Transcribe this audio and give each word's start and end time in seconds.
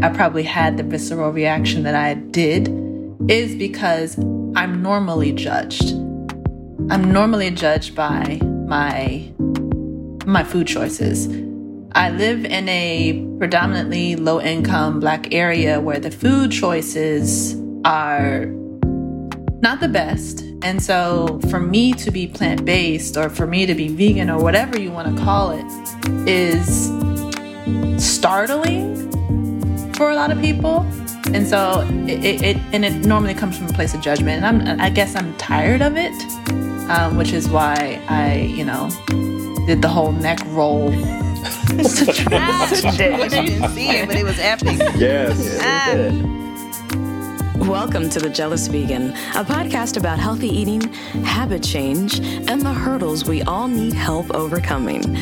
I 0.00 0.10
probably 0.10 0.44
had 0.44 0.76
the 0.76 0.84
visceral 0.84 1.32
reaction 1.32 1.82
that 1.82 1.96
I 1.96 2.14
did 2.14 2.68
is 3.28 3.56
because 3.56 4.16
I'm 4.54 4.80
normally 4.80 5.32
judged. 5.32 5.90
I'm 6.90 7.10
normally 7.12 7.50
judged 7.50 7.96
by 7.96 8.38
my 8.42 9.32
my 10.24 10.44
food 10.44 10.68
choices. 10.68 11.26
I 11.92 12.10
live 12.10 12.44
in 12.44 12.68
a 12.68 13.26
predominantly 13.38 14.14
low 14.14 14.40
income 14.40 15.00
black 15.00 15.34
area 15.34 15.80
where 15.80 15.98
the 15.98 16.12
food 16.12 16.52
choices 16.52 17.56
are 17.84 18.46
not 19.60 19.80
the 19.80 19.88
best. 19.88 20.42
And 20.62 20.80
so 20.80 21.40
for 21.50 21.58
me 21.58 21.92
to 21.94 22.12
be 22.12 22.28
plant 22.28 22.64
based 22.64 23.16
or 23.16 23.28
for 23.28 23.48
me 23.48 23.66
to 23.66 23.74
be 23.74 23.88
vegan 23.88 24.30
or 24.30 24.40
whatever 24.40 24.78
you 24.78 24.92
want 24.92 25.16
to 25.16 25.24
call 25.24 25.50
it 25.50 25.66
is 26.28 26.86
startling 27.98 28.77
for 29.98 30.10
a 30.10 30.14
lot 30.14 30.30
of 30.30 30.40
people. 30.40 30.86
And 31.34 31.46
so 31.46 31.84
it, 32.06 32.24
it, 32.24 32.42
it 32.42 32.56
and 32.72 32.84
it 32.84 33.04
normally 33.04 33.34
comes 33.34 33.58
from 33.58 33.66
a 33.66 33.72
place 33.72 33.92
of 33.92 34.00
judgment. 34.00 34.44
And 34.44 34.70
I'm, 34.70 34.80
I 34.80 34.88
guess 34.88 35.14
I'm 35.16 35.36
tired 35.36 35.82
of 35.82 35.96
it, 35.96 36.14
um, 36.88 37.16
which 37.16 37.32
is 37.32 37.48
why 37.48 38.00
I, 38.08 38.36
you 38.36 38.64
know, 38.64 38.88
did 39.66 39.82
the 39.82 39.88
whole 39.88 40.12
neck 40.12 40.38
roll. 40.46 40.88
I 40.94 41.82
didn't 43.28 43.68
see 43.70 43.90
it, 43.90 44.06
but 44.06 44.16
it 44.16 44.24
was 44.24 44.38
epic. 44.38 44.78
Yes. 44.96 45.58
Ah. 45.60 46.47
Welcome 47.66 48.08
to 48.10 48.20
The 48.20 48.30
Jealous 48.30 48.66
Vegan, 48.68 49.10
a 49.10 49.44
podcast 49.44 49.96
about 49.96 50.18
healthy 50.18 50.48
eating, 50.48 50.80
habit 51.24 51.62
change, 51.62 52.20
and 52.20 52.62
the 52.62 52.72
hurdles 52.72 53.24
we 53.24 53.42
all 53.42 53.68
need 53.68 53.92
help 53.92 54.30
overcoming. 54.34 55.16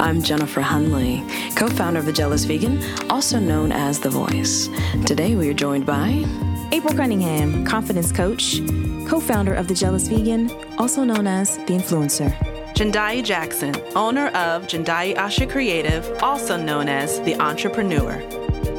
I'm 0.00 0.22
Jennifer 0.22 0.62
Hunley, 0.62 1.22
co 1.54 1.68
founder 1.68 2.00
of 2.00 2.06
The 2.06 2.12
Jealous 2.12 2.44
Vegan, 2.44 2.82
also 3.10 3.38
known 3.38 3.70
as 3.70 4.00
The 4.00 4.10
Voice. 4.10 4.68
Today 5.06 5.36
we 5.36 5.48
are 5.50 5.54
joined 5.54 5.86
by 5.86 6.24
April 6.72 6.94
Cunningham, 6.94 7.64
confidence 7.64 8.10
coach, 8.10 8.60
co 9.06 9.20
founder 9.20 9.54
of 9.54 9.68
The 9.68 9.74
Jealous 9.74 10.08
Vegan, 10.08 10.50
also 10.78 11.04
known 11.04 11.26
as 11.26 11.58
The 11.58 11.74
Influencer. 11.74 12.34
Jendai 12.74 13.22
Jackson, 13.22 13.76
owner 13.94 14.28
of 14.28 14.66
Jendai 14.66 15.14
Asha 15.14 15.48
Creative, 15.48 16.10
also 16.22 16.56
known 16.56 16.88
as 16.88 17.20
The 17.20 17.36
Entrepreneur. 17.36 18.20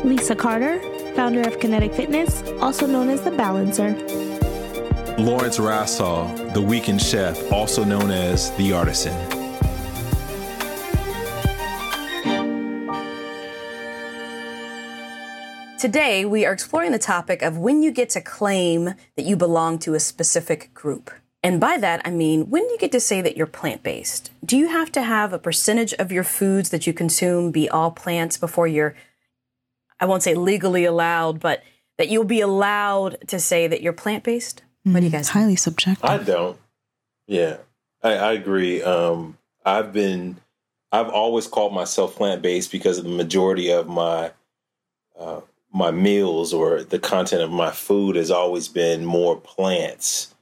Lisa 0.03 0.35
Carter, 0.35 0.81
founder 1.15 1.41
of 1.41 1.59
Kinetic 1.59 1.93
Fitness, 1.93 2.43
also 2.59 2.85
known 2.87 3.09
as 3.09 3.21
The 3.21 3.31
Balancer. 3.31 3.91
Lawrence 5.17 5.59
Rassall, 5.59 6.53
the 6.53 6.61
weekend 6.61 7.01
chef, 7.01 7.51
also 7.51 7.83
known 7.83 8.09
as 8.09 8.51
The 8.57 8.73
Artisan. 8.73 9.13
Today, 15.77 16.23
we 16.23 16.45
are 16.45 16.53
exploring 16.53 16.93
the 16.93 16.97
topic 16.97 17.41
of 17.41 17.57
when 17.57 17.83
you 17.83 17.91
get 17.91 18.09
to 18.11 18.21
claim 18.21 18.95
that 19.17 19.25
you 19.25 19.35
belong 19.35 19.77
to 19.79 19.93
a 19.93 19.99
specific 19.99 20.73
group. 20.73 21.11
And 21.43 21.59
by 21.59 21.77
that, 21.77 22.01
I 22.05 22.09
mean, 22.09 22.49
when 22.49 22.63
do 22.63 22.71
you 22.71 22.77
get 22.77 22.93
to 22.93 23.01
say 23.01 23.21
that 23.21 23.35
you're 23.35 23.45
plant 23.45 23.83
based? 23.83 24.31
Do 24.45 24.57
you 24.57 24.69
have 24.69 24.93
to 24.93 25.01
have 25.01 25.33
a 25.33 25.39
percentage 25.39 25.93
of 25.95 26.09
your 26.09 26.23
foods 26.23 26.69
that 26.69 26.87
you 26.87 26.93
consume 26.93 27.51
be 27.51 27.69
all 27.69 27.91
plants 27.91 28.37
before 28.37 28.65
you're, 28.65 28.95
I 30.03 30.05
won't 30.05 30.21
say 30.21 30.35
legally 30.35 30.83
allowed, 30.83 31.39
but 31.39 31.63
that 31.97 32.09
you'll 32.09 32.25
be 32.25 32.41
allowed 32.41 33.25
to 33.29 33.39
say 33.39 33.67
that 33.67 33.81
you're 33.81 33.93
plant 33.93 34.25
based? 34.25 34.61
What 34.83 34.99
do 34.99 35.05
you 35.05 35.09
guys 35.09 35.29
think? 35.29 35.43
Highly 35.43 35.55
subjective. 35.55 36.03
I 36.03 36.17
don't. 36.17 36.59
Yeah, 37.25 37.59
I, 38.01 38.15
I 38.15 38.31
agree. 38.33 38.83
Um, 38.83 39.37
I've 39.65 39.93
been, 39.93 40.41
I've 40.91 41.07
always 41.07 41.47
called 41.47 41.73
myself 41.73 42.17
plant 42.17 42.41
based 42.41 42.69
because 42.69 42.97
of 42.97 43.05
the 43.05 43.11
majority 43.11 43.71
of 43.71 43.87
my, 43.87 44.31
uh, 45.17 45.39
my 45.71 45.91
meals 45.91 46.53
or 46.53 46.83
the 46.83 46.99
content 46.99 47.41
of 47.41 47.49
my 47.49 47.71
food 47.71 48.17
has 48.17 48.29
always 48.29 48.67
been 48.67 49.05
more 49.05 49.37
plants. 49.37 50.35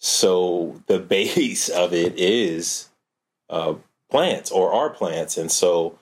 So 0.00 0.82
the 0.86 0.98
base 1.14 1.68
of 1.68 1.92
it 1.92 2.18
is 2.18 2.88
uh, 3.48 3.74
plants 4.10 4.50
or 4.50 4.72
are 4.72 4.90
plants, 4.90 5.36
and 5.36 5.52
so 5.52 5.96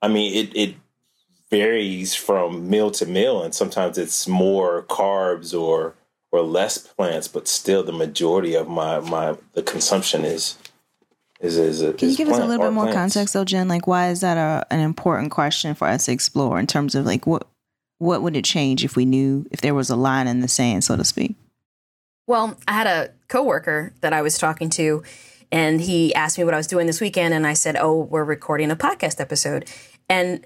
I 0.00 0.06
mean 0.06 0.34
it 0.34 0.56
it 0.56 0.74
varies 1.54 2.14
from 2.16 2.68
meal 2.68 2.90
to 2.90 3.06
meal, 3.06 3.42
and 3.42 3.54
sometimes 3.54 3.96
it's 3.96 4.26
more 4.26 4.82
carbs 4.84 5.58
or 5.58 5.94
or 6.32 6.42
less 6.42 6.78
plants, 6.78 7.28
but 7.28 7.46
still 7.46 7.84
the 7.84 7.92
majority 7.92 8.54
of 8.54 8.68
my 8.68 8.98
my 8.98 9.36
the 9.52 9.62
consumption 9.62 10.24
is 10.24 10.58
is 11.40 11.56
is. 11.56 11.80
Can 11.80 12.08
you 12.08 12.08
is 12.08 12.16
give 12.16 12.28
us 12.28 12.38
a 12.38 12.44
little 12.44 12.66
bit 12.66 12.72
more 12.72 12.86
plants. 12.86 13.14
context, 13.14 13.34
though, 13.34 13.44
Jen? 13.44 13.68
Like, 13.68 13.86
why 13.86 14.08
is 14.08 14.20
that 14.20 14.36
a, 14.36 14.66
an 14.72 14.80
important 14.80 15.30
question 15.30 15.74
for 15.74 15.86
us 15.86 16.06
to 16.06 16.12
explore 16.12 16.58
in 16.58 16.66
terms 16.66 16.96
of 16.96 17.06
like 17.06 17.26
what 17.26 17.46
what 17.98 18.22
would 18.22 18.36
it 18.36 18.44
change 18.44 18.84
if 18.84 18.96
we 18.96 19.04
knew 19.04 19.46
if 19.52 19.60
there 19.60 19.74
was 19.74 19.90
a 19.90 19.96
line 19.96 20.26
in 20.26 20.40
the 20.40 20.48
sand, 20.48 20.82
so 20.82 20.96
to 20.96 21.04
speak? 21.04 21.36
Well, 22.26 22.56
I 22.66 22.72
had 22.72 22.86
a 22.86 23.10
coworker 23.28 23.92
that 24.00 24.12
I 24.12 24.22
was 24.22 24.38
talking 24.38 24.70
to, 24.70 25.04
and 25.52 25.80
he 25.80 26.12
asked 26.14 26.36
me 26.36 26.42
what 26.42 26.54
I 26.54 26.56
was 26.56 26.66
doing 26.66 26.88
this 26.88 27.00
weekend, 27.00 27.32
and 27.32 27.46
I 27.46 27.52
said, 27.54 27.76
"Oh, 27.78 28.00
we're 28.00 28.24
recording 28.24 28.72
a 28.72 28.76
podcast 28.76 29.20
episode," 29.20 29.70
and 30.08 30.44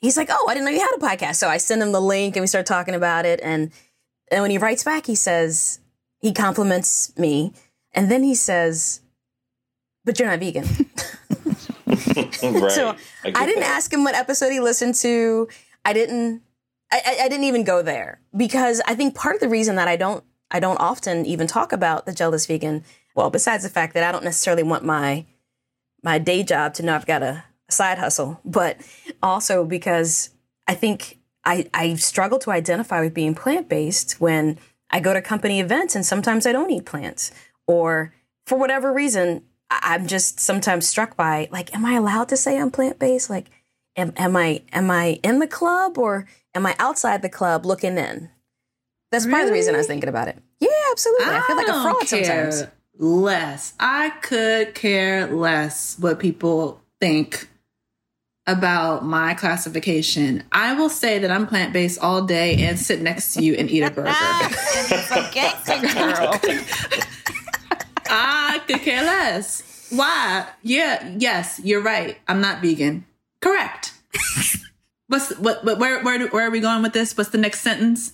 he's 0.00 0.16
like, 0.16 0.28
"Oh, 0.30 0.46
I 0.48 0.54
didn't 0.54 0.66
know 0.66 0.72
you 0.72 0.80
had 0.80 0.96
a 0.96 1.00
podcast." 1.00 1.36
So 1.36 1.48
I 1.48 1.58
send 1.58 1.82
him 1.82 1.92
the 1.92 2.00
link, 2.00 2.36
and 2.36 2.42
we 2.42 2.46
start 2.46 2.66
talking 2.66 2.94
about 2.94 3.26
it, 3.26 3.40
and 3.42 3.70
and 4.30 4.42
when 4.42 4.50
he 4.50 4.58
writes 4.58 4.84
back, 4.84 5.06
he 5.06 5.14
says 5.14 5.80
he 6.18 6.32
compliments 6.32 7.16
me, 7.16 7.52
and 7.92 8.10
then 8.10 8.22
he 8.22 8.34
says, 8.34 9.00
"But 10.04 10.18
you're 10.18 10.28
not 10.28 10.40
vegan." 10.40 10.66
right. 11.90 12.72
So 12.72 12.96
get 13.24 13.36
I 13.36 13.46
didn't 13.46 13.60
that. 13.60 13.74
ask 13.76 13.92
him 13.92 14.04
what 14.04 14.14
episode 14.14 14.50
he 14.50 14.60
listened 14.60 14.94
to. 14.96 15.48
I 15.84 15.92
didn't. 15.92 16.42
I, 16.92 17.00
I, 17.04 17.24
I 17.24 17.28
didn't 17.28 17.44
even 17.44 17.64
go 17.64 17.82
there 17.82 18.20
because 18.36 18.80
I 18.86 18.94
think 18.94 19.14
part 19.14 19.34
of 19.34 19.40
the 19.40 19.48
reason 19.48 19.76
that 19.76 19.88
I 19.88 19.96
don't 19.96 20.24
I 20.50 20.60
don't 20.60 20.78
often 20.78 21.26
even 21.26 21.46
talk 21.46 21.72
about 21.72 22.06
the 22.06 22.12
jealous 22.12 22.46
vegan. 22.46 22.84
Well, 23.14 23.30
besides 23.30 23.62
the 23.62 23.68
fact 23.68 23.94
that 23.94 24.04
I 24.04 24.12
don't 24.12 24.24
necessarily 24.24 24.62
want 24.62 24.84
my 24.84 25.26
my 26.02 26.18
day 26.18 26.42
job 26.42 26.74
to 26.74 26.82
know 26.82 26.94
I've 26.94 27.06
got 27.06 27.22
a, 27.22 27.44
a 27.68 27.72
side 27.72 27.98
hustle, 27.98 28.40
but 28.44 28.78
also 29.22 29.64
because 29.64 30.30
I 30.66 30.74
think 30.74 31.18
I 31.44 31.68
I 31.74 31.94
struggle 31.94 32.38
to 32.40 32.50
identify 32.50 33.00
with 33.00 33.14
being 33.14 33.34
plant 33.34 33.68
based 33.68 34.20
when 34.20 34.58
I 34.90 35.00
go 35.00 35.12
to 35.14 35.22
company 35.22 35.60
events 35.60 35.94
and 35.94 36.04
sometimes 36.04 36.46
I 36.46 36.52
don't 36.52 36.70
eat 36.70 36.84
plants 36.84 37.30
or 37.66 38.12
for 38.46 38.58
whatever 38.58 38.92
reason 38.92 39.42
I- 39.70 39.94
I'm 39.94 40.06
just 40.06 40.40
sometimes 40.40 40.86
struck 40.88 41.16
by 41.16 41.48
like, 41.50 41.74
am 41.74 41.84
I 41.84 41.94
allowed 41.94 42.28
to 42.30 42.36
say 42.36 42.58
I'm 42.58 42.70
plant 42.70 42.98
based? 42.98 43.30
Like, 43.30 43.50
am, 43.96 44.12
am 44.16 44.36
I 44.36 44.62
am 44.72 44.90
I 44.90 45.20
in 45.22 45.38
the 45.38 45.46
club 45.46 45.98
or 45.98 46.26
am 46.54 46.66
I 46.66 46.74
outside 46.78 47.22
the 47.22 47.28
club 47.28 47.64
looking 47.64 47.96
in? 47.96 48.30
That's 49.10 49.26
part 49.26 49.42
of 49.42 49.48
the 49.48 49.52
reason 49.52 49.74
I 49.74 49.78
was 49.78 49.86
thinking 49.88 50.08
about 50.08 50.28
it. 50.28 50.38
Yeah, 50.60 50.68
absolutely. 50.90 51.26
I, 51.26 51.40
feel 51.46 51.56
like 51.56 51.68
a 51.68 51.82
fraud 51.82 52.06
care 52.06 52.50
sometimes. 52.52 52.72
Less. 52.96 53.74
I 53.80 54.10
could 54.10 54.74
care 54.74 55.26
less 55.26 55.96
what 55.98 56.20
people 56.20 56.80
think 57.00 57.48
about 58.50 59.04
my 59.04 59.34
classification. 59.34 60.42
I 60.52 60.74
will 60.74 60.88
say 60.88 61.18
that 61.18 61.30
I'm 61.30 61.46
plant 61.46 61.72
based 61.72 62.00
all 62.00 62.22
day 62.22 62.56
and 62.64 62.78
sit 62.78 63.00
next 63.00 63.34
to 63.34 63.42
you 63.42 63.54
and 63.54 63.70
eat 63.70 63.82
a 63.82 63.90
burger. 63.90 64.12
so 64.12 65.28
gangster 65.32 65.80
girl. 65.94 66.40
I 68.08 68.60
could 68.66 68.80
care 68.80 69.02
less. 69.02 69.88
Why? 69.90 70.46
Yeah, 70.62 71.14
yes, 71.18 71.60
you're 71.62 71.82
right. 71.82 72.18
I'm 72.28 72.40
not 72.40 72.60
vegan. 72.62 73.06
Correct. 73.40 73.92
What's 75.08 75.36
what? 75.38 75.64
But 75.64 75.78
where 75.78 76.02
where 76.04 76.28
where 76.28 76.46
are 76.46 76.50
we 76.50 76.60
going 76.60 76.82
with 76.82 76.92
this? 76.92 77.16
What's 77.16 77.30
the 77.30 77.38
next 77.38 77.60
sentence? 77.60 78.12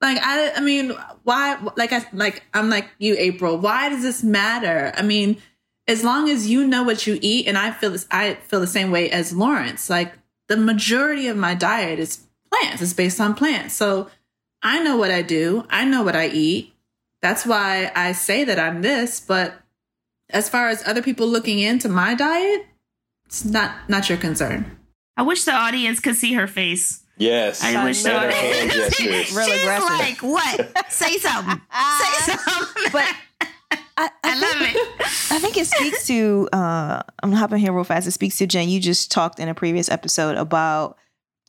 Like 0.00 0.18
I 0.22 0.52
I 0.54 0.60
mean, 0.60 0.92
why? 1.24 1.58
Like 1.76 1.92
I 1.92 2.06
like 2.12 2.44
I'm 2.54 2.70
like 2.70 2.88
you, 2.98 3.16
April. 3.18 3.58
Why 3.58 3.88
does 3.88 4.02
this 4.02 4.22
matter? 4.22 4.92
I 4.96 5.02
mean, 5.02 5.42
as 5.88 6.04
long 6.04 6.28
as 6.28 6.48
you 6.48 6.66
know 6.66 6.82
what 6.84 7.06
you 7.06 7.18
eat, 7.22 7.46
and 7.48 7.58
I 7.58 7.70
feel 7.72 7.90
this, 7.90 8.06
I 8.10 8.34
feel 8.34 8.60
the 8.60 8.66
same 8.66 8.90
way 8.90 9.10
as 9.10 9.32
Lawrence. 9.32 9.88
Like 9.90 10.12
the 10.46 10.56
majority 10.56 11.26
of 11.28 11.36
my 11.36 11.54
diet 11.54 11.98
is 11.98 12.20
plants. 12.52 12.82
It's 12.82 12.92
based 12.92 13.20
on 13.20 13.34
plants. 13.34 13.74
So 13.74 14.08
I 14.62 14.82
know 14.82 14.96
what 14.96 15.10
I 15.10 15.22
do. 15.22 15.64
I 15.70 15.84
know 15.84 16.02
what 16.02 16.14
I 16.14 16.28
eat. 16.28 16.74
That's 17.22 17.44
why 17.46 17.90
I 17.96 18.12
say 18.12 18.44
that 18.44 18.58
I'm 18.60 18.82
this. 18.82 19.18
But 19.18 19.54
as 20.30 20.48
far 20.48 20.68
as 20.68 20.86
other 20.86 21.02
people 21.02 21.26
looking 21.26 21.58
into 21.58 21.88
my 21.88 22.14
diet, 22.14 22.66
it's 23.26 23.44
not 23.44 23.88
not 23.88 24.08
your 24.08 24.18
concern. 24.18 24.78
I 25.16 25.22
wish 25.22 25.44
the 25.44 25.52
audience 25.52 26.00
could 26.00 26.14
see 26.16 26.34
her 26.34 26.46
face. 26.46 27.02
Yes. 27.16 27.64
I 27.64 27.82
wish 27.84 28.04
Better 28.04 28.30
so. 28.30 28.36
hand 28.38 28.70
gestures. 28.70 29.34
Real 29.36 29.46
She's 29.46 29.62
aggressive. 29.62 29.98
like, 29.98 30.18
what? 30.22 30.92
Say 30.92 31.18
something. 31.18 31.60
Say 32.00 32.32
something. 32.36 32.92
But 32.92 33.12
I, 33.98 34.10
I 34.22 34.34
love 34.38 34.62
it. 34.62 34.76
I 35.32 35.38
think 35.40 35.56
it 35.56 35.66
speaks 35.66 36.06
to 36.06 36.48
uh 36.52 37.02
I'm 37.22 37.32
hopping 37.32 37.58
here 37.58 37.72
real 37.72 37.84
fast. 37.84 38.06
It 38.06 38.12
speaks 38.12 38.38
to 38.38 38.46
Jen. 38.46 38.68
You 38.68 38.80
just 38.80 39.10
talked 39.10 39.40
in 39.40 39.48
a 39.48 39.54
previous 39.54 39.90
episode 39.90 40.36
about 40.36 40.96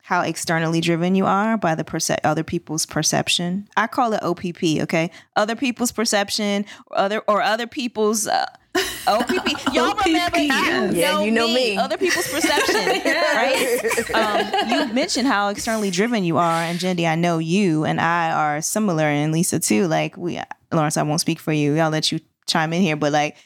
how 0.01 0.21
externally 0.21 0.81
driven 0.81 1.13
you 1.13 1.27
are 1.27 1.55
by 1.55 1.75
the 1.75 1.83
perce- 1.83 2.17
other 2.23 2.43
people's 2.43 2.87
perception. 2.87 3.67
I 3.77 3.85
call 3.85 4.13
it 4.13 4.23
OPP, 4.23 4.81
okay? 4.81 5.11
Other 5.35 5.55
people's 5.55 5.91
perception 5.91 6.65
or 6.87 6.97
other 6.97 7.19
or 7.27 7.43
other 7.43 7.67
people's 7.67 8.25
uh, 8.25 8.47
OPP. 9.07 9.71
Y'all 9.75 9.95
remember? 10.03 10.39
yes. 10.39 10.95
Yeah, 10.95 11.21
you 11.21 11.29
know 11.29 11.47
me. 11.47 11.77
Other 11.77 11.97
people's 11.97 12.27
perception, 12.27 12.75
right? 13.05 14.09
Um, 14.15 14.69
you 14.71 14.93
mentioned 14.95 15.27
how 15.27 15.49
externally 15.49 15.91
driven 15.91 16.23
you 16.23 16.39
are, 16.39 16.63
and 16.63 16.79
Jendy, 16.79 17.07
I 17.07 17.13
know 17.13 17.37
you 17.37 17.85
and 17.85 18.01
I 18.01 18.31
are 18.31 18.61
similar, 18.61 19.03
and 19.05 19.31
Lisa 19.31 19.59
too. 19.59 19.85
Like 19.85 20.17
we, 20.17 20.41
Lawrence, 20.71 20.97
I 20.97 21.03
won't 21.03 21.21
speak 21.21 21.37
for 21.37 21.53
you. 21.53 21.77
I'll 21.77 21.91
let 21.91 22.11
you 22.11 22.19
chime 22.49 22.73
in 22.73 22.81
here, 22.81 22.95
but 22.95 23.11
like 23.13 23.37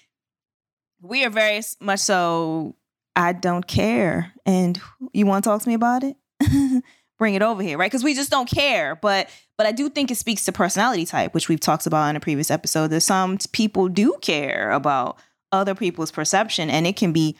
we 1.02 1.24
are 1.26 1.30
very 1.30 1.62
much 1.80 2.00
so. 2.00 2.76
I 3.16 3.34
don't 3.34 3.68
care, 3.68 4.32
and 4.46 4.80
you 5.14 5.26
want 5.28 5.44
to 5.44 5.50
talk 5.50 5.62
to 5.62 5.68
me 5.70 5.76
about 5.76 6.04
it? 6.04 6.16
Bring 7.20 7.36
it 7.36 7.44
over 7.44 7.62
here, 7.62 7.78
right? 7.78 7.92
Because 7.92 8.04
we 8.04 8.16
just 8.16 8.32
don't 8.32 8.50
care. 8.50 8.96
But 8.96 9.30
but 9.58 9.68
I 9.68 9.72
do 9.72 9.88
think 9.90 10.10
it 10.10 10.16
speaks 10.16 10.46
to 10.46 10.52
personality 10.52 11.06
type, 11.06 11.34
which 11.36 11.48
we've 11.48 11.60
talked 11.60 11.86
about 11.86 12.10
in 12.10 12.16
a 12.16 12.20
previous 12.20 12.50
episode. 12.50 12.88
That 12.88 13.02
some 13.02 13.38
people 13.52 13.88
do 13.88 14.16
care 14.22 14.72
about 14.72 15.18
other 15.52 15.76
people's 15.76 16.12
perception, 16.12 16.72
and 16.72 16.88
it 16.88 16.96
can 16.96 17.12
be 17.14 17.36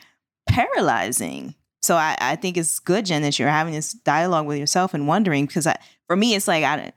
paralyzing. 0.48 1.54
So 1.82 1.96
I, 1.96 2.16
I 2.20 2.36
think 2.36 2.56
it's 2.56 2.78
good, 2.78 3.04
Jen, 3.06 3.22
that 3.22 3.38
you're 3.38 3.48
having 3.48 3.74
this 3.74 3.92
dialogue 3.92 4.46
with 4.46 4.58
yourself 4.58 4.94
and 4.94 5.06
wondering 5.06 5.44
because 5.46 5.66
I, 5.66 5.76
for 6.06 6.16
me, 6.16 6.34
it's 6.34 6.48
like 6.48 6.64
I, 6.64 6.76
don't- 6.76 6.94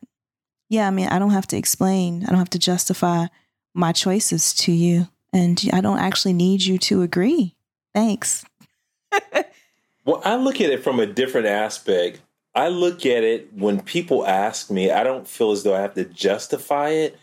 yeah, 0.69 0.87
I 0.87 0.91
mean, 0.91 1.07
I 1.07 1.19
don't 1.19 1.31
have 1.31 1.47
to 1.47 1.57
explain, 1.57 2.23
I 2.23 2.27
don't 2.27 2.37
have 2.37 2.49
to 2.51 2.59
justify 2.59 3.25
my 3.77 3.91
choices 3.91 4.53
to 4.56 4.71
you, 4.71 5.07
and 5.31 5.62
I 5.71 5.81
don't 5.81 6.00
actually 6.00 6.33
need 6.33 6.63
you 6.63 6.77
to 6.79 7.01
agree. 7.01 7.56
Thanks. 7.94 8.45
Well, 10.07 10.21
I 10.24 10.38
look 10.38 10.62
at 10.62 10.69
it 10.69 10.85
from 10.85 11.01
a 11.01 11.06
different 11.06 11.47
aspect. 11.47 12.21
I 12.56 12.69
look 12.69 13.06
at 13.06 13.25
it 13.25 13.53
when 13.53 13.81
people 13.81 14.25
ask 14.25 14.71
me, 14.71 14.89
I 14.89 15.03
don't 15.03 15.27
feel 15.27 15.51
as 15.51 15.63
though 15.63 15.75
I 15.75 15.81
have 15.81 15.95
to 15.95 16.06
justify 16.06 16.91
it. 16.91 17.19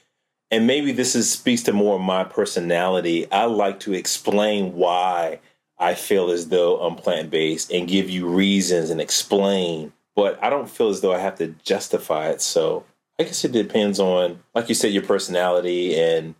And 0.50 0.66
maybe 0.66 0.92
this 0.92 1.16
is 1.16 1.30
speaks 1.30 1.62
to 1.62 1.72
more 1.72 1.96
of 1.96 2.02
my 2.02 2.24
personality. 2.24 3.26
I 3.32 3.46
like 3.46 3.80
to 3.80 3.94
explain 3.94 4.74
why 4.74 5.40
I 5.78 5.94
feel 5.94 6.30
as 6.30 6.50
though 6.50 6.78
I'm 6.78 6.94
plant 6.94 7.30
based 7.30 7.72
and 7.72 7.88
give 7.88 8.10
you 8.10 8.28
reasons 8.28 8.90
and 8.90 9.00
explain. 9.00 9.94
But 10.14 10.38
I 10.44 10.50
don't 10.50 10.68
feel 10.68 10.90
as 10.90 11.00
though 11.00 11.14
I 11.14 11.20
have 11.20 11.36
to 11.36 11.54
justify 11.64 12.28
it. 12.28 12.42
So 12.42 12.84
I 13.18 13.22
guess 13.22 13.46
it 13.46 13.52
depends 13.52 13.98
on, 13.98 14.40
like 14.54 14.68
you 14.68 14.74
said, 14.74 14.92
your 14.92 15.04
personality. 15.04 15.98
And 15.98 16.34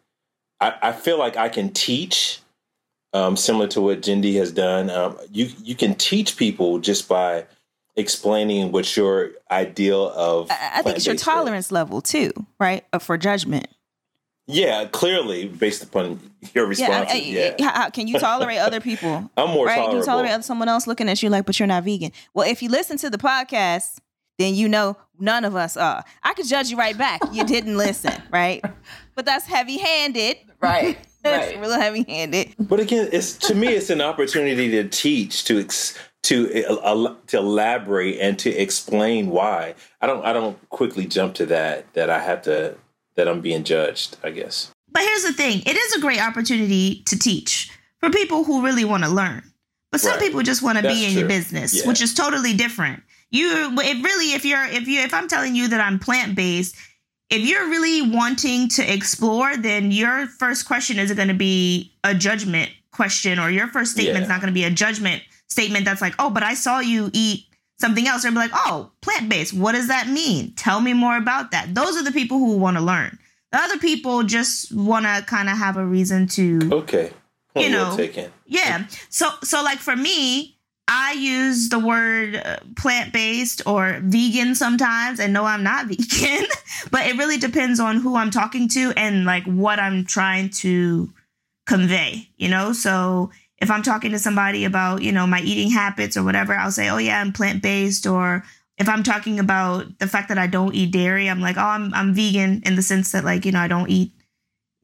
I, 0.64 0.88
I 0.88 0.92
feel 0.92 1.18
like 1.18 1.36
I 1.36 1.48
can 1.48 1.70
teach 1.72 2.40
um, 3.12 3.36
similar 3.36 3.68
to 3.68 3.80
what 3.80 4.00
Jindy 4.00 4.34
has 4.36 4.50
done. 4.52 4.90
Um, 4.90 5.16
you 5.30 5.48
you 5.62 5.74
can 5.74 5.94
teach 5.94 6.36
people 6.36 6.78
just 6.78 7.08
by 7.08 7.44
explaining 7.96 8.72
what 8.72 8.96
your 8.96 9.30
ideal 9.50 10.10
of. 10.10 10.50
I, 10.50 10.54
I 10.78 10.82
think 10.82 10.96
it's 10.96 11.06
your 11.06 11.14
plant-based 11.14 11.20
is. 11.20 11.22
tolerance 11.22 11.72
level 11.72 12.00
too, 12.00 12.32
right? 12.58 12.84
Uh, 12.92 12.98
For 12.98 13.16
judgment. 13.18 13.68
Yeah, 14.46 14.84
clearly 14.86 15.48
based 15.48 15.82
upon 15.82 16.20
your 16.52 16.70
Yeah, 16.72 17.06
I- 17.08 17.12
I- 17.14 17.54
Yeah, 17.58 17.70
how- 17.70 17.90
can 17.90 18.08
you 18.08 18.18
tolerate 18.18 18.58
other 18.58 18.80
people? 18.80 19.30
I'm 19.38 19.50
more 19.50 19.66
right? 19.66 19.86
Can 19.88 19.96
you 19.96 20.02
tolerate 20.02 20.44
someone 20.44 20.68
else 20.68 20.86
looking 20.86 21.08
at 21.08 21.22
you 21.22 21.30
like, 21.30 21.46
but 21.46 21.58
you're 21.58 21.66
not 21.66 21.84
vegan? 21.84 22.12
Well, 22.34 22.46
if 22.46 22.62
you 22.62 22.68
listen 22.68 22.98
to 22.98 23.08
the 23.10 23.16
podcast, 23.16 23.98
then 24.38 24.54
you 24.54 24.68
know 24.68 24.96
none 25.18 25.44
of 25.44 25.54
us 25.56 25.76
are. 25.76 26.04
I 26.22 26.34
could 26.34 26.46
judge 26.46 26.70
you 26.70 26.76
right 26.76 26.96
back. 26.96 27.20
You 27.32 27.44
didn't 27.44 27.76
listen, 27.76 28.14
right? 28.30 28.64
But 29.14 29.24
that's 29.26 29.46
heavy 29.46 29.78
handed. 29.78 30.36
Right. 30.60 30.98
That's 31.24 31.52
Right. 31.54 31.60
real 31.60 31.80
heavy 31.80 32.04
handed. 32.06 32.54
But 32.58 32.80
again, 32.80 33.08
it's 33.10 33.32
to 33.48 33.54
me, 33.54 33.68
it's 33.68 33.88
an 33.88 34.02
opportunity 34.02 34.70
to 34.72 34.86
teach, 34.86 35.44
to 35.44 35.58
ex, 35.58 35.96
to 36.24 36.66
uh, 36.66 37.14
to 37.28 37.38
elaborate, 37.38 38.18
and 38.20 38.38
to 38.40 38.50
explain 38.50 39.30
why. 39.30 39.74
I 40.02 40.06
don't 40.06 40.22
I 40.22 40.34
don't 40.34 40.58
quickly 40.68 41.06
jump 41.06 41.34
to 41.36 41.46
that 41.46 41.90
that 41.94 42.10
I 42.10 42.18
have 42.18 42.42
to 42.42 42.76
that 43.16 43.26
I'm 43.26 43.40
being 43.40 43.64
judged. 43.64 44.18
I 44.22 44.30
guess. 44.32 44.70
But 44.92 45.00
here's 45.02 45.22
the 45.22 45.32
thing 45.32 45.62
it 45.64 45.76
is 45.76 45.94
a 45.94 46.00
great 46.00 46.20
opportunity 46.20 47.02
to 47.06 47.18
teach 47.18 47.70
for 48.00 48.10
people 48.10 48.44
who 48.44 48.62
really 48.62 48.84
want 48.84 49.04
to 49.04 49.08
learn. 49.10 49.42
But 49.92 50.02
some 50.02 50.12
Right. 50.12 50.20
people 50.20 50.42
just 50.42 50.60
want 50.60 50.76
to 50.76 50.82
be 50.86 51.06
in 51.06 51.12
your 51.16 51.26
business, 51.26 51.72
Yeah. 51.74 51.88
which 51.88 52.02
is 52.02 52.12
totally 52.12 52.52
different. 52.52 53.02
You 53.34 53.74
if 53.80 54.04
really 54.04 54.32
if 54.34 54.44
you're 54.44 54.64
if 54.64 54.86
you 54.86 55.00
if 55.00 55.12
I'm 55.12 55.28
telling 55.28 55.54
you 55.54 55.68
that 55.68 55.80
I'm 55.80 55.98
plant-based, 55.98 56.74
if 57.30 57.42
you're 57.48 57.68
really 57.68 58.02
wanting 58.10 58.68
to 58.70 58.82
explore, 58.92 59.56
then 59.56 59.90
your 59.90 60.26
first 60.26 60.66
question 60.66 60.98
isn't 60.98 61.16
going 61.16 61.28
to 61.28 61.34
be 61.34 61.92
a 62.04 62.14
judgment 62.14 62.70
question 62.92 63.38
or 63.40 63.50
your 63.50 63.66
first 63.68 63.92
statement's 63.92 64.28
Yeah. 64.28 64.34
not 64.34 64.40
going 64.40 64.52
to 64.52 64.60
be 64.60 64.64
a 64.64 64.70
judgment 64.70 65.22
statement 65.48 65.84
that's 65.84 66.00
like, 66.00 66.14
"Oh, 66.18 66.30
but 66.30 66.42
I 66.44 66.54
saw 66.54 66.78
you 66.78 67.10
eat 67.12 67.46
something 67.80 68.06
else." 68.06 68.24
Or 68.24 68.30
be 68.30 68.36
like, 68.36 68.52
"Oh, 68.54 68.92
plant-based. 69.02 69.52
What 69.52 69.72
does 69.72 69.88
that 69.88 70.08
mean? 70.08 70.52
Tell 70.54 70.80
me 70.80 70.92
more 70.92 71.16
about 71.16 71.50
that." 71.50 71.74
Those 71.74 71.96
are 71.96 72.04
the 72.04 72.12
people 72.12 72.38
who 72.38 72.56
want 72.56 72.76
to 72.76 72.82
learn. 72.82 73.18
The 73.50 73.58
other 73.58 73.78
people 73.78 74.22
just 74.22 74.72
want 74.72 75.06
to 75.06 75.24
kind 75.26 75.48
of 75.48 75.58
have 75.58 75.76
a 75.76 75.84
reason 75.84 76.26
to 76.28 76.60
Okay. 76.72 77.12
You 77.56 77.70
well 77.70 77.90
know, 77.90 77.96
taken. 77.96 78.32
yeah. 78.46 78.86
So 79.10 79.30
so 79.42 79.62
like 79.62 79.78
for 79.78 79.94
me, 79.96 80.53
I 80.86 81.12
use 81.12 81.70
the 81.70 81.78
word 81.78 82.36
uh, 82.36 82.58
plant-based 82.76 83.62
or 83.66 84.00
vegan 84.02 84.54
sometimes 84.54 85.18
and 85.18 85.32
no 85.32 85.44
I'm 85.44 85.62
not 85.62 85.86
vegan, 85.88 86.46
but 86.90 87.06
it 87.06 87.16
really 87.16 87.38
depends 87.38 87.80
on 87.80 87.96
who 87.96 88.16
I'm 88.16 88.30
talking 88.30 88.68
to 88.70 88.92
and 88.96 89.24
like 89.24 89.44
what 89.44 89.78
I'm 89.78 90.04
trying 90.04 90.50
to 90.50 91.10
convey, 91.66 92.28
you 92.36 92.48
know? 92.48 92.72
So 92.72 93.30
if 93.58 93.70
I'm 93.70 93.82
talking 93.82 94.10
to 94.12 94.18
somebody 94.18 94.64
about, 94.64 95.02
you 95.02 95.12
know, 95.12 95.26
my 95.26 95.40
eating 95.40 95.70
habits 95.70 96.16
or 96.16 96.22
whatever, 96.22 96.54
I'll 96.54 96.70
say, 96.70 96.90
"Oh 96.90 96.98
yeah, 96.98 97.20
I'm 97.20 97.32
plant-based," 97.32 98.06
or 98.06 98.44
if 98.76 98.88
I'm 98.88 99.02
talking 99.02 99.38
about 99.38 99.98
the 99.98 100.08
fact 100.08 100.28
that 100.28 100.38
I 100.38 100.46
don't 100.46 100.74
eat 100.74 100.90
dairy, 100.90 101.30
I'm 101.30 101.40
like, 101.40 101.56
"Oh, 101.56 101.62
I'm 101.62 101.94
I'm 101.94 102.12
vegan" 102.12 102.62
in 102.66 102.76
the 102.76 102.82
sense 102.82 103.12
that 103.12 103.24
like, 103.24 103.46
you 103.46 103.52
know, 103.52 103.60
I 103.60 103.68
don't 103.68 103.88
eat 103.88 104.12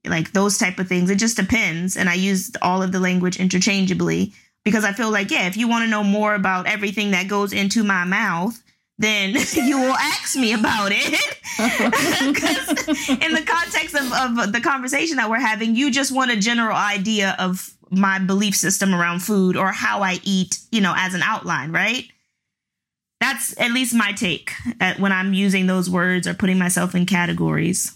like 0.07 0.33
those 0.33 0.57
type 0.57 0.79
of 0.79 0.89
things. 0.89 1.11
It 1.11 1.19
just 1.19 1.37
depends. 1.37 1.97
And 1.97 2.09
I 2.09 2.15
use 2.15 2.53
all 2.63 2.83
of 2.83 2.93
the 2.93 3.01
language 3.01 3.39
interchangeably 3.39 4.33
because 4.65 4.85
I 4.85 4.93
feel 4.93 5.11
like, 5.11 5.31
yeah, 5.31 5.47
if 5.47 5.57
you 5.57 5.69
want 5.69 5.85
to 5.85 5.91
know 5.91 6.05
more 6.05 6.35
about 6.35 6.67
everything 6.67 7.13
that 7.13 7.29
goes 7.29 7.53
into 7.53 7.83
my 7.83 8.05
mouth, 8.05 8.63
then 8.99 9.31
you 9.55 9.79
will 9.79 9.95
ask 9.95 10.37
me 10.37 10.53
about 10.53 10.93
it. 10.93 11.21
In 13.25 13.35
the 13.35 13.43
context 13.43 13.95
of, 13.95 14.13
of 14.13 14.53
the 14.53 14.61
conversation 14.61 15.17
that 15.17 15.31
we're 15.31 15.41
having, 15.41 15.75
you 15.75 15.91
just 15.91 16.13
want 16.13 16.31
a 16.31 16.37
general 16.37 16.77
idea 16.77 17.35
of 17.39 17.75
my 17.91 18.19
belief 18.19 18.55
system 18.55 18.95
around 18.95 19.21
food 19.21 19.57
or 19.57 19.73
how 19.73 20.03
I 20.03 20.21
eat, 20.23 20.59
you 20.71 20.81
know, 20.81 20.95
as 20.97 21.15
an 21.15 21.23
outline, 21.23 21.73
right? 21.73 22.05
That's 23.21 23.59
at 23.61 23.73
least 23.73 23.95
my 23.95 24.13
take 24.13 24.53
at 24.81 24.99
when 24.99 25.13
I'm 25.13 25.35
using 25.35 25.67
those 25.67 25.91
words 25.91 26.27
or 26.27 26.35
putting 26.35 26.59
myself 26.59 26.95
in 26.95 27.05
categories. 27.05 27.93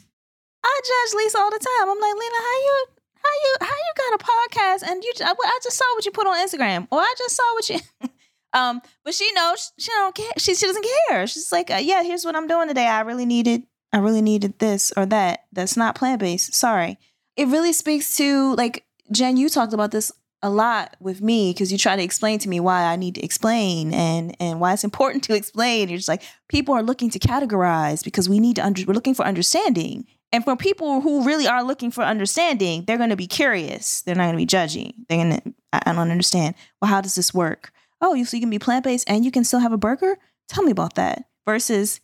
I 0.65 0.81
judge 0.83 1.17
Lisa 1.17 1.39
all 1.39 1.51
the 1.51 1.59
time. 1.59 1.89
I'm 1.91 2.01
like, 2.01 2.15
Lena, 2.15 2.37
how 2.37 2.57
you, 2.57 2.87
how 3.25 3.31
you, 3.33 3.57
how 3.61 3.67
you 3.67 3.93
got 3.97 4.21
a 4.21 4.25
podcast 4.25 4.91
and 4.91 5.03
you? 5.03 5.13
I, 5.21 5.35
I 5.39 5.59
just 5.63 5.77
saw 5.77 5.85
what 5.95 6.05
you 6.05 6.13
put 6.13 6.27
on 6.27 6.37
Instagram, 6.37 6.87
or 6.91 7.01
I 7.01 7.15
just 7.19 7.37
saw 7.37 7.55
what 7.55 7.69
you. 7.69 7.79
um, 8.53 8.83
but 9.05 9.15
she 9.15 9.31
knows 9.33 9.73
she 9.79 9.91
don't 9.93 10.15
care. 10.15 10.33
She 10.39 10.55
she 10.55 10.67
doesn't 10.67 10.87
care. 11.09 11.27
She's 11.27 11.51
like, 11.53 11.71
uh, 11.71 11.77
yeah, 11.77 12.03
here's 12.03 12.25
what 12.25 12.37
I'm 12.37 12.47
doing 12.47 12.69
today. 12.69 12.87
I 12.87 13.01
really 13.01 13.27
needed, 13.27 13.65
I 13.93 13.99
really 13.99 14.23
needed 14.23 14.59
this 14.59 14.93
or 14.97 15.07
that. 15.07 15.45
That's 15.53 15.77
not 15.77 15.95
plant 15.95 16.21
based. 16.21 16.55
Sorry. 16.55 16.99
It 17.37 17.49
really 17.49 17.73
speaks 17.73 18.17
to 18.19 18.55
like 18.57 18.85
Jen. 19.11 19.37
You 19.37 19.49
talked 19.49 19.73
about 19.73 19.91
this 19.91 20.13
a 20.45 20.51
lot 20.51 20.95
with 21.01 21.23
me 21.23 21.53
because 21.53 21.73
you 21.73 21.79
try 21.79 21.97
to 21.97 22.03
explain 22.03 22.39
to 22.39 22.51
me 22.51 22.61
why 22.61 22.85
I 22.85 22.97
need 22.97 23.15
to 23.15 23.25
explain 23.25 23.95
and 23.95 24.37
and 24.39 24.61
why 24.61 24.75
it's 24.75 24.85
important 24.85 25.25
to 25.25 25.35
explain. 25.35 25.89
You're 25.89 25.99
just 25.99 26.09
like 26.09 26.23
people 26.49 26.75
are 26.75 26.83
looking 26.83 27.11
to 27.11 27.19
categorize 27.19 28.05
because 28.05 28.29
we 28.29 28.39
need 28.39 28.57
to 28.57 28.65
under, 28.65 28.85
we're 28.87 28.95
looking 28.95 29.15
for 29.15 29.25
understanding. 29.25 30.07
And 30.35 30.43
for 30.43 30.57
people 30.57 31.01
who 31.01 31.23
really 31.23 31.47
are 31.47 31.63
looking 31.63 31.93
for 31.93 32.03
understanding, 32.03 32.83
they're 32.85 32.99
going 32.99 33.11
to 33.11 33.17
be 33.17 33.29
curious. 33.29 34.03
They're 34.03 34.17
not 34.17 34.25
going 34.25 34.35
to 34.35 34.39
be 34.39 34.47
judging. 34.47 34.93
They're 35.09 35.19
going 35.19 35.41
to, 35.41 35.55
I 35.73 35.93
don't 35.93 36.11
understand. 36.11 36.57
Well, 36.83 36.91
how 36.91 37.01
does 37.01 37.15
this 37.15 37.33
work? 37.33 37.71
Oh, 38.01 38.15
you 38.15 38.25
so 38.25 38.37
you 38.37 38.41
can 38.41 38.51
be 38.51 38.59
plant 38.59 38.83
based 38.83 39.09
and 39.09 39.25
you 39.25 39.31
can 39.31 39.45
still 39.45 39.61
have 39.61 39.73
a 39.73 39.79
burger? 39.79 40.17
Tell 40.49 40.65
me 40.65 40.73
about 40.73 40.97
that. 40.97 41.27
Versus, 41.47 42.01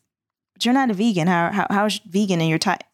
you're 0.62 0.72
not 0.72 0.92
a 0.92 0.94
vegan. 0.94 1.26
How 1.26 1.50
how 1.50 1.66
how's 1.70 1.98
vegan 1.98 2.40
in 2.40 2.48
your 2.48 2.60
type? 2.60 2.84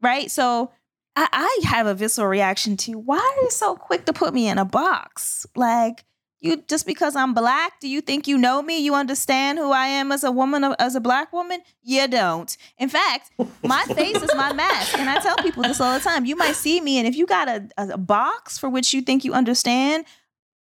Right? 0.00 0.30
So 0.30 0.70
I, 1.16 1.26
I 1.32 1.66
have 1.66 1.88
a 1.88 1.94
visceral 1.94 2.28
reaction 2.28 2.76
to 2.76 2.92
why 2.92 3.18
are 3.18 3.42
you 3.42 3.50
so 3.50 3.74
quick 3.74 4.04
to 4.04 4.12
put 4.12 4.32
me 4.32 4.46
in 4.46 4.58
a 4.58 4.64
box? 4.64 5.44
Like 5.56 6.04
you 6.44 6.62
just 6.68 6.86
because 6.86 7.16
I'm 7.16 7.32
black, 7.32 7.80
do 7.80 7.88
you 7.88 8.02
think 8.02 8.28
you 8.28 8.36
know 8.36 8.60
me? 8.60 8.78
You 8.78 8.94
understand 8.94 9.58
who 9.58 9.72
I 9.72 9.86
am 9.86 10.12
as 10.12 10.22
a 10.24 10.30
woman, 10.30 10.62
as 10.78 10.94
a 10.94 11.00
black 11.00 11.32
woman? 11.32 11.60
You 11.82 12.06
don't. 12.06 12.54
In 12.76 12.90
fact, 12.90 13.30
my 13.62 13.82
face 13.94 14.22
is 14.22 14.30
my 14.36 14.52
mask, 14.52 14.98
and 14.98 15.08
I 15.08 15.20
tell 15.20 15.36
people 15.36 15.62
this 15.62 15.80
all 15.80 15.94
the 15.94 16.04
time. 16.04 16.26
You 16.26 16.36
might 16.36 16.54
see 16.54 16.82
me, 16.82 16.98
and 16.98 17.08
if 17.08 17.16
you 17.16 17.26
got 17.26 17.48
a, 17.48 17.68
a 17.78 17.96
box 17.96 18.58
for 18.58 18.68
which 18.68 18.92
you 18.92 19.00
think 19.00 19.24
you 19.24 19.32
understand 19.32 20.04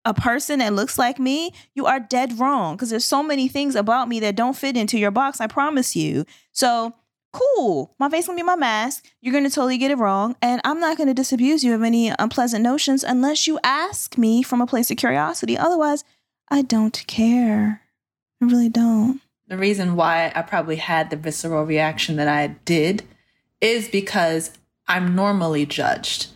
a 0.04 0.14
person 0.14 0.60
that 0.60 0.74
looks 0.74 0.98
like 0.98 1.18
me, 1.18 1.54
you 1.76 1.86
are 1.86 2.00
dead 2.00 2.40
wrong 2.40 2.76
because 2.76 2.90
there's 2.90 3.06
so 3.06 3.24
many 3.24 3.48
things 3.48 3.76
about 3.76 4.10
me 4.10 4.20
that 4.20 4.36
don't 4.36 4.58
fit 4.58 4.76
into 4.76 5.00
your 5.00 5.12
box. 5.12 5.40
I 5.40 5.48
promise 5.48 5.96
you. 5.96 6.26
So 6.52 6.94
cool. 7.32 7.94
My 8.00 8.10
face 8.10 8.28
gonna 8.28 8.38
be 8.38 8.44
my 8.44 8.56
mask. 8.56 9.06
You're 9.22 9.34
gonna 9.34 9.50
totally 9.50 9.78
get 9.78 9.92
it 9.92 9.98
wrong, 9.98 10.36
and 10.42 10.62
I'm 10.64 10.80
not 10.80 10.98
gonna 10.98 11.14
disabuse 11.14 11.64
you 11.64 11.74
of 11.76 11.84
any 11.84 12.12
unpleasant 12.18 12.64
notions 12.64 13.04
unless 13.04 13.48
you 13.48 13.60
ask 13.64 14.18
me 14.18 14.44
from 14.44 14.62
a 14.62 14.68
place 14.68 14.90
of 14.92 14.98
curiosity. 14.98 15.58
Otherwise, 15.58 16.04
I 16.50 16.62
don't 16.62 17.04
care. 17.08 17.82
I 18.42 18.46
really 18.46 18.70
don't. 18.70 19.22
the 19.48 19.58
reason 19.58 19.96
why 19.96 20.32
I 20.36 20.42
probably 20.44 20.76
had 20.78 21.10
the 21.10 21.16
visceral 21.18 21.66
reaction 21.66 22.16
that 22.18 22.28
I 22.28 22.48
did 22.66 23.04
is 23.62 23.90
because 23.90 24.52
I'm 24.88 25.16
normally 25.16 25.66
judged. 25.66 26.28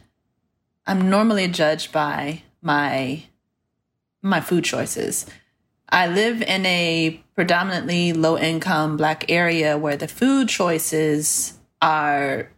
I'm 0.85 1.09
normally 1.09 1.47
judged 1.47 1.91
by 1.91 2.43
my 2.61 3.23
my 4.21 4.41
food 4.41 4.63
choices. 4.63 5.25
I 5.93 6.07
live 6.07 6.41
in 6.41 6.65
a 6.65 7.23
predominantly 7.35 8.13
low 8.13 8.35
income 8.35 8.97
black 8.97 9.29
area 9.29 9.77
where 9.77 9.95
the 9.95 10.07
food 10.07 10.49
choices 10.49 11.59
are 11.83 12.49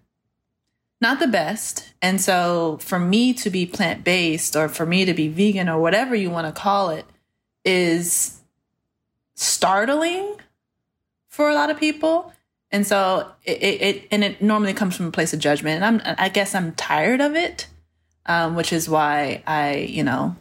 not 1.02 1.20
the 1.20 1.28
best. 1.28 1.94
And 2.02 2.22
so 2.22 2.78
for 2.82 2.98
me 2.98 3.34
to 3.34 3.50
be 3.50 3.66
plant 3.66 4.06
based 4.06 4.56
or 4.56 4.70
for 4.70 4.86
me 4.86 5.04
to 5.04 5.14
be 5.14 5.28
vegan 5.28 5.68
or 5.68 5.82
whatever 5.82 6.16
you 6.16 6.30
want 6.30 6.48
to 6.48 6.62
call 6.62 6.90
it 6.92 7.06
is 7.66 8.40
startling 9.34 10.38
for 11.28 11.50
a 11.50 11.54
lot 11.54 11.70
of 11.70 11.78
people. 11.78 12.32
And 12.72 12.88
so 12.88 13.30
it, 13.44 13.62
it, 13.62 14.08
and 14.12 14.24
it 14.24 14.42
normally 14.42 14.74
comes 14.74 14.96
from 14.96 15.08
a 15.08 15.12
place 15.12 15.34
of 15.34 15.40
judgment. 15.40 15.84
And 15.84 16.02
I'm 16.02 16.16
I 16.18 16.30
guess 16.30 16.56
I'm 16.56 16.72
tired 16.76 17.20
of 17.20 17.36
it. 17.36 17.68
Um, 18.28 18.56
which 18.56 18.74
is 18.74 18.90
why 18.90 19.44
I, 19.46 19.76
you 19.76 20.04
know, 20.04 20.36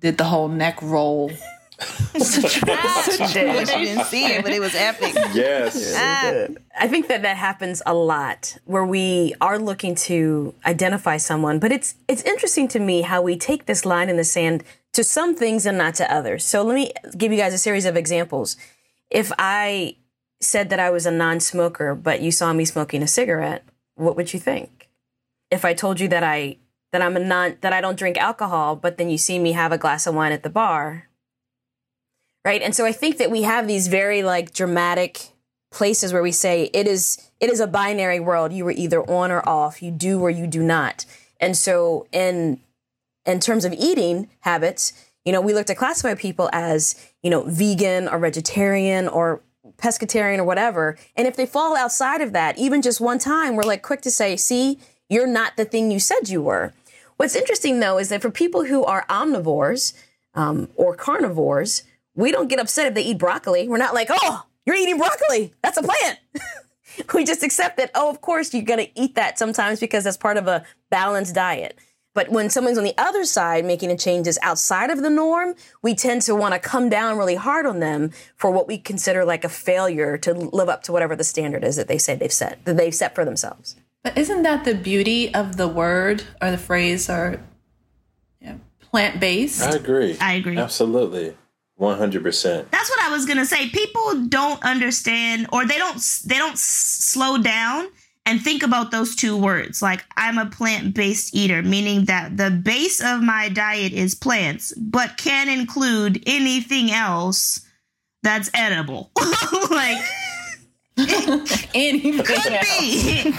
did 0.00 0.18
the 0.18 0.24
whole 0.24 0.48
neck 0.48 0.80
roll 0.82 1.30
I 2.14 2.18
didn't 3.84 4.04
see 4.06 4.26
it, 4.26 4.42
but 4.42 4.52
it 4.52 4.60
was 4.60 4.74
epic. 4.90 5.14
Yes. 5.32 5.94
Ah. 5.96 6.46
I 6.78 6.88
think 6.88 7.08
that 7.08 7.22
that 7.22 7.36
happens 7.36 7.82
a 7.86 7.94
lot 7.94 8.56
where 8.64 8.84
we 8.84 9.34
are 9.40 9.58
looking 9.58 9.94
to 9.94 10.54
identify 10.66 11.16
someone, 11.16 11.58
but 11.58 11.72
it's 11.72 11.94
it's 12.08 12.22
interesting 12.22 12.68
to 12.68 12.78
me 12.78 13.02
how 13.02 13.22
we 13.22 13.36
take 13.36 13.66
this 13.66 13.84
line 13.84 14.08
in 14.08 14.16
the 14.16 14.24
sand 14.24 14.64
to 14.92 15.02
some 15.02 15.34
things 15.34 15.64
and 15.66 15.78
not 15.78 15.94
to 15.96 16.12
others. 16.12 16.44
So 16.44 16.62
let 16.62 16.74
me 16.74 16.92
give 17.16 17.32
you 17.32 17.38
guys 17.38 17.54
a 17.54 17.58
series 17.58 17.86
of 17.86 17.96
examples. 17.96 18.56
If 19.10 19.32
I 19.38 19.96
said 20.40 20.70
that 20.70 20.80
I 20.80 20.90
was 20.90 21.06
a 21.06 21.10
non-smoker, 21.10 21.94
but 21.94 22.20
you 22.20 22.30
saw 22.30 22.52
me 22.52 22.64
smoking 22.64 23.02
a 23.02 23.06
cigarette, 23.06 23.64
what 23.94 24.16
would 24.16 24.32
you 24.34 24.40
think? 24.40 24.88
If 25.50 25.64
I 25.64 25.74
told 25.74 26.00
you 26.00 26.08
that 26.08 26.22
I 26.22 26.56
that 26.92 27.02
I'm 27.02 27.16
a 27.16 27.20
non 27.20 27.56
that 27.60 27.72
I 27.72 27.80
don't 27.80 27.98
drink 27.98 28.18
alcohol, 28.18 28.76
but 28.76 28.98
then 28.98 29.10
you 29.10 29.18
see 29.18 29.38
me 29.38 29.52
have 29.52 29.72
a 29.72 29.78
glass 29.78 30.06
of 30.06 30.14
wine 30.14 30.32
at 30.32 30.42
the 30.42 30.50
bar, 30.50 31.08
right? 32.44 32.62
And 32.62 32.74
so 32.74 32.84
I 32.84 32.92
think 32.92 33.18
that 33.18 33.30
we 33.30 33.42
have 33.42 33.66
these 33.66 33.88
very 33.88 34.22
like 34.22 34.52
dramatic 34.52 35.28
places 35.70 36.12
where 36.12 36.22
we 36.22 36.32
say 36.32 36.70
it 36.72 36.86
is 36.86 37.30
it 37.40 37.50
is 37.50 37.60
a 37.60 37.66
binary 37.66 38.20
world. 38.20 38.52
You 38.52 38.64
were 38.64 38.72
either 38.72 39.02
on 39.02 39.30
or 39.32 39.46
off. 39.48 39.82
You 39.82 39.90
do 39.90 40.20
or 40.20 40.30
you 40.30 40.46
do 40.46 40.62
not. 40.62 41.04
And 41.40 41.56
so 41.56 42.06
in 42.12 42.60
in 43.24 43.40
terms 43.40 43.64
of 43.64 43.72
eating 43.72 44.28
habits, 44.40 44.92
you 45.24 45.32
know, 45.32 45.40
we 45.40 45.54
look 45.54 45.66
to 45.66 45.74
classify 45.74 46.14
people 46.14 46.50
as, 46.52 46.96
you 47.22 47.30
know, 47.30 47.42
vegan 47.42 48.08
or 48.08 48.18
vegetarian 48.18 49.08
or 49.08 49.40
pescatarian 49.76 50.38
or 50.38 50.44
whatever. 50.44 50.96
And 51.16 51.26
if 51.26 51.36
they 51.36 51.46
fall 51.46 51.76
outside 51.76 52.20
of 52.20 52.32
that, 52.32 52.58
even 52.58 52.82
just 52.82 53.00
one 53.00 53.18
time, 53.18 53.54
we're 53.54 53.62
like 53.62 53.82
quick 53.82 54.02
to 54.02 54.10
say, 54.10 54.36
see, 54.36 54.78
you're 55.08 55.26
not 55.26 55.56
the 55.56 55.64
thing 55.64 55.90
you 55.90 56.00
said 56.00 56.28
you 56.28 56.42
were. 56.42 56.72
What's 57.16 57.36
interesting 57.36 57.80
though 57.80 57.98
is 57.98 58.08
that 58.08 58.22
for 58.22 58.30
people 58.30 58.64
who 58.64 58.84
are 58.84 59.06
omnivores 59.08 59.94
um, 60.34 60.68
or 60.76 60.96
carnivores, 60.96 61.82
we 62.14 62.32
don't 62.32 62.48
get 62.48 62.58
upset 62.58 62.86
if 62.86 62.94
they 62.94 63.02
eat 63.02 63.18
broccoli. 63.18 63.68
We're 63.68 63.78
not 63.78 63.94
like, 63.94 64.08
oh, 64.10 64.46
you're 64.66 64.76
eating 64.76 64.98
broccoli. 64.98 65.52
That's 65.62 65.76
a 65.76 65.82
plant. 65.82 66.18
we 67.14 67.24
just 67.24 67.42
accept 67.42 67.76
that, 67.78 67.90
oh, 67.94 68.10
of 68.10 68.20
course, 68.20 68.52
you're 68.52 68.62
going 68.62 68.86
to 68.86 69.00
eat 69.00 69.14
that 69.14 69.38
sometimes 69.38 69.80
because 69.80 70.04
that's 70.04 70.16
part 70.16 70.36
of 70.36 70.46
a 70.46 70.64
balanced 70.90 71.34
diet. 71.34 71.78
But 72.14 72.28
when 72.28 72.50
someone's 72.50 72.76
on 72.76 72.84
the 72.84 72.96
other 72.98 73.24
side 73.24 73.64
making 73.64 73.90
a 73.90 73.96
changes 73.96 74.38
outside 74.42 74.90
of 74.90 75.02
the 75.02 75.08
norm, 75.08 75.54
we 75.80 75.94
tend 75.94 76.22
to 76.22 76.34
want 76.34 76.52
to 76.52 76.60
come 76.60 76.90
down 76.90 77.16
really 77.16 77.36
hard 77.36 77.64
on 77.64 77.80
them 77.80 78.10
for 78.36 78.50
what 78.50 78.68
we 78.68 78.76
consider 78.76 79.24
like 79.24 79.44
a 79.44 79.48
failure 79.48 80.18
to 80.18 80.34
live 80.34 80.68
up 80.68 80.82
to 80.84 80.92
whatever 80.92 81.16
the 81.16 81.24
standard 81.24 81.64
is 81.64 81.76
that 81.76 81.88
they 81.88 81.98
say 81.98 82.14
they've 82.14 82.32
set, 82.32 82.62
that 82.66 82.76
they've 82.76 82.94
set 82.94 83.14
for 83.14 83.24
themselves. 83.24 83.76
But 84.02 84.18
isn't 84.18 84.42
that 84.42 84.64
the 84.64 84.74
beauty 84.74 85.32
of 85.32 85.56
the 85.56 85.68
word 85.68 86.24
or 86.42 86.50
the 86.50 86.58
phrase 86.58 87.08
or 87.08 87.40
yeah, 88.40 88.56
plant 88.80 89.18
based? 89.18 89.62
I 89.62 89.76
agree. 89.76 90.18
I 90.20 90.34
agree. 90.34 90.58
Absolutely. 90.58 91.34
100%. 91.80 92.70
That's 92.70 92.90
what 92.90 93.00
I 93.02 93.10
was 93.10 93.26
gonna 93.26 93.46
say. 93.46 93.68
People 93.70 94.26
don't 94.28 94.62
understand, 94.64 95.48
or 95.52 95.66
they 95.66 95.78
don't 95.78 95.96
they 96.26 96.36
don't 96.36 96.52
s- 96.52 96.60
slow 96.60 97.38
down 97.38 97.88
and 98.24 98.40
think 98.40 98.62
about 98.62 98.90
those 98.92 99.16
two 99.16 99.36
words. 99.36 99.82
Like 99.82 100.04
I'm 100.16 100.38
a 100.38 100.46
plant 100.46 100.94
based 100.94 101.34
eater, 101.34 101.62
meaning 101.62 102.04
that 102.04 102.36
the 102.36 102.50
base 102.50 103.02
of 103.02 103.22
my 103.22 103.48
diet 103.48 103.92
is 103.92 104.14
plants, 104.14 104.72
but 104.76 105.16
can 105.16 105.48
include 105.48 106.22
anything 106.26 106.90
else 106.92 107.66
that's 108.22 108.48
edible. 108.54 109.10
like 109.70 109.98
Anything 111.74 112.18
could 112.22 112.36
else. 112.52 112.78
be 112.80 113.10
anything 113.24 113.32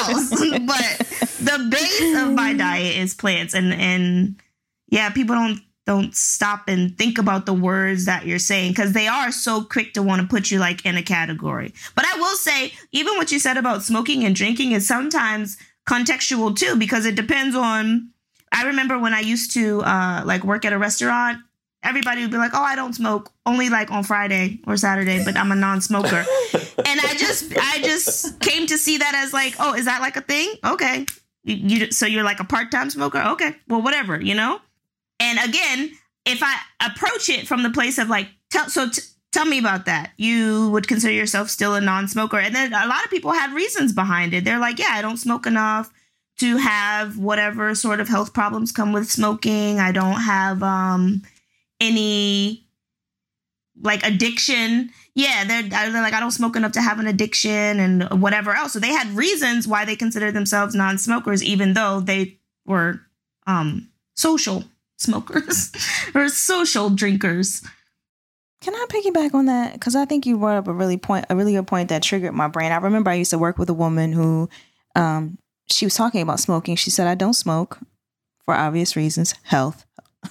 else, 0.00 0.30
but 0.66 0.98
the 1.38 1.68
base 1.70 2.16
of 2.20 2.32
my 2.34 2.52
diet 2.52 2.96
is 2.96 3.14
plants, 3.14 3.54
and 3.54 3.72
and 3.72 4.34
yeah, 4.88 5.08
people 5.10 5.36
don't 5.36 5.60
don't 5.86 6.14
stop 6.14 6.68
and 6.68 6.96
think 6.96 7.18
about 7.18 7.46
the 7.46 7.54
words 7.54 8.04
that 8.04 8.26
you're 8.26 8.38
saying 8.38 8.72
because 8.72 8.92
they 8.92 9.08
are 9.08 9.32
so 9.32 9.64
quick 9.64 9.94
to 9.94 10.02
want 10.02 10.20
to 10.20 10.28
put 10.28 10.50
you 10.50 10.58
like 10.58 10.84
in 10.84 10.96
a 10.96 11.02
category. 11.02 11.72
But 11.94 12.04
I 12.06 12.16
will 12.16 12.36
say, 12.36 12.72
even 12.92 13.16
what 13.16 13.32
you 13.32 13.38
said 13.38 13.56
about 13.56 13.82
smoking 13.82 14.24
and 14.24 14.34
drinking 14.34 14.72
is 14.72 14.86
sometimes 14.86 15.56
contextual 15.88 16.56
too, 16.56 16.76
because 16.76 17.06
it 17.06 17.14
depends 17.14 17.56
on. 17.56 18.10
I 18.52 18.66
remember 18.66 18.98
when 18.98 19.14
I 19.14 19.20
used 19.20 19.52
to 19.54 19.80
uh, 19.82 20.22
like 20.24 20.44
work 20.44 20.64
at 20.64 20.72
a 20.72 20.78
restaurant. 20.78 21.38
Everybody 21.82 22.20
would 22.20 22.30
be 22.30 22.36
like, 22.36 22.52
"Oh, 22.52 22.62
I 22.62 22.76
don't 22.76 22.92
smoke, 22.92 23.32
only 23.46 23.70
like 23.70 23.90
on 23.90 24.04
Friday 24.04 24.60
or 24.66 24.76
Saturday, 24.76 25.24
but 25.24 25.36
I'm 25.36 25.50
a 25.50 25.54
non-smoker." 25.54 26.24
and 26.84 27.00
I 27.00 27.14
just, 27.16 27.52
I 27.56 27.80
just 27.80 28.38
came 28.40 28.66
to 28.66 28.76
see 28.76 28.98
that 28.98 29.14
as 29.14 29.32
like, 29.32 29.54
"Oh, 29.58 29.74
is 29.74 29.86
that 29.86 30.02
like 30.02 30.16
a 30.16 30.20
thing?" 30.20 30.52
Okay, 30.64 31.06
you, 31.42 31.56
you 31.56 31.90
so 31.90 32.06
you're 32.06 32.24
like 32.24 32.40
a 32.40 32.44
part-time 32.44 32.90
smoker? 32.90 33.20
Okay, 33.20 33.56
well, 33.66 33.80
whatever, 33.80 34.20
you 34.20 34.34
know. 34.34 34.60
And 35.20 35.38
again, 35.48 35.92
if 36.24 36.40
I 36.42 36.56
approach 36.84 37.28
it 37.28 37.46
from 37.46 37.62
the 37.62 37.70
place 37.70 37.98
of 37.98 38.08
like, 38.08 38.28
tell, 38.50 38.68
so 38.68 38.88
t- 38.88 39.02
tell 39.32 39.44
me 39.44 39.58
about 39.58 39.86
that. 39.86 40.12
You 40.16 40.70
would 40.70 40.88
consider 40.88 41.12
yourself 41.12 41.50
still 41.50 41.74
a 41.74 41.80
non-smoker, 41.80 42.38
and 42.38 42.54
then 42.54 42.72
a 42.72 42.86
lot 42.86 43.04
of 43.04 43.10
people 43.10 43.32
had 43.32 43.52
reasons 43.52 43.92
behind 43.92 44.34
it. 44.34 44.44
They're 44.44 44.58
like, 44.58 44.78
yeah, 44.78 44.90
I 44.90 45.02
don't 45.02 45.18
smoke 45.18 45.46
enough 45.46 45.92
to 46.38 46.56
have 46.56 47.18
whatever 47.18 47.74
sort 47.74 48.00
of 48.00 48.08
health 48.08 48.32
problems 48.32 48.72
come 48.72 48.92
with 48.92 49.10
smoking. 49.10 49.78
I 49.78 49.92
don't 49.92 50.20
have 50.20 50.62
um 50.62 51.22
any 51.80 52.66
like 53.82 54.04
addiction. 54.06 54.90
Yeah, 55.14 55.44
they're, 55.44 55.62
they're 55.62 56.02
like, 56.02 56.14
I 56.14 56.20
don't 56.20 56.30
smoke 56.30 56.56
enough 56.56 56.72
to 56.72 56.80
have 56.80 56.98
an 56.98 57.06
addiction 57.06 57.80
and 57.80 58.22
whatever 58.22 58.52
else. 58.52 58.72
So 58.72 58.78
they 58.78 58.92
had 58.92 59.08
reasons 59.08 59.68
why 59.68 59.84
they 59.84 59.96
considered 59.96 60.34
themselves 60.34 60.74
non-smokers, 60.74 61.42
even 61.42 61.74
though 61.74 62.00
they 62.00 62.38
were 62.64 63.00
um 63.46 63.88
social 64.14 64.64
smokers 65.00 65.72
or 66.14 66.28
social 66.28 66.90
drinkers. 66.90 67.62
Can 68.60 68.74
I 68.74 68.86
piggyback 68.90 69.34
on 69.34 69.46
that? 69.46 69.72
Because 69.72 69.96
I 69.96 70.04
think 70.04 70.26
you 70.26 70.38
brought 70.38 70.58
up 70.58 70.68
a 70.68 70.72
really 70.72 70.98
point, 70.98 71.24
a 71.30 71.36
really 71.36 71.54
good 71.54 71.66
point 71.66 71.88
that 71.88 72.02
triggered 72.02 72.34
my 72.34 72.46
brain. 72.46 72.72
I 72.72 72.76
remember 72.76 73.10
I 73.10 73.14
used 73.14 73.30
to 73.30 73.38
work 73.38 73.58
with 73.58 73.70
a 73.70 73.74
woman 73.74 74.12
who, 74.12 74.50
um, 74.94 75.38
she 75.70 75.86
was 75.86 75.94
talking 75.94 76.20
about 76.20 76.40
smoking. 76.40 76.76
She 76.76 76.90
said, 76.90 77.06
"I 77.06 77.14
don't 77.14 77.34
smoke 77.34 77.78
for 78.44 78.54
obvious 78.54 78.96
reasons, 78.96 79.34
health, 79.44 79.86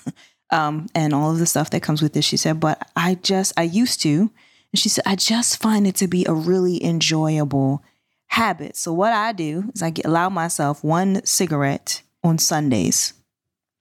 um, 0.52 0.88
and 0.94 1.14
all 1.14 1.32
of 1.32 1.40
the 1.40 1.46
stuff 1.46 1.72
that 1.72 1.82
comes 1.82 2.02
with 2.02 2.16
it." 2.16 2.24
She 2.24 2.38
said, 2.38 2.60
"But 2.60 2.88
I 2.96 3.16
just, 3.16 3.54
I 3.58 3.64
used 3.64 4.02
to," 4.02 4.30
and 4.72 4.80
she 4.80 4.90
said, 4.90 5.06
"I 5.08 5.16
just 5.16 5.60
find 5.62 5.88
it 5.88 5.96
to 5.96 6.08
be 6.08 6.26
a 6.26 6.34
really 6.34 6.84
enjoyable 6.84 7.82
habit. 8.28 8.76
So 8.76 8.94
what 8.94 9.14
I 9.14 9.32
do 9.32 9.72
is 9.74 9.82
I 9.82 9.90
get, 9.90 10.06
allow 10.06 10.30
myself 10.30 10.84
one 10.84 11.26
cigarette 11.26 12.04
on 12.24 12.38
Sundays." 12.38 13.14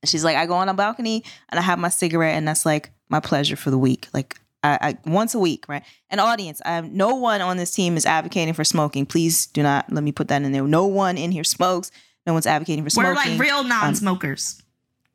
She's 0.05 0.25
like, 0.25 0.37
I 0.37 0.47
go 0.47 0.55
on 0.55 0.69
a 0.69 0.75
balcony 0.75 1.25
and 1.49 1.59
I 1.59 1.63
have 1.63 1.79
my 1.79 1.89
cigarette, 1.89 2.37
and 2.37 2.47
that's 2.47 2.65
like 2.65 2.91
my 3.09 3.21
pleasure 3.21 3.57
for 3.57 3.71
the 3.71 3.79
week. 3.79 4.09
Like 4.13 4.39
I, 4.63 4.79
I 4.81 5.11
once 5.11 5.35
a 5.35 5.39
week, 5.39 5.69
right? 5.69 5.83
An 6.11 6.19
audience. 6.21 6.61
I 6.65 6.71
have 6.71 6.91
no 6.91 7.15
one 7.15 7.41
on 7.41 7.57
this 7.57 7.71
team 7.73 7.97
is 7.97 8.07
advocating 8.07 8.55
for 8.55 8.65
smoking. 8.65 9.07
Please 9.07 9.47
do 9.47 9.63
not 9.63 9.91
let 9.93 10.05
me 10.05 10.13
put 10.13 10.29
that 10.29 10.43
in 10.43 10.53
there. 10.53 10.63
No 10.63 10.87
one 10.87 11.17
in 11.17 11.31
here 11.31 11.45
smokes. 11.45 11.91
No 12.27 12.33
one's 12.33 12.47
advocating 12.47 12.85
for 12.85 12.91
smoking. 12.91 13.11
We're 13.11 13.15
like 13.15 13.41
real 13.41 13.59
um, 13.59 13.69
non-smokers. 13.69 14.63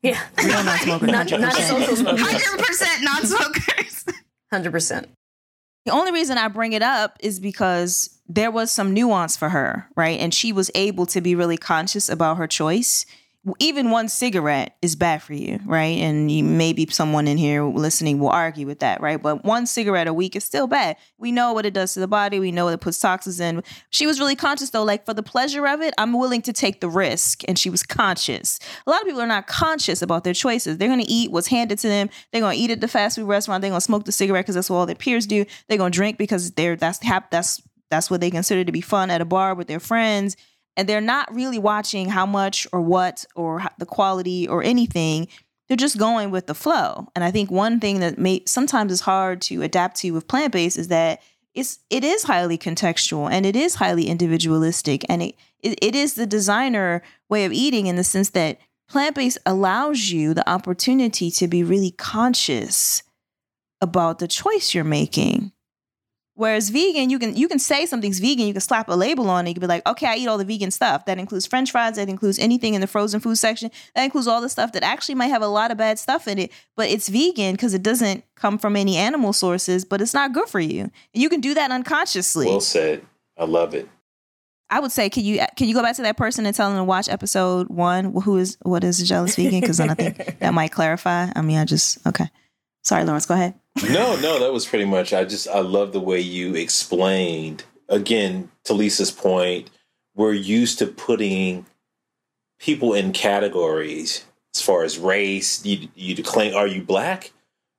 Yeah. 0.02 0.20
real 0.44 0.64
non-smokers. 0.64 1.10
Not, 1.10 1.30
not 1.30 1.54
100%. 1.54 1.68
social 1.68 1.96
smokers. 1.96 2.20
Hundred 2.22 2.66
percent 2.66 3.04
non-smokers. 3.04 4.04
100%. 4.52 5.06
The 5.84 5.92
only 5.92 6.12
reason 6.12 6.38
I 6.38 6.48
bring 6.48 6.72
it 6.72 6.82
up 6.82 7.18
is 7.20 7.40
because 7.40 8.18
there 8.26 8.50
was 8.50 8.72
some 8.72 8.94
nuance 8.94 9.36
for 9.36 9.50
her, 9.50 9.86
right? 9.96 10.18
And 10.18 10.32
she 10.32 10.52
was 10.52 10.70
able 10.74 11.04
to 11.06 11.20
be 11.20 11.34
really 11.34 11.58
conscious 11.58 12.08
about 12.08 12.38
her 12.38 12.46
choice 12.46 13.04
even 13.58 13.90
one 13.90 14.08
cigarette 14.08 14.76
is 14.80 14.96
bad 14.96 15.22
for 15.22 15.34
you, 15.34 15.60
right? 15.66 15.98
And 15.98 16.30
you, 16.30 16.42
maybe 16.42 16.86
someone 16.90 17.28
in 17.28 17.36
here 17.36 17.62
listening 17.62 18.18
will 18.18 18.30
argue 18.30 18.66
with 18.66 18.78
that, 18.78 19.02
right? 19.02 19.20
But 19.20 19.44
one 19.44 19.66
cigarette 19.66 20.06
a 20.06 20.14
week 20.14 20.34
is 20.34 20.44
still 20.44 20.66
bad. 20.66 20.96
We 21.18 21.30
know 21.30 21.52
what 21.52 21.66
it 21.66 21.74
does 21.74 21.92
to 21.94 22.00
the 22.00 22.08
body. 22.08 22.40
We 22.40 22.52
know 22.52 22.68
it 22.68 22.80
puts 22.80 22.98
toxins 22.98 23.40
in. 23.40 23.62
She 23.90 24.06
was 24.06 24.18
really 24.18 24.36
conscious 24.36 24.70
though, 24.70 24.82
like 24.82 25.04
for 25.04 25.12
the 25.12 25.22
pleasure 25.22 25.66
of 25.66 25.82
it, 25.82 25.92
I'm 25.98 26.14
willing 26.14 26.40
to 26.42 26.52
take 26.52 26.80
the 26.80 26.88
risk. 26.88 27.42
And 27.46 27.58
she 27.58 27.68
was 27.68 27.82
conscious. 27.82 28.58
A 28.86 28.90
lot 28.90 29.02
of 29.02 29.06
people 29.06 29.20
are 29.20 29.26
not 29.26 29.46
conscious 29.46 30.00
about 30.00 30.24
their 30.24 30.34
choices. 30.34 30.78
They're 30.78 30.88
going 30.88 31.04
to 31.04 31.10
eat 31.10 31.30
what's 31.30 31.48
handed 31.48 31.78
to 31.80 31.88
them. 31.88 32.08
They're 32.32 32.40
going 32.40 32.56
to 32.56 32.62
eat 32.62 32.70
at 32.70 32.80
the 32.80 32.88
fast 32.88 33.16
food 33.16 33.26
restaurant. 33.26 33.60
They're 33.60 33.70
going 33.70 33.80
to 33.80 33.84
smoke 33.84 34.04
the 34.04 34.12
cigarette 34.12 34.44
because 34.44 34.54
that's 34.54 34.70
what 34.70 34.76
all 34.76 34.86
their 34.86 34.94
peers 34.94 35.26
do. 35.26 35.44
They're 35.68 35.78
going 35.78 35.92
to 35.92 35.96
drink 35.96 36.16
because 36.16 36.52
they're 36.52 36.76
that's 36.76 36.98
that's 37.30 37.60
that's 37.90 38.10
what 38.10 38.20
they 38.20 38.30
consider 38.30 38.64
to 38.64 38.72
be 38.72 38.80
fun 38.80 39.10
at 39.10 39.20
a 39.20 39.24
bar 39.24 39.54
with 39.54 39.68
their 39.68 39.80
friends 39.80 40.36
and 40.76 40.88
they're 40.88 41.00
not 41.00 41.32
really 41.34 41.58
watching 41.58 42.08
how 42.08 42.26
much 42.26 42.66
or 42.72 42.80
what 42.80 43.24
or 43.34 43.62
the 43.78 43.86
quality 43.86 44.48
or 44.48 44.62
anything 44.62 45.28
they're 45.66 45.76
just 45.78 45.96
going 45.96 46.30
with 46.30 46.46
the 46.46 46.54
flow. 46.54 47.08
And 47.14 47.24
i 47.24 47.30
think 47.30 47.50
one 47.50 47.80
thing 47.80 48.00
that 48.00 48.18
may 48.18 48.42
sometimes 48.46 48.92
is 48.92 49.00
hard 49.00 49.40
to 49.42 49.62
adapt 49.62 49.96
to 49.98 50.10
with 50.10 50.28
plant-based 50.28 50.78
is 50.78 50.88
that 50.88 51.22
it's 51.54 51.78
it 51.88 52.04
is 52.04 52.24
highly 52.24 52.58
contextual 52.58 53.30
and 53.30 53.46
it 53.46 53.56
is 53.56 53.76
highly 53.76 54.06
individualistic 54.06 55.04
and 55.08 55.22
it, 55.22 55.34
it, 55.62 55.78
it 55.80 55.94
is 55.94 56.14
the 56.14 56.26
designer 56.26 57.02
way 57.28 57.44
of 57.44 57.52
eating 57.52 57.86
in 57.86 57.96
the 57.96 58.04
sense 58.04 58.30
that 58.30 58.58
plant-based 58.88 59.38
allows 59.46 60.10
you 60.10 60.34
the 60.34 60.48
opportunity 60.48 61.30
to 61.30 61.48
be 61.48 61.62
really 61.62 61.92
conscious 61.92 63.02
about 63.80 64.18
the 64.18 64.28
choice 64.28 64.74
you're 64.74 64.84
making 64.84 65.52
Whereas 66.36 66.68
vegan, 66.70 67.10
you 67.10 67.20
can 67.20 67.36
you 67.36 67.46
can 67.46 67.60
say 67.60 67.86
something's 67.86 68.18
vegan, 68.18 68.46
you 68.46 68.52
can 68.52 68.60
slap 68.60 68.88
a 68.88 68.94
label 68.94 69.30
on 69.30 69.46
it. 69.46 69.50
You 69.50 69.54
can 69.54 69.60
be 69.60 69.66
like, 69.68 69.86
okay, 69.86 70.08
I 70.08 70.16
eat 70.16 70.26
all 70.26 70.36
the 70.36 70.44
vegan 70.44 70.72
stuff. 70.72 71.04
That 71.06 71.18
includes 71.18 71.46
French 71.46 71.70
fries. 71.70 71.94
That 71.94 72.08
includes 72.08 72.40
anything 72.40 72.74
in 72.74 72.80
the 72.80 72.88
frozen 72.88 73.20
food 73.20 73.36
section. 73.36 73.70
That 73.94 74.02
includes 74.02 74.26
all 74.26 74.40
the 74.40 74.48
stuff 74.48 74.72
that 74.72 74.82
actually 74.82 75.14
might 75.14 75.28
have 75.28 75.42
a 75.42 75.46
lot 75.46 75.70
of 75.70 75.78
bad 75.78 75.96
stuff 75.96 76.26
in 76.26 76.38
it, 76.40 76.50
but 76.76 76.88
it's 76.88 77.08
vegan 77.08 77.52
because 77.52 77.72
it 77.72 77.84
doesn't 77.84 78.24
come 78.34 78.58
from 78.58 78.74
any 78.74 78.96
animal 78.96 79.32
sources. 79.32 79.84
But 79.84 80.00
it's 80.00 80.12
not 80.12 80.32
good 80.32 80.48
for 80.48 80.58
you, 80.58 80.80
and 80.80 80.92
you 81.12 81.28
can 81.28 81.40
do 81.40 81.54
that 81.54 81.70
unconsciously. 81.70 82.46
Well 82.46 82.60
said. 82.60 83.06
I 83.36 83.44
love 83.44 83.74
it. 83.74 83.88
I 84.70 84.80
would 84.80 84.92
say, 84.92 85.10
can 85.10 85.24
you 85.24 85.38
can 85.56 85.68
you 85.68 85.74
go 85.74 85.82
back 85.82 85.94
to 85.96 86.02
that 86.02 86.16
person 86.16 86.46
and 86.46 86.56
tell 86.56 86.68
them 86.68 86.78
to 86.78 86.84
watch 86.84 87.08
episode 87.08 87.68
one? 87.68 88.12
Who 88.12 88.38
is 88.38 88.58
what 88.62 88.82
is 88.82 89.00
a 89.00 89.04
jealous 89.04 89.36
vegan? 89.36 89.60
Because 89.60 89.78
then 89.78 89.90
I 89.90 89.94
think 89.94 90.40
that 90.40 90.52
might 90.52 90.72
clarify. 90.72 91.28
I 91.36 91.42
mean, 91.42 91.58
I 91.58 91.64
just 91.64 92.04
okay. 92.08 92.28
Sorry, 92.82 93.04
Lawrence. 93.04 93.26
Go 93.26 93.34
ahead 93.34 93.54
no, 93.82 94.16
no, 94.16 94.38
that 94.38 94.52
was 94.52 94.66
pretty 94.66 94.84
much. 94.84 95.12
I 95.12 95.24
just 95.24 95.48
I 95.48 95.60
love 95.60 95.92
the 95.92 96.00
way 96.00 96.20
you 96.20 96.54
explained. 96.54 97.64
Again, 97.88 98.50
to 98.64 98.72
Lisa's 98.72 99.10
point, 99.10 99.70
we're 100.14 100.32
used 100.32 100.78
to 100.78 100.86
putting 100.86 101.66
people 102.58 102.94
in 102.94 103.12
categories 103.12 104.24
as 104.54 104.62
far 104.62 104.84
as 104.84 104.98
race. 104.98 105.64
You 105.64 105.88
you 105.94 106.22
claim, 106.22 106.54
are 106.54 106.66
you 106.66 106.82
black? 106.82 107.32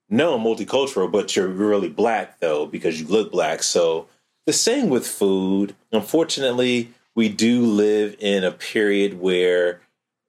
No, 0.10 0.38
multicultural, 0.38 1.12
but 1.12 1.36
you're 1.36 1.48
really 1.48 1.90
black 1.90 2.40
though 2.40 2.66
because 2.66 3.00
you 3.00 3.08
look 3.08 3.32
black. 3.32 3.64
So 3.64 4.08
the 4.46 4.54
same 4.54 4.90
with 4.90 5.08
food. 5.08 5.76
Unfortunately, 5.92 6.92
we 7.16 7.30
do 7.30 7.66
live 7.66 8.16
in 8.20 8.44
a 8.44 8.52
period 8.52 9.20
where 9.20 9.82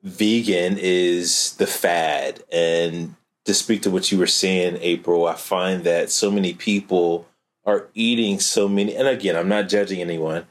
vegan 0.03 0.79
is 0.79 1.55
the 1.57 1.67
fad 1.67 2.43
and 2.53 3.16
to 3.47 3.55
speak 3.55 3.83
to 3.83 3.91
what 3.91 4.13
you 4.13 4.19
were 4.19 4.27
saying, 4.27 4.79
April, 4.81 5.27
I 5.27 5.35
find 5.35 5.85
that 5.85 6.11
so 6.11 6.31
many 6.31 6.53
people 6.53 7.27
are 7.65 7.89
eating 7.95 8.39
so 8.39 8.69
many, 8.69 8.95
and 8.95 9.09
again, 9.09 9.37
I'm 9.37 9.49
not 9.49 9.69
judging 9.69 10.01
anyone. 10.01 10.47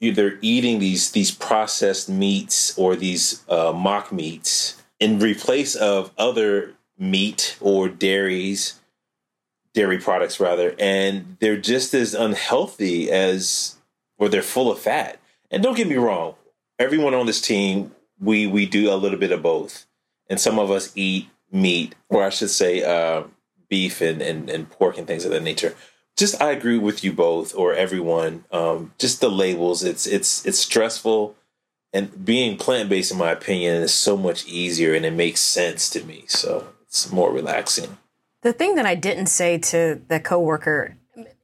They're 0.00 0.38
eating 0.40 0.78
these 0.78 1.12
these 1.12 1.30
processed 1.30 2.08
meats 2.08 2.76
or 2.76 2.96
these 2.96 3.44
uh, 3.48 3.72
mock 3.72 4.10
meats 4.10 4.82
in 4.98 5.18
replace 5.18 5.74
of 5.74 6.10
other 6.18 6.74
meat 6.98 7.56
or 7.60 7.88
dairies, 7.88 8.80
dairy 9.74 9.98
products 9.98 10.40
rather, 10.40 10.74
and 10.78 11.36
they're 11.40 11.56
just 11.56 11.94
as 11.94 12.14
unhealthy 12.14 13.10
as, 13.10 13.76
or 14.18 14.28
they're 14.28 14.42
full 14.42 14.70
of 14.70 14.78
fat. 14.78 15.18
And 15.50 15.62
don't 15.62 15.76
get 15.76 15.86
me 15.86 15.96
wrong, 15.96 16.34
everyone 16.78 17.14
on 17.14 17.26
this 17.26 17.40
team, 17.40 17.92
we 18.20 18.46
we 18.46 18.66
do 18.66 18.92
a 18.92 18.96
little 18.96 19.18
bit 19.18 19.32
of 19.32 19.42
both, 19.42 19.86
and 20.28 20.40
some 20.40 20.58
of 20.58 20.70
us 20.70 20.92
eat 20.94 21.28
meat, 21.52 21.94
or 22.08 22.24
I 22.24 22.30
should 22.30 22.50
say, 22.50 22.82
uh, 22.82 23.24
beef 23.68 24.00
and, 24.00 24.20
and, 24.20 24.50
and 24.50 24.68
pork 24.70 24.98
and 24.98 25.06
things 25.06 25.24
of 25.24 25.30
that 25.30 25.42
nature. 25.42 25.74
Just 26.16 26.40
I 26.42 26.50
agree 26.50 26.78
with 26.78 27.04
you 27.04 27.12
both 27.12 27.54
or 27.54 27.74
everyone. 27.74 28.44
Um, 28.50 28.92
just 28.98 29.20
the 29.20 29.30
labels, 29.30 29.82
it's 29.82 30.06
it's 30.06 30.44
it's 30.44 30.58
stressful, 30.58 31.34
and 31.92 32.24
being 32.24 32.58
plant 32.58 32.88
based, 32.88 33.12
in 33.12 33.18
my 33.18 33.30
opinion, 33.30 33.76
is 33.76 33.94
so 33.94 34.16
much 34.16 34.46
easier 34.46 34.94
and 34.94 35.06
it 35.06 35.12
makes 35.12 35.40
sense 35.40 35.88
to 35.90 36.04
me. 36.04 36.24
So 36.26 36.68
it's 36.86 37.10
more 37.10 37.32
relaxing. 37.32 37.96
The 38.42 38.52
thing 38.52 38.74
that 38.74 38.86
I 38.86 38.94
didn't 38.94 39.26
say 39.26 39.56
to 39.58 40.02
the 40.08 40.20
coworker, 40.20 40.96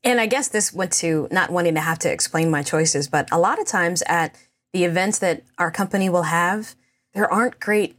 and 0.04 0.20
I 0.20 0.26
guess 0.26 0.48
this 0.48 0.72
went 0.72 0.92
to 0.94 1.28
not 1.30 1.50
wanting 1.50 1.74
to 1.74 1.80
have 1.80 1.98
to 2.00 2.12
explain 2.12 2.50
my 2.50 2.62
choices, 2.62 3.08
but 3.08 3.28
a 3.30 3.38
lot 3.38 3.60
of 3.60 3.66
times 3.66 4.02
at 4.06 4.34
the 4.72 4.84
events 4.84 5.18
that 5.20 5.44
our 5.58 5.70
company 5.70 6.08
will 6.08 6.24
have, 6.24 6.74
there 7.14 7.32
aren't 7.32 7.60
great 7.60 7.96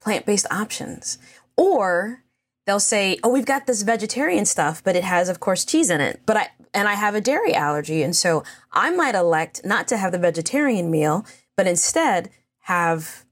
plant 0.00 0.26
based 0.26 0.46
options. 0.50 1.18
Or 1.58 2.22
they'll 2.64 2.80
say, 2.80 3.18
"Oh, 3.22 3.28
we've 3.28 3.44
got 3.44 3.66
this 3.66 3.82
vegetarian 3.82 4.46
stuff, 4.46 4.82
but 4.82 4.96
it 4.96 5.04
has 5.04 5.28
of 5.28 5.40
course 5.40 5.64
cheese 5.64 5.90
in 5.90 6.00
it." 6.00 6.20
But 6.24 6.36
I 6.36 6.48
and 6.72 6.86
I 6.86 6.94
have 6.94 7.14
a 7.14 7.20
dairy 7.20 7.54
allergy, 7.54 8.02
and 8.02 8.14
so 8.14 8.44
I 8.72 8.90
might 8.90 9.16
elect 9.16 9.62
not 9.64 9.88
to 9.88 9.96
have 9.96 10.12
the 10.12 10.18
vegetarian 10.18 10.90
meal, 10.90 11.26
but 11.56 11.66
instead 11.66 12.30
have 12.60 13.24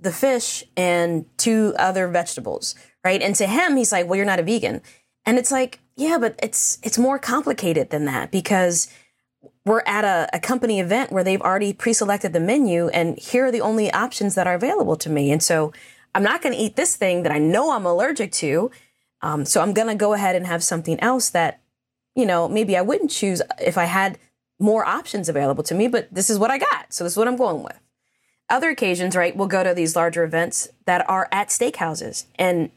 the 0.00 0.12
fish 0.12 0.64
and 0.76 1.26
two 1.36 1.74
other 1.78 2.08
vegetables, 2.08 2.74
right? 3.04 3.22
And 3.22 3.34
to 3.36 3.46
him, 3.46 3.76
he's 3.76 3.92
like, 3.92 4.06
"Well, 4.06 4.16
you're 4.16 4.26
not 4.26 4.40
a 4.40 4.42
vegan." 4.42 4.82
And 5.24 5.38
it's 5.38 5.52
like, 5.52 5.78
"Yeah, 5.96 6.18
but 6.18 6.34
it's 6.42 6.78
it's 6.82 6.98
more 6.98 7.18
complicated 7.20 7.90
than 7.90 8.06
that 8.06 8.32
because 8.32 8.88
we're 9.64 9.82
at 9.86 10.04
a, 10.04 10.28
a 10.32 10.40
company 10.40 10.80
event 10.80 11.12
where 11.12 11.22
they've 11.22 11.42
already 11.42 11.72
pre-selected 11.72 12.32
the 12.32 12.40
menu 12.40 12.88
and 12.88 13.18
here 13.18 13.46
are 13.46 13.52
the 13.52 13.60
only 13.60 13.92
options 13.92 14.34
that 14.34 14.48
are 14.48 14.54
available 14.54 14.96
to 14.96 15.10
me." 15.10 15.30
And 15.30 15.42
so 15.42 15.72
I'm 16.14 16.22
not 16.22 16.42
going 16.42 16.54
to 16.54 16.60
eat 16.60 16.76
this 16.76 16.96
thing 16.96 17.22
that 17.22 17.32
I 17.32 17.38
know 17.38 17.72
I'm 17.72 17.86
allergic 17.86 18.32
to. 18.32 18.70
Um, 19.20 19.44
so 19.44 19.60
I'm 19.60 19.72
going 19.72 19.88
to 19.88 19.94
go 19.94 20.12
ahead 20.12 20.36
and 20.36 20.46
have 20.46 20.62
something 20.62 20.98
else 21.00 21.30
that, 21.30 21.60
you 22.14 22.26
know, 22.26 22.48
maybe 22.48 22.76
I 22.76 22.82
wouldn't 22.82 23.10
choose 23.10 23.42
if 23.60 23.76
I 23.76 23.84
had 23.84 24.18
more 24.60 24.84
options 24.84 25.28
available 25.28 25.62
to 25.64 25.74
me, 25.74 25.88
but 25.88 26.12
this 26.12 26.30
is 26.30 26.38
what 26.38 26.50
I 26.50 26.58
got. 26.58 26.92
So 26.92 27.04
this 27.04 27.14
is 27.14 27.16
what 27.16 27.28
I'm 27.28 27.36
going 27.36 27.62
with. 27.62 27.78
Other 28.50 28.70
occasions, 28.70 29.14
right, 29.14 29.36
we'll 29.36 29.46
go 29.48 29.62
to 29.62 29.74
these 29.74 29.94
larger 29.94 30.24
events 30.24 30.68
that 30.86 31.08
are 31.08 31.28
at 31.30 31.48
steakhouses. 31.48 32.24
And 32.36 32.70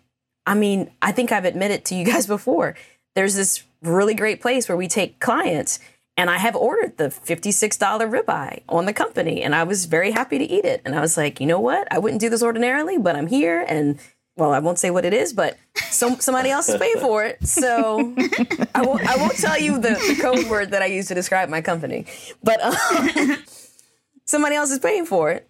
I 0.45 0.53
mean, 0.53 0.91
I 1.01 1.11
think 1.11 1.31
I've 1.31 1.45
admitted 1.45 1.85
to 1.85 1.95
you 1.95 2.05
guys 2.05 2.27
before, 2.37 2.75
there's 3.15 3.35
this 3.35 3.63
really 3.81 4.13
great 4.13 4.41
place 4.41 4.69
where 4.69 4.77
we 4.77 4.87
take 4.87 5.19
clients 5.19 5.79
and 6.21 6.29
I 6.29 6.37
have 6.37 6.55
ordered 6.55 6.97
the 6.97 7.05
$56 7.05 7.79
ribeye 7.79 8.61
on 8.69 8.85
the 8.85 8.93
company, 8.93 9.41
and 9.41 9.55
I 9.55 9.63
was 9.63 9.85
very 9.85 10.11
happy 10.11 10.37
to 10.37 10.43
eat 10.43 10.65
it. 10.65 10.79
And 10.85 10.93
I 10.93 11.01
was 11.01 11.17
like, 11.17 11.41
you 11.41 11.47
know 11.47 11.59
what? 11.59 11.87
I 11.91 11.97
wouldn't 11.97 12.21
do 12.21 12.29
this 12.29 12.43
ordinarily, 12.43 12.99
but 12.99 13.15
I'm 13.15 13.25
here, 13.25 13.65
and 13.67 13.99
well, 14.35 14.53
I 14.53 14.59
won't 14.59 14.77
say 14.77 14.91
what 14.91 15.03
it 15.03 15.15
is, 15.15 15.33
but 15.33 15.57
some 15.89 16.19
somebody 16.19 16.51
else 16.51 16.69
is 16.69 16.77
paying 16.79 16.99
for 16.99 17.23
it. 17.23 17.43
So 17.47 18.13
I 18.75 18.83
won't 18.83 19.01
I 19.01 19.15
won't 19.17 19.35
tell 19.35 19.59
you 19.59 19.79
the, 19.79 19.93
the 19.93 20.19
code 20.21 20.47
word 20.47 20.69
that 20.71 20.83
I 20.83 20.85
use 20.85 21.07
to 21.07 21.15
describe 21.15 21.49
my 21.49 21.59
company, 21.59 22.05
but 22.43 22.61
um, 22.61 23.37
somebody 24.25 24.55
else 24.55 24.69
is 24.69 24.77
paying 24.77 25.07
for 25.07 25.31
it. 25.31 25.49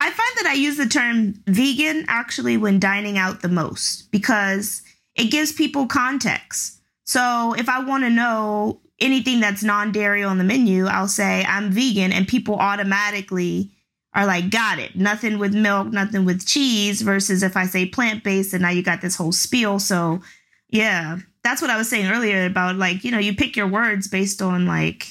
I 0.00 0.06
find 0.06 0.36
that 0.36 0.46
I 0.46 0.54
use 0.54 0.76
the 0.76 0.86
term 0.86 1.34
vegan 1.48 2.04
actually 2.06 2.56
when 2.56 2.78
dining 2.78 3.18
out 3.18 3.42
the 3.42 3.48
most 3.48 4.12
because 4.12 4.82
it 5.16 5.32
gives 5.32 5.50
people 5.50 5.88
context. 5.88 6.80
So 7.04 7.56
if 7.58 7.68
I 7.68 7.80
want 7.82 8.04
to 8.04 8.10
know 8.10 8.81
anything 9.02 9.40
that's 9.40 9.62
non-dairy 9.62 10.22
on 10.22 10.38
the 10.38 10.44
menu, 10.44 10.86
I'll 10.86 11.08
say 11.08 11.44
I'm 11.46 11.70
vegan 11.70 12.12
and 12.12 12.26
people 12.26 12.56
automatically 12.56 13.70
are 14.14 14.26
like, 14.26 14.50
got 14.50 14.78
it. 14.78 14.94
Nothing 14.96 15.38
with 15.38 15.54
milk, 15.54 15.88
nothing 15.88 16.24
with 16.24 16.46
cheese 16.46 17.02
versus 17.02 17.42
if 17.42 17.56
I 17.56 17.66
say 17.66 17.86
plant-based 17.86 18.52
and 18.52 18.62
now 18.62 18.70
you 18.70 18.82
got 18.82 19.00
this 19.00 19.16
whole 19.16 19.32
spiel. 19.32 19.78
So 19.78 20.20
yeah, 20.68 21.18
that's 21.42 21.60
what 21.60 21.70
I 21.70 21.76
was 21.76 21.88
saying 21.88 22.10
earlier 22.10 22.46
about 22.46 22.76
like, 22.76 23.04
you 23.04 23.10
know, 23.10 23.18
you 23.18 23.34
pick 23.34 23.56
your 23.56 23.68
words 23.68 24.08
based 24.08 24.40
on 24.40 24.66
like 24.66 25.06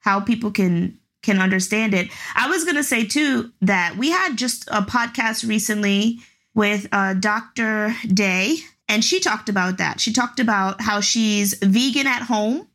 how 0.00 0.20
people 0.20 0.50
can 0.50 0.98
can 1.22 1.38
understand 1.38 1.94
it. 1.94 2.10
I 2.34 2.48
was 2.48 2.64
going 2.64 2.76
to 2.76 2.82
say 2.82 3.06
too 3.06 3.52
that 3.60 3.94
we 3.96 4.10
had 4.10 4.36
just 4.36 4.68
a 4.68 4.82
podcast 4.82 5.48
recently 5.48 6.18
with 6.52 6.88
uh, 6.90 7.14
Dr. 7.14 7.94
Day 8.08 8.56
and 8.88 9.04
she 9.04 9.20
talked 9.20 9.48
about 9.48 9.78
that. 9.78 10.00
She 10.00 10.12
talked 10.12 10.40
about 10.40 10.80
how 10.80 11.00
she's 11.00 11.54
vegan 11.54 12.08
at 12.08 12.22
home 12.22 12.66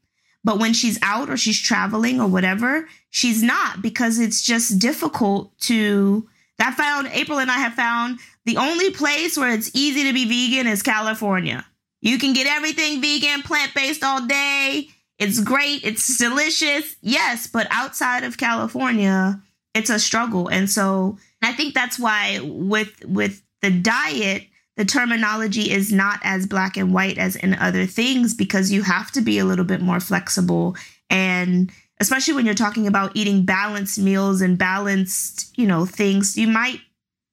but 0.47 0.59
when 0.59 0.71
she's 0.71 0.97
out 1.01 1.29
or 1.29 1.35
she's 1.35 1.59
traveling 1.59 2.21
or 2.21 2.27
whatever, 2.27 2.87
she's 3.09 3.43
not 3.43 3.81
because 3.81 4.17
it's 4.17 4.41
just 4.41 4.79
difficult 4.79 5.51
to. 5.59 6.25
That 6.57 6.75
found 6.75 7.09
April 7.11 7.39
and 7.39 7.51
I 7.51 7.57
have 7.57 7.73
found 7.73 8.19
the 8.45 8.55
only 8.55 8.91
place 8.91 9.37
where 9.37 9.51
it's 9.51 9.69
easy 9.75 10.05
to 10.05 10.13
be 10.13 10.23
vegan 10.23 10.71
is 10.71 10.81
California. 10.81 11.65
You 11.99 12.17
can 12.17 12.31
get 12.31 12.47
everything 12.47 13.01
vegan, 13.01 13.41
plant 13.41 13.73
based 13.75 14.05
all 14.05 14.25
day. 14.25 14.87
It's 15.19 15.41
great. 15.41 15.83
It's 15.83 16.17
delicious. 16.17 16.95
Yes, 17.01 17.47
but 17.47 17.67
outside 17.69 18.23
of 18.23 18.37
California, 18.37 19.41
it's 19.75 19.89
a 19.89 19.99
struggle. 19.99 20.47
And 20.47 20.69
so 20.69 21.17
I 21.43 21.51
think 21.51 21.73
that's 21.73 21.99
why 21.99 22.39
with 22.41 23.03
with 23.03 23.43
the 23.61 23.69
diet, 23.69 24.43
the 24.77 24.85
terminology 24.85 25.69
is 25.71 25.91
not 25.91 26.19
as 26.23 26.45
black 26.45 26.77
and 26.77 26.93
white 26.93 27.17
as 27.17 27.35
in 27.35 27.53
other 27.55 27.85
things 27.85 28.33
because 28.33 28.71
you 28.71 28.83
have 28.83 29.11
to 29.11 29.21
be 29.21 29.37
a 29.39 29.45
little 29.45 29.65
bit 29.65 29.81
more 29.81 29.99
flexible 29.99 30.75
and 31.09 31.71
especially 31.99 32.33
when 32.35 32.45
you're 32.45 32.53
talking 32.55 32.87
about 32.87 33.11
eating 33.15 33.43
balanced 33.43 33.97
meals 33.97 34.39
and 34.41 34.57
balanced, 34.57 35.51
you 35.57 35.65
know, 35.65 35.83
things, 35.85 36.37
you 36.37 36.47
might, 36.47 36.79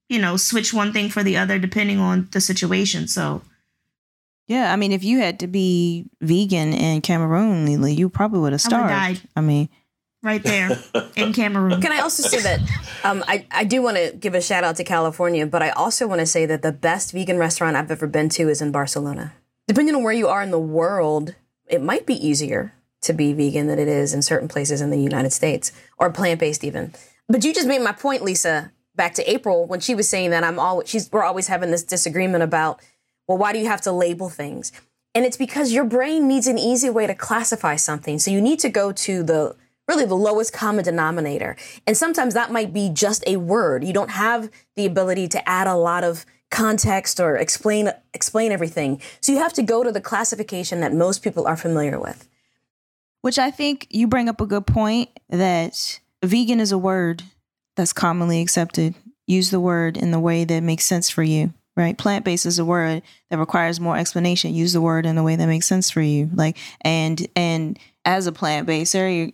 you 0.08 0.18
know, 0.18 0.36
switch 0.38 0.72
one 0.72 0.92
thing 0.92 1.08
for 1.10 1.22
the 1.22 1.36
other 1.36 1.58
depending 1.58 1.98
on 2.00 2.26
the 2.32 2.40
situation. 2.40 3.06
So 3.06 3.42
Yeah, 4.46 4.72
I 4.72 4.76
mean, 4.76 4.92
if 4.92 5.04
you 5.04 5.18
had 5.20 5.38
to 5.40 5.46
be 5.46 6.06
vegan 6.22 6.72
in 6.72 7.00
Cameroon, 7.02 7.66
Lila, 7.66 7.90
you 7.90 8.08
probably 8.08 8.40
would 8.40 8.52
have 8.52 8.62
I 8.64 8.68
starved. 8.68 8.88
died. 8.88 9.20
I 9.36 9.40
mean, 9.42 9.68
right 10.24 10.42
there 10.42 10.78
in 11.16 11.32
Cameroon. 11.32 11.80
Can 11.80 11.92
I 11.92 12.00
also 12.00 12.26
say 12.26 12.40
that 12.40 12.60
um, 13.04 13.22
I, 13.28 13.46
I 13.50 13.64
do 13.64 13.82
want 13.82 13.96
to 13.98 14.16
give 14.18 14.34
a 14.34 14.40
shout 14.40 14.64
out 14.64 14.76
to 14.76 14.84
California, 14.84 15.46
but 15.46 15.62
I 15.62 15.70
also 15.70 16.06
want 16.08 16.20
to 16.20 16.26
say 16.26 16.46
that 16.46 16.62
the 16.62 16.72
best 16.72 17.12
vegan 17.12 17.38
restaurant 17.38 17.76
I've 17.76 17.90
ever 17.90 18.06
been 18.06 18.28
to 18.30 18.48
is 18.48 18.60
in 18.62 18.72
Barcelona. 18.72 19.34
Depending 19.68 19.94
on 19.94 20.02
where 20.02 20.12
you 20.12 20.26
are 20.28 20.42
in 20.42 20.50
the 20.50 20.58
world, 20.58 21.34
it 21.66 21.82
might 21.82 22.06
be 22.06 22.14
easier 22.14 22.72
to 23.02 23.12
be 23.12 23.32
vegan 23.32 23.66
than 23.66 23.78
it 23.78 23.88
is 23.88 24.14
in 24.14 24.22
certain 24.22 24.48
places 24.48 24.80
in 24.80 24.90
the 24.90 24.98
United 24.98 25.32
States 25.32 25.72
or 25.98 26.10
plant 26.10 26.40
based 26.40 26.64
even. 26.64 26.94
But 27.28 27.44
you 27.44 27.54
just 27.54 27.68
made 27.68 27.82
my 27.82 27.92
point, 27.92 28.22
Lisa, 28.22 28.72
back 28.96 29.14
to 29.14 29.30
April 29.30 29.66
when 29.66 29.80
she 29.80 29.94
was 29.94 30.08
saying 30.08 30.30
that 30.30 30.44
I'm 30.44 30.58
always 30.58 30.88
she's 30.88 31.10
we're 31.12 31.22
always 31.22 31.48
having 31.48 31.70
this 31.70 31.82
disagreement 31.82 32.42
about 32.42 32.80
well, 33.26 33.38
why 33.38 33.52
do 33.52 33.58
you 33.58 33.66
have 33.66 33.80
to 33.82 33.92
label 33.92 34.28
things? 34.28 34.72
And 35.14 35.24
it's 35.24 35.36
because 35.36 35.72
your 35.72 35.84
brain 35.84 36.26
needs 36.26 36.46
an 36.46 36.58
easy 36.58 36.90
way 36.90 37.06
to 37.06 37.14
classify 37.14 37.76
something. 37.76 38.18
So 38.18 38.30
you 38.30 38.40
need 38.40 38.58
to 38.60 38.68
go 38.68 38.92
to 38.92 39.22
the 39.22 39.56
really 39.88 40.06
the 40.06 40.14
lowest 40.16 40.52
common 40.52 40.84
denominator. 40.84 41.56
And 41.86 41.96
sometimes 41.96 42.34
that 42.34 42.50
might 42.50 42.72
be 42.72 42.88
just 42.88 43.22
a 43.26 43.36
word. 43.36 43.84
You 43.84 43.92
don't 43.92 44.10
have 44.10 44.50
the 44.76 44.86
ability 44.86 45.28
to 45.28 45.48
add 45.48 45.66
a 45.66 45.74
lot 45.74 46.04
of 46.04 46.24
context 46.50 47.20
or 47.20 47.36
explain 47.36 47.90
explain 48.12 48.52
everything. 48.52 49.00
So 49.20 49.32
you 49.32 49.38
have 49.38 49.52
to 49.54 49.62
go 49.62 49.82
to 49.82 49.90
the 49.90 50.00
classification 50.00 50.80
that 50.80 50.94
most 50.94 51.22
people 51.22 51.46
are 51.46 51.56
familiar 51.56 51.98
with. 51.98 52.28
which 53.24 53.38
I 53.38 53.50
think 53.50 53.86
you 53.88 54.06
bring 54.06 54.28
up 54.28 54.42
a 54.42 54.46
good 54.46 54.66
point 54.66 55.08
that 55.30 55.98
vegan 56.22 56.60
is 56.60 56.72
a 56.72 56.78
word 56.78 57.22
that's 57.74 57.94
commonly 57.94 58.42
accepted. 58.42 58.94
Use 59.26 59.50
the 59.50 59.60
word 59.60 59.96
in 59.96 60.10
the 60.10 60.20
way 60.20 60.44
that 60.44 60.62
makes 60.62 60.84
sense 60.84 61.08
for 61.08 61.22
you, 61.22 61.54
right? 61.74 61.96
Plant 61.96 62.26
based 62.26 62.44
is 62.44 62.58
a 62.58 62.66
word 62.66 63.02
that 63.30 63.38
requires 63.38 63.80
more 63.80 63.96
explanation. 63.96 64.52
Use 64.52 64.74
the 64.74 64.82
word 64.82 65.06
in 65.06 65.16
the 65.16 65.22
way 65.22 65.36
that 65.36 65.46
makes 65.46 65.66
sense 65.66 65.88
for 65.88 66.02
you. 66.02 66.28
Like, 66.34 66.58
and, 66.82 67.26
and 67.34 67.78
as 68.04 68.26
a 68.26 68.32
plant 68.32 68.68
you're, 68.68 69.30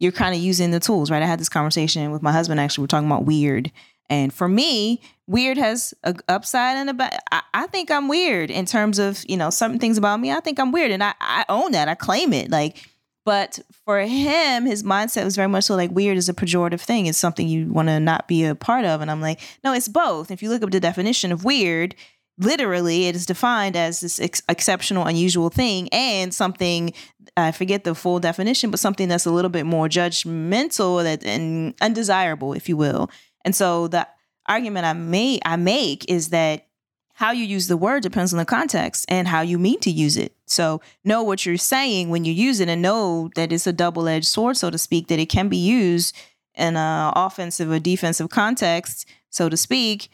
you're 0.00 0.12
kind 0.12 0.34
of 0.34 0.40
using 0.40 0.72
the 0.72 0.80
tools, 0.80 1.10
right? 1.10 1.22
I 1.22 1.26
had 1.26 1.38
this 1.38 1.48
conversation 1.48 2.10
with 2.10 2.22
my 2.22 2.32
husband 2.32 2.58
actually. 2.58 2.82
We're 2.82 2.88
talking 2.88 3.06
about 3.06 3.24
weird. 3.24 3.70
And 4.08 4.34
for 4.34 4.48
me, 4.48 5.00
weird 5.28 5.56
has 5.56 5.94
a 6.02 6.16
upside 6.28 6.76
and 6.76 6.90
a 6.90 6.94
back. 6.94 7.22
I, 7.30 7.42
I 7.54 7.66
think 7.68 7.92
I'm 7.92 8.08
weird 8.08 8.50
in 8.50 8.66
terms 8.66 8.98
of, 8.98 9.22
you 9.28 9.36
know, 9.36 9.50
certain 9.50 9.78
things 9.78 9.98
about 9.98 10.18
me. 10.18 10.32
I 10.32 10.40
think 10.40 10.58
I'm 10.58 10.72
weird 10.72 10.90
and 10.90 11.04
I, 11.04 11.14
I 11.20 11.44
own 11.48 11.72
that. 11.72 11.86
I 11.86 11.94
claim 11.94 12.32
it. 12.32 12.50
Like, 12.50 12.88
but 13.24 13.60
for 13.84 14.00
him, 14.00 14.64
his 14.64 14.82
mindset 14.82 15.24
was 15.24 15.36
very 15.36 15.46
much 15.46 15.64
so 15.64 15.76
like 15.76 15.92
weird 15.92 16.16
is 16.16 16.28
a 16.28 16.34
pejorative 16.34 16.80
thing. 16.80 17.06
It's 17.06 17.18
something 17.18 17.46
you 17.46 17.70
want 17.70 17.88
to 17.88 18.00
not 18.00 18.26
be 18.26 18.44
a 18.44 18.54
part 18.54 18.84
of. 18.84 19.02
And 19.02 19.10
I'm 19.10 19.20
like, 19.20 19.40
no, 19.62 19.72
it's 19.74 19.86
both. 19.88 20.30
If 20.30 20.42
you 20.42 20.48
look 20.48 20.62
up 20.62 20.70
the 20.70 20.80
definition 20.80 21.30
of 21.30 21.44
weird, 21.44 21.94
literally 22.40 23.06
it 23.06 23.14
is 23.14 23.26
defined 23.26 23.76
as 23.76 24.00
this 24.00 24.18
ex- 24.18 24.42
exceptional, 24.48 25.06
unusual 25.06 25.50
thing 25.50 25.88
and 25.92 26.34
something, 26.34 26.92
I 27.36 27.52
forget 27.52 27.84
the 27.84 27.94
full 27.94 28.18
definition, 28.18 28.70
but 28.70 28.80
something 28.80 29.08
that's 29.08 29.26
a 29.26 29.30
little 29.30 29.50
bit 29.50 29.66
more 29.66 29.88
judgmental 29.88 31.02
that, 31.02 31.24
and 31.24 31.74
undesirable, 31.80 32.54
if 32.54 32.68
you 32.68 32.76
will. 32.76 33.10
And 33.44 33.54
so 33.54 33.88
the 33.88 34.08
argument 34.46 34.86
I 34.86 34.94
make, 34.94 35.42
I 35.44 35.56
make 35.56 36.10
is 36.10 36.30
that 36.30 36.66
how 37.14 37.32
you 37.32 37.44
use 37.44 37.68
the 37.68 37.76
word 37.76 38.02
depends 38.02 38.32
on 38.32 38.38
the 38.38 38.46
context 38.46 39.04
and 39.08 39.28
how 39.28 39.42
you 39.42 39.58
mean 39.58 39.78
to 39.80 39.90
use 39.90 40.16
it. 40.16 40.34
So 40.46 40.80
know 41.04 41.22
what 41.22 41.44
you're 41.44 41.58
saying 41.58 42.08
when 42.08 42.24
you 42.24 42.32
use 42.32 42.60
it 42.60 42.68
and 42.70 42.80
know 42.80 43.30
that 43.36 43.52
it's 43.52 43.66
a 43.66 43.74
double-edged 43.74 44.26
sword, 44.26 44.56
so 44.56 44.70
to 44.70 44.78
speak, 44.78 45.08
that 45.08 45.18
it 45.18 45.26
can 45.26 45.48
be 45.48 45.58
used 45.58 46.16
in 46.54 46.76
an 46.76 47.12
offensive 47.14 47.70
or 47.70 47.78
defensive 47.78 48.30
context, 48.30 49.06
so 49.28 49.50
to 49.50 49.56
speak. 49.56 50.08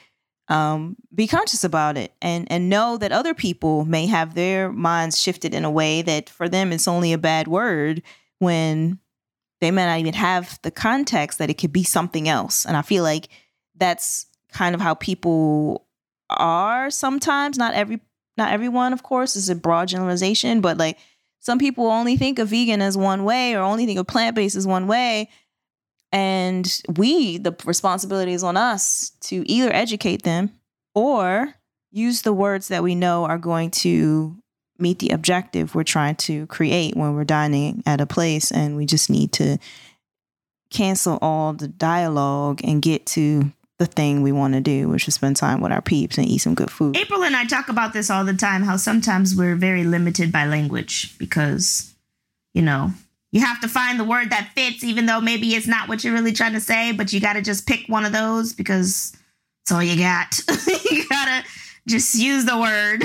Um, 0.48 0.96
be 1.12 1.26
conscious 1.26 1.64
about 1.64 1.96
it 1.96 2.12
and 2.22 2.46
and 2.52 2.68
know 2.68 2.96
that 2.98 3.10
other 3.10 3.34
people 3.34 3.84
may 3.84 4.06
have 4.06 4.34
their 4.34 4.70
minds 4.70 5.20
shifted 5.20 5.52
in 5.52 5.64
a 5.64 5.70
way 5.70 6.02
that 6.02 6.30
for 6.30 6.48
them 6.48 6.72
it's 6.72 6.86
only 6.86 7.12
a 7.12 7.18
bad 7.18 7.48
word 7.48 8.00
when 8.38 9.00
they 9.60 9.70
may 9.70 9.86
not 9.86 9.98
even 9.98 10.14
have 10.14 10.60
the 10.62 10.70
context 10.70 11.38
that 11.38 11.50
it 11.50 11.54
could 11.54 11.72
be 11.72 11.82
something 11.82 12.28
else. 12.28 12.64
And 12.64 12.76
I 12.76 12.82
feel 12.82 13.02
like 13.02 13.28
that's 13.74 14.26
kind 14.52 14.74
of 14.74 14.80
how 14.80 14.94
people 14.94 15.86
are 16.30 16.90
sometimes 16.90 17.58
not 17.58 17.74
every 17.74 18.00
not 18.36 18.52
everyone 18.52 18.92
of 18.92 19.02
course 19.02 19.36
is 19.36 19.48
a 19.48 19.54
broad 19.54 19.86
generalization 19.86 20.60
but 20.60 20.76
like 20.76 20.98
some 21.38 21.58
people 21.58 21.86
only 21.86 22.16
think 22.16 22.40
of 22.40 22.48
vegan 22.48 22.82
as 22.82 22.96
one 22.96 23.22
way 23.22 23.54
or 23.54 23.60
only 23.60 23.86
think 23.86 23.98
of 23.98 24.06
plant-based 24.06 24.56
as 24.56 24.66
one 24.66 24.88
way 24.88 25.28
and 26.16 26.80
we 26.96 27.36
the 27.36 27.54
responsibility 27.66 28.32
is 28.32 28.42
on 28.42 28.56
us 28.56 29.10
to 29.20 29.44
either 29.50 29.70
educate 29.70 30.22
them 30.22 30.50
or 30.94 31.54
use 31.92 32.22
the 32.22 32.32
words 32.32 32.68
that 32.68 32.82
we 32.82 32.94
know 32.94 33.26
are 33.26 33.36
going 33.36 33.70
to 33.70 34.34
meet 34.78 34.98
the 34.98 35.10
objective 35.10 35.74
we're 35.74 35.82
trying 35.84 36.14
to 36.16 36.46
create 36.46 36.96
when 36.96 37.14
we're 37.14 37.24
dining 37.24 37.82
at 37.84 38.00
a 38.00 38.06
place 38.06 38.50
and 38.50 38.76
we 38.78 38.86
just 38.86 39.10
need 39.10 39.30
to 39.30 39.58
cancel 40.70 41.18
all 41.20 41.52
the 41.52 41.68
dialogue 41.68 42.62
and 42.64 42.80
get 42.80 43.04
to 43.04 43.52
the 43.78 43.86
thing 43.86 44.22
we 44.22 44.32
want 44.32 44.54
to 44.54 44.60
do, 44.60 44.88
which 44.88 45.06
is 45.06 45.14
spend 45.14 45.36
time 45.36 45.60
with 45.60 45.70
our 45.70 45.82
peeps 45.82 46.16
and 46.16 46.26
eat 46.26 46.38
some 46.38 46.54
good 46.54 46.70
food. 46.70 46.96
April 46.96 47.22
and 47.22 47.36
I 47.36 47.44
talk 47.44 47.68
about 47.68 47.92
this 47.92 48.08
all 48.08 48.24
the 48.24 48.32
time 48.32 48.62
how 48.62 48.78
sometimes 48.78 49.36
we're 49.36 49.54
very 49.54 49.84
limited 49.84 50.32
by 50.32 50.46
language 50.46 51.16
because, 51.18 51.94
you 52.54 52.62
know, 52.62 52.92
you 53.36 53.42
have 53.42 53.60
to 53.60 53.68
find 53.68 54.00
the 54.00 54.04
word 54.04 54.30
that 54.30 54.52
fits, 54.54 54.82
even 54.82 55.04
though 55.04 55.20
maybe 55.20 55.54
it's 55.54 55.66
not 55.66 55.90
what 55.90 56.02
you're 56.02 56.14
really 56.14 56.32
trying 56.32 56.54
to 56.54 56.60
say, 56.60 56.92
but 56.92 57.12
you 57.12 57.20
got 57.20 57.34
to 57.34 57.42
just 57.42 57.66
pick 57.66 57.86
one 57.86 58.06
of 58.06 58.12
those 58.14 58.54
because 58.54 59.14
it's 59.62 59.70
all 59.70 59.82
you 59.82 59.98
got. 59.98 60.40
you 60.90 61.06
got 61.06 61.26
to 61.26 61.48
just 61.86 62.14
use 62.14 62.46
the 62.46 62.58
word. 62.58 63.04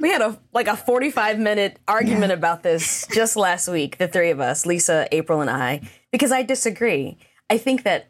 We 0.00 0.08
had 0.08 0.20
a 0.20 0.36
like 0.52 0.66
a 0.66 0.76
45 0.76 1.38
minute 1.38 1.78
argument 1.86 2.32
about 2.32 2.64
this 2.64 3.06
just 3.14 3.36
last 3.36 3.68
week, 3.68 3.98
the 3.98 4.08
three 4.08 4.30
of 4.30 4.40
us, 4.40 4.66
Lisa, 4.66 5.06
April, 5.12 5.42
and 5.42 5.50
I, 5.50 5.88
because 6.10 6.32
I 6.32 6.42
disagree. 6.42 7.18
I 7.48 7.56
think 7.56 7.84
that 7.84 8.08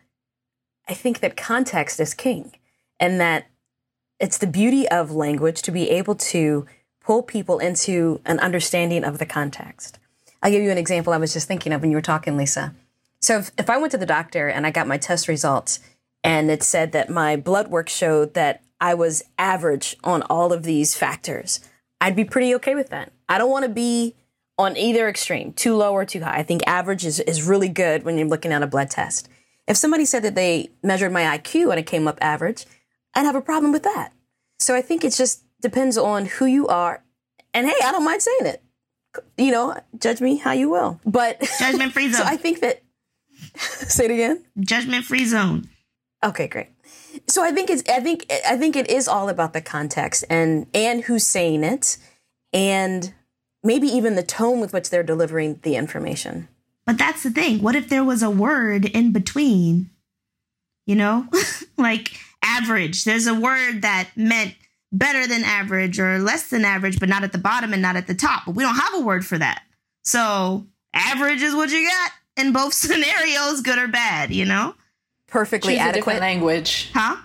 I 0.89 0.95
think 0.95 1.21
that 1.21 1.37
context 1.37 2.01
is 2.01 2.15
king 2.15 2.53
and 2.99 3.21
that 3.21 3.47
it's 4.19 4.39
the 4.39 4.47
beauty 4.47 4.89
of 4.89 5.11
language 5.11 5.61
to 5.63 5.71
be 5.71 5.91
able 5.91 6.15
to 6.15 6.67
pull 7.05 7.23
people 7.23 7.59
into 7.59 8.23
an 8.25 8.39
understanding 8.39 9.05
of 9.05 9.19
the 9.19 9.27
context. 9.27 9.99
I'll 10.43 10.51
give 10.51 10.63
you 10.63 10.71
an 10.71 10.79
example 10.79 11.13
I 11.13 11.19
was 11.19 11.33
just 11.33 11.49
thinking 11.49 11.73
of 11.73 11.81
when 11.81 11.91
you 11.91 11.97
were 11.97 12.03
talking, 12.03 12.37
Lisa. 12.37 12.75
So 13.21 13.39
if, 13.39 13.51
if 13.59 13.69
I 13.69 13.77
went 13.77 13.93
to 13.93 13.99
the 13.99 14.07
doctor 14.07 14.49
and 14.49 14.67
I 14.67 14.71
got 14.71 14.87
my 14.87 14.97
test 14.97 15.29
results 15.29 15.81
and 16.25 16.51
it 16.51 16.63
said 16.63 16.93
that 16.93 17.11
my 17.11 17.37
blood 17.37 17.69
work 17.69 17.89
showed 17.89 18.35
that 18.35 18.63
I 18.81 18.95
was 18.95 19.23
average 19.39 19.97
on 20.03 20.23
all 20.23 20.53
of 20.53 20.63
these 20.63 20.95
factors, 20.95 21.61
I'd 22.01 22.17
be 22.17 22.25
pretty 22.25 22.55
okay 22.57 22.75
with 22.75 22.89
that. 22.91 23.13
I 23.29 23.39
don't 23.39 23.51
want 23.51 23.65
to 23.65 23.71
be 23.71 24.17
on 24.59 24.77
either 24.77 25.09
extreme, 25.09 25.53
too 25.53 25.75
low 25.75 25.93
or 25.93 26.05
too 26.05 26.21
high. 26.21 26.39
I 26.39 26.43
think 26.43 26.63
average 26.67 27.05
is, 27.05 27.21
is 27.21 27.43
really 27.43 27.69
good 27.69 28.03
when 28.03 28.17
you're 28.17 28.29
looking 28.29 28.53
at 28.53 28.63
a 28.63 28.67
blood 28.67 28.91
test. 28.91 29.29
If 29.67 29.77
somebody 29.77 30.05
said 30.05 30.23
that 30.25 30.35
they 30.35 30.71
measured 30.83 31.13
my 31.13 31.39
IQ 31.39 31.71
and 31.71 31.79
it 31.79 31.87
came 31.87 32.09
up 32.09 32.19
average, 32.21 32.67
I'd 33.15 33.25
have 33.25 33.35
a 33.35 33.41
problem 33.41 33.73
with 33.73 33.85
that. 33.85 34.13
So 34.59 34.75
I 34.75 34.83
think 34.83 35.05
it 35.05 35.15
just 35.15 35.45
depends 35.61 35.97
on 35.97 36.27
who 36.27 36.47
you 36.47 36.67
are. 36.69 37.03
And 37.55 37.67
hey, 37.67 37.77
I 37.85 37.93
don't 37.93 38.05
mind 38.05 38.23
saying 38.23 38.47
it. 38.47 38.63
You 39.37 39.51
know, 39.51 39.77
judge 39.99 40.21
me 40.21 40.37
how 40.37 40.53
you 40.53 40.71
will. 40.71 41.01
But 41.05 41.41
Judgment 41.59 41.93
free 41.93 42.09
zone. 42.13 42.23
so. 42.23 42.25
I 42.25 42.37
think 42.37 42.61
that 42.61 42.83
say 43.57 44.05
it 44.07 44.11
again. 44.11 44.45
Judgment 44.61 45.05
free 45.05 45.25
zone. 45.25 45.69
Okay, 46.25 46.49
great. 46.49 46.69
So 47.29 47.43
I 47.43 47.51
think 47.51 47.71
it's 47.71 47.83
I 47.89 48.01
think 48.01 48.27
I 48.49 48.57
think 48.57 48.77
it 48.77 48.89
is 48.91 49.09
all 49.09 49.29
about 49.29 49.53
the 49.53 49.61
context 49.61 50.25
and 50.31 50.67
and 50.75 51.05
who's 51.05 51.27
saying 51.27 51.65
it 51.65 51.97
and 52.53 53.13
maybe 53.65 53.89
even 53.89 54.15
the 54.15 54.23
tone 54.23 54.61
with 54.61 54.73
which 54.73 54.91
they're 54.91 55.03
delivering 55.03 55.61
the 55.63 55.77
information. 55.77 56.49
But 56.87 56.99
that's 56.99 57.23
the 57.23 57.31
thing. 57.31 57.63
What 57.63 57.77
if 57.77 57.89
there 57.89 58.05
was 58.05 58.23
a 58.23 58.31
word 58.31 58.85
in 58.85 59.13
between? 59.13 59.91
You 60.87 60.97
know, 60.97 61.27
like 61.77 62.13
average. 62.43 63.05
There's 63.05 63.27
a 63.27 63.35
word 63.35 63.83
that 63.83 64.11
meant 64.17 64.55
better 64.93 65.27
than 65.27 65.45
average 65.45 65.99
or 66.01 66.19
less 66.19 66.49
than 66.51 66.65
average, 66.65 66.99
but 67.01 67.09
not 67.09 67.23
at 67.25 67.33
the 67.33 67.39
bottom 67.39 67.73
and 67.73 67.83
not 67.83 67.97
at 67.97 68.07
the 68.07 68.15
top. 68.15 68.45
But 68.47 68.55
we 68.55 68.63
don't 68.65 68.77
have 68.77 68.95
a 68.95 69.01
word 69.01 69.25
for 69.25 69.39
that. 69.39 69.63
So 70.03 70.67
average 70.95 71.43
is 71.43 71.55
what 71.55 71.71
you 71.71 71.89
got 71.89 72.11
in 72.37 72.53
both 72.53 72.75
scenarios, 72.75 73.61
good 73.61 73.79
or 73.79 73.89
bad, 73.89 74.31
you 74.33 74.45
know? 74.45 74.75
Perfectly 75.27 75.75
Choose 75.75 75.79
a 75.81 75.83
adequate. 75.83 75.95
different 76.01 76.21
language. 76.21 76.91
Huh? 76.93 77.17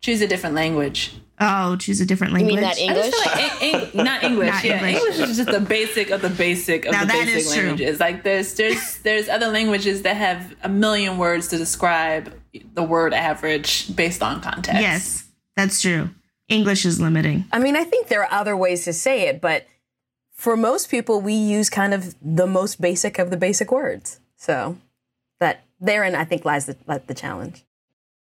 Choose 0.00 0.22
a 0.22 0.26
different 0.26 0.54
language. 0.54 1.12
Oh, 1.42 1.76
choose 1.76 2.00
a 2.02 2.06
different 2.06 2.32
language. 2.34 2.54
You 2.56 2.60
language. 2.60 2.78
mean 2.78 2.92
that 2.94 3.00
English? 3.02 3.26
like 3.26 3.62
Eng- 3.62 3.90
Eng- 3.98 4.04
not 4.04 4.22
English. 4.30 4.48
Not 4.50 4.64
yeah, 4.64 4.86
English. 4.86 5.02
English. 5.14 5.28
is 5.30 5.36
just 5.38 5.50
the 5.50 5.60
basic 5.60 6.10
of 6.10 6.20
the 6.22 6.28
basic 6.30 6.84
of 6.86 6.92
Now 6.92 7.04
the 7.04 7.12
basic 7.12 7.34
is 7.36 7.52
true. 7.54 7.62
languages. 7.68 8.00
Like 8.00 8.22
there's 8.24 8.54
there's 8.54 8.98
there's 8.98 9.28
other 9.28 9.48
languages 9.48 10.02
that 10.02 10.16
have 10.16 10.54
a 10.62 10.68
million 10.68 11.16
words 11.18 11.48
to 11.48 11.56
describe 11.58 12.32
the 12.74 12.82
word 12.82 13.14
average 13.14 13.94
based 13.96 14.22
on 14.22 14.40
context. 14.42 14.80
yes, 14.82 15.24
that's 15.56 15.80
true. 15.80 16.10
English 16.50 16.84
is 16.84 17.00
limiting. 17.00 17.44
I 17.52 17.58
mean, 17.58 17.76
I 17.76 17.84
think 17.84 18.08
there 18.08 18.22
are 18.22 18.32
other 18.32 18.56
ways 18.56 18.84
to 18.84 18.92
say 18.92 19.28
it, 19.28 19.40
but 19.40 19.66
for 20.32 20.56
most 20.56 20.90
people, 20.90 21.20
we 21.20 21.32
use 21.32 21.70
kind 21.70 21.94
of 21.94 22.14
the 22.20 22.46
most 22.46 22.80
basic 22.80 23.18
of 23.18 23.30
the 23.30 23.36
basic 23.36 23.70
words. 23.70 24.20
So 24.36 24.76
that 25.38 25.64
therein, 25.80 26.14
I 26.14 26.24
think, 26.24 26.44
lies 26.44 26.66
the, 26.66 26.76
lies 26.86 27.02
the 27.06 27.14
challenge. 27.14 27.64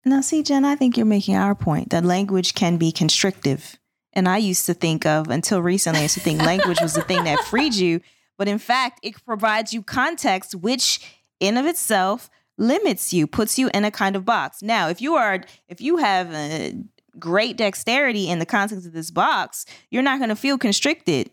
Now, 0.05 0.21
see, 0.21 0.43
Jen, 0.43 0.65
I 0.65 0.75
think 0.75 0.97
you're 0.97 1.07
making 1.07 1.37
our 1.37 1.55
point 1.55 1.91
that 1.91 2.05
language 2.05 2.55
can 2.55 2.77
be 2.77 2.93
constrictive. 2.93 3.77
And 4.13 4.29
I 4.29 4.37
used 4.37 4.67
to 4.67 4.75
think 4.75 5.07
of, 5.07 5.29
until 5.29 5.63
recently, 5.63 6.01
I 6.01 6.03
used 6.03 6.15
to 6.15 6.21
think 6.21 6.43
language 6.45 6.81
was 6.83 6.95
the 6.95 7.03
thing 7.03 7.25
that 7.25 7.41
freed 7.45 7.75
you. 7.75 8.01
But 8.37 8.49
in 8.49 8.59
fact, 8.59 9.01
it 9.03 9.25
provides 9.25 9.73
you 9.73 9.83
context, 9.83 10.55
which 10.57 11.01
in 11.39 11.57
of 11.57 11.67
itself 11.67 12.29
limits 12.59 13.13
you, 13.13 13.27
puts 13.27 13.59
you 13.59 13.71
in 13.73 13.85
a 13.85 13.91
kind 13.91 14.17
of 14.17 14.25
box. 14.25 14.63
Now, 14.63 14.89
if 14.89 15.01
you 15.01 15.15
are, 15.15 15.45
if 15.69 15.81
you 15.81 15.99
have 15.99 16.33
a 16.35 16.75
great 17.19 17.57
dexterity 17.57 18.29
in 18.29 18.39
the 18.39 18.47
context 18.47 18.87
of 18.87 18.93
this 18.93 19.11
box, 19.11 19.67
you're 19.91 20.03
not 20.03 20.19
going 20.19 20.29
to 20.29 20.37
feel 20.37 20.59
constricted. 20.59 21.31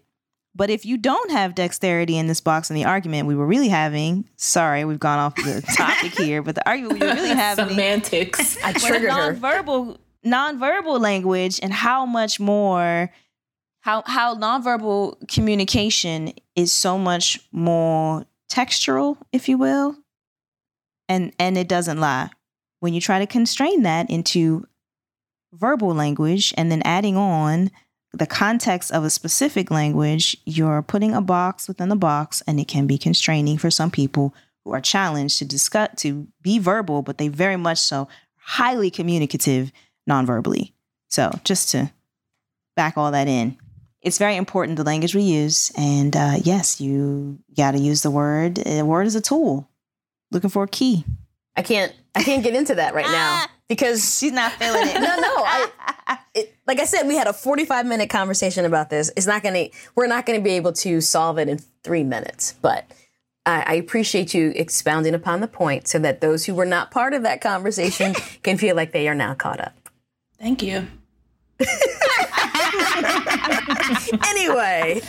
But 0.55 0.69
if 0.69 0.85
you 0.85 0.97
don't 0.97 1.31
have 1.31 1.55
dexterity 1.55 2.17
in 2.17 2.27
this 2.27 2.41
box 2.41 2.69
in 2.69 2.75
the 2.75 2.85
argument 2.85 3.27
we 3.27 3.35
were 3.35 3.45
really 3.45 3.69
having, 3.69 4.27
sorry, 4.35 4.83
we've 4.83 4.99
gone 4.99 5.19
off 5.19 5.35
the 5.35 5.63
topic 5.77 6.17
here, 6.17 6.41
but 6.41 6.55
the 6.55 6.67
argument 6.67 6.99
we 6.99 7.07
were 7.07 7.13
really 7.13 7.29
having 7.35 7.69
Semantics. 7.69 8.57
I 8.63 8.73
triggered 8.73 9.11
her. 9.11 9.33
nonverbal 9.33 9.97
nonverbal 10.25 10.99
language 10.99 11.59
and 11.63 11.71
how 11.71 12.05
much 12.05 12.39
more 12.39 13.09
how 13.81 14.03
how 14.05 14.35
nonverbal 14.35 15.29
communication 15.29 16.33
is 16.55 16.73
so 16.73 16.97
much 16.97 17.39
more 17.51 18.25
textural, 18.51 19.17
if 19.31 19.47
you 19.47 19.57
will. 19.57 19.95
And 21.07 21.31
and 21.39 21.57
it 21.57 21.67
doesn't 21.67 21.99
lie. 21.99 22.29
When 22.81 22.93
you 22.93 23.01
try 23.01 23.19
to 23.19 23.27
constrain 23.27 23.83
that 23.83 24.09
into 24.09 24.65
verbal 25.53 25.93
language 25.93 26.53
and 26.57 26.71
then 26.71 26.81
adding 26.83 27.17
on 27.17 27.71
the 28.13 28.27
context 28.27 28.91
of 28.91 29.03
a 29.03 29.09
specific 29.09 29.69
language, 29.69 30.35
you're 30.45 30.81
putting 30.81 31.13
a 31.13 31.21
box 31.21 31.67
within 31.67 31.91
a 31.91 31.95
box 31.95 32.41
and 32.47 32.59
it 32.59 32.67
can 32.67 32.87
be 32.87 32.97
constraining 32.97 33.57
for 33.57 33.69
some 33.69 33.91
people 33.91 34.33
who 34.63 34.73
are 34.73 34.81
challenged 34.81 35.37
to 35.39 35.45
discuss 35.45 35.89
to 35.97 36.27
be 36.41 36.59
verbal, 36.59 37.01
but 37.01 37.17
they 37.17 37.27
very 37.27 37.55
much 37.55 37.77
so 37.77 38.07
highly 38.35 38.89
communicative 38.89 39.71
non-verbally. 40.07 40.73
So 41.09 41.31
just 41.43 41.69
to 41.71 41.91
back 42.75 42.97
all 42.97 43.11
that 43.11 43.27
in, 43.27 43.57
it's 44.01 44.17
very 44.17 44.37
important 44.37 44.77
the 44.77 44.83
language 44.83 45.13
we 45.13 45.21
use. 45.21 45.71
And 45.77 46.15
uh, 46.15 46.37
yes, 46.41 46.81
you 46.81 47.39
got 47.55 47.71
to 47.71 47.79
use 47.79 48.01
the 48.01 48.11
word. 48.11 48.55
The 48.55 48.85
word 48.85 49.07
is 49.07 49.15
a 49.15 49.21
tool. 49.21 49.69
Looking 50.31 50.49
for 50.49 50.63
a 50.63 50.67
key. 50.67 51.03
I 51.55 51.61
can't. 51.63 51.93
I 52.15 52.23
can't 52.23 52.43
get 52.43 52.55
into 52.55 52.75
that 52.75 52.93
right 52.93 53.05
now 53.11 53.45
because 53.69 54.19
She's 54.19 54.33
not 54.33 54.51
feeling 54.53 54.87
it. 54.87 54.95
no, 54.95 55.15
no. 55.15 55.43
I, 55.45 55.69
it, 56.33 56.53
like 56.67 56.79
I 56.79 56.85
said, 56.85 57.07
we 57.07 57.15
had 57.15 57.27
a 57.27 57.33
45 57.33 57.85
minute 57.85 58.09
conversation 58.09 58.65
about 58.65 58.89
this. 58.89 59.11
It's 59.15 59.27
not 59.27 59.43
going 59.43 59.69
to, 59.69 59.77
we're 59.95 60.07
not 60.07 60.25
going 60.25 60.37
to 60.37 60.43
be 60.43 60.55
able 60.55 60.73
to 60.73 60.99
solve 60.99 61.37
it 61.37 61.47
in 61.47 61.59
three 61.83 62.03
minutes, 62.03 62.55
but 62.61 62.91
I, 63.45 63.63
I 63.65 63.73
appreciate 63.75 64.33
you 64.33 64.51
expounding 64.55 65.13
upon 65.13 65.39
the 65.39 65.47
point 65.47 65.87
so 65.87 65.99
that 65.99 66.19
those 66.19 66.45
who 66.45 66.53
were 66.53 66.65
not 66.65 66.91
part 66.91 67.13
of 67.13 67.23
that 67.23 67.39
conversation 67.41 68.13
can 68.43 68.57
feel 68.57 68.75
like 68.75 68.91
they 68.91 69.07
are 69.07 69.15
now 69.15 69.33
caught 69.33 69.61
up. 69.61 69.75
Thank 70.37 70.61
you. 70.63 70.87
Anyway, 74.27 75.01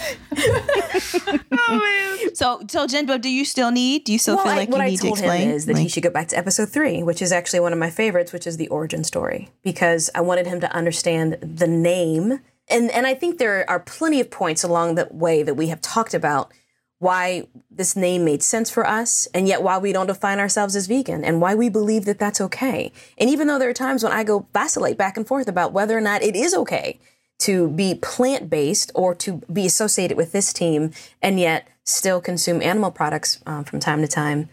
oh, 1.53 2.29
so, 2.35 2.61
so 2.69 2.87
Jen, 2.87 3.07
but 3.07 3.23
do 3.23 3.29
you 3.29 3.45
still 3.45 3.71
need? 3.71 4.05
Do 4.05 4.13
you 4.13 4.19
still 4.19 4.37
well, 4.37 4.45
feel 4.45 4.57
like 4.57 4.69
what 4.69 4.79
you 4.79 4.83
I 4.83 4.89
need 4.91 4.97
to 4.99 5.03
told 5.03 5.19
explain? 5.19 5.49
him 5.49 5.55
is 5.55 5.67
that 5.67 5.79
he 5.79 5.89
should 5.89 6.03
go 6.03 6.11
back 6.11 6.29
to 6.29 6.39
episode 6.39 6.69
three, 6.69 7.03
which 7.03 7.23
is 7.23 7.33
actually 7.33 7.61
one 7.61 7.73
of 7.73 7.79
my 7.79 7.91
favorites, 7.91 8.33
which 8.33 8.47
is 8.47 8.57
the 8.57 8.69
origin 8.69 9.05
story, 9.05 9.51
because 9.63 10.11
I 10.15 10.21
wanted 10.21 10.47
him 10.47 10.61
to 10.61 10.73
understand 10.73 11.39
the 11.43 11.67
name. 11.67 12.41
And, 12.69 12.91
and 12.91 13.07
I 13.07 13.15
think 13.15 13.39
there 13.39 13.69
are 13.69 13.81
plenty 13.81 14.21
of 14.21 14.31
points 14.31 14.63
along 14.63 14.95
the 14.95 15.09
way 15.11 15.43
that 15.43 15.55
we 15.55 15.69
have 15.69 15.81
talked 15.81 16.15
about 16.15 16.53
why 16.99 17.47
this 17.71 17.97
name 17.97 18.25
made 18.25 18.43
sense 18.43 18.69
for 18.69 18.87
us, 18.87 19.27
and 19.33 19.49
yet 19.49 19.63
why 19.63 19.79
we 19.79 19.93
don't 19.93 20.07
define 20.07 20.39
ourselves 20.39 20.77
as 20.77 20.87
vegan, 20.87 21.25
and 21.25 21.41
why 21.41 21.55
we 21.55 21.71
believe 21.71 22.05
that 22.05 22.19
that's 22.19 22.41
okay. 22.43 22.93
And 23.17 23.31
even 23.31 23.47
though 23.47 23.59
there 23.59 23.71
are 23.71 23.75
times 23.75 24.05
when 24.05 24.13
I 24.13 24.23
go 24.23 24.47
vacillate 24.53 24.99
back 24.99 25.17
and 25.17 25.27
forth 25.27 25.49
about 25.49 25.73
whether 25.73 25.97
or 25.97 26.03
not 26.03 26.23
it 26.23 26.37
is 26.37 26.53
okay 26.55 27.01
to 27.41 27.69
be 27.69 27.95
plant 27.95 28.49
based 28.49 28.93
or 28.95 29.15
to 29.17 29.43
be 29.53 29.67
associated 29.67 30.17
with 30.17 30.33
this 30.33 30.53
team, 30.53 30.93
and 31.21 31.39
yet 31.41 31.69
still 31.85 32.21
consume 32.21 32.63
animal 32.63 32.91
products 32.91 33.41
um, 33.47 33.65
from 33.65 33.81
time 33.81 34.01
to 34.01 34.09
time, 34.09 34.49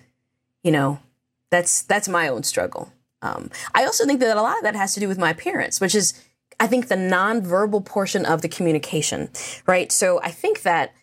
you 0.63 0.71
know, 0.71 0.99
that's 1.51 1.81
that's 1.83 2.09
my 2.09 2.27
own 2.27 2.43
struggle. 2.43 2.91
Um, 3.21 3.49
I 3.73 3.85
also 3.85 4.05
think 4.05 4.19
that 4.19 4.37
a 4.37 4.41
lot 4.41 4.57
of 4.57 4.63
that 4.63 4.75
has 4.75 4.93
to 4.93 4.99
do 4.99 5.07
with 5.07 5.17
my 5.17 5.31
appearance, 5.31 5.81
which 5.81 5.95
is, 5.95 6.13
I 6.59 6.67
think, 6.67 6.87
the 6.87 6.95
nonverbal 6.95 7.85
portion 7.85 8.25
of 8.25 8.41
the 8.41 8.49
communication, 8.49 9.29
right? 9.65 9.91
So 9.91 10.19
I 10.21 10.31
think 10.31 10.61
that 10.61 10.93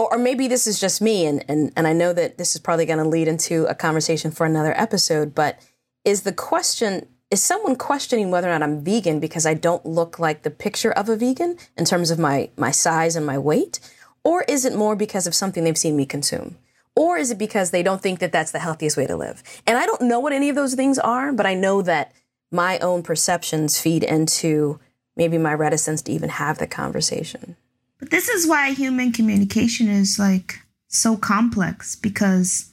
or, 0.00 0.14
or 0.14 0.18
maybe 0.18 0.48
this 0.48 0.66
is 0.66 0.80
just 0.80 1.02
me, 1.02 1.26
and, 1.26 1.44
and, 1.48 1.72
and 1.76 1.86
I 1.86 1.92
know 1.92 2.12
that 2.12 2.38
this 2.38 2.54
is 2.54 2.60
probably 2.60 2.86
going 2.86 3.02
to 3.02 3.08
lead 3.08 3.28
into 3.28 3.66
a 3.66 3.74
conversation 3.74 4.30
for 4.30 4.46
another 4.46 4.72
episode, 4.76 5.34
but 5.34 5.60
is 6.04 6.22
the 6.22 6.32
question, 6.32 7.06
is 7.30 7.42
someone 7.42 7.76
questioning 7.76 8.30
whether 8.30 8.48
or 8.48 8.52
not 8.52 8.62
I'm 8.62 8.82
vegan 8.82 9.20
because 9.20 9.46
I 9.46 9.54
don't 9.54 9.86
look 9.86 10.18
like 10.18 10.42
the 10.42 10.50
picture 10.50 10.90
of 10.92 11.08
a 11.08 11.16
vegan 11.16 11.56
in 11.76 11.84
terms 11.84 12.10
of 12.10 12.18
my, 12.18 12.50
my 12.56 12.70
size 12.70 13.14
and 13.14 13.24
my 13.24 13.38
weight? 13.38 13.78
Or 14.24 14.42
is 14.48 14.64
it 14.64 14.74
more 14.74 14.96
because 14.96 15.26
of 15.26 15.34
something 15.34 15.64
they've 15.64 15.78
seen 15.78 15.96
me 15.96 16.06
consume? 16.06 16.58
Or 16.96 17.16
is 17.16 17.30
it 17.30 17.38
because 17.38 17.70
they 17.70 17.82
don't 17.82 18.02
think 18.02 18.18
that 18.18 18.32
that's 18.32 18.50
the 18.50 18.58
healthiest 18.58 18.96
way 18.96 19.06
to 19.06 19.16
live? 19.16 19.42
And 19.66 19.78
I 19.78 19.86
don't 19.86 20.02
know 20.02 20.18
what 20.18 20.32
any 20.32 20.48
of 20.48 20.56
those 20.56 20.74
things 20.74 20.98
are, 20.98 21.32
but 21.32 21.46
I 21.46 21.54
know 21.54 21.82
that 21.82 22.12
my 22.50 22.78
own 22.80 23.02
perceptions 23.02 23.80
feed 23.80 24.02
into 24.02 24.80
maybe 25.16 25.38
my 25.38 25.54
reticence 25.54 26.02
to 26.02 26.12
even 26.12 26.30
have 26.30 26.58
the 26.58 26.66
conversation. 26.66 27.56
But 28.00 28.10
this 28.10 28.28
is 28.28 28.46
why 28.46 28.72
human 28.72 29.12
communication 29.12 29.88
is 29.88 30.18
like 30.18 30.58
so 30.88 31.16
complex 31.16 31.94
because 31.94 32.72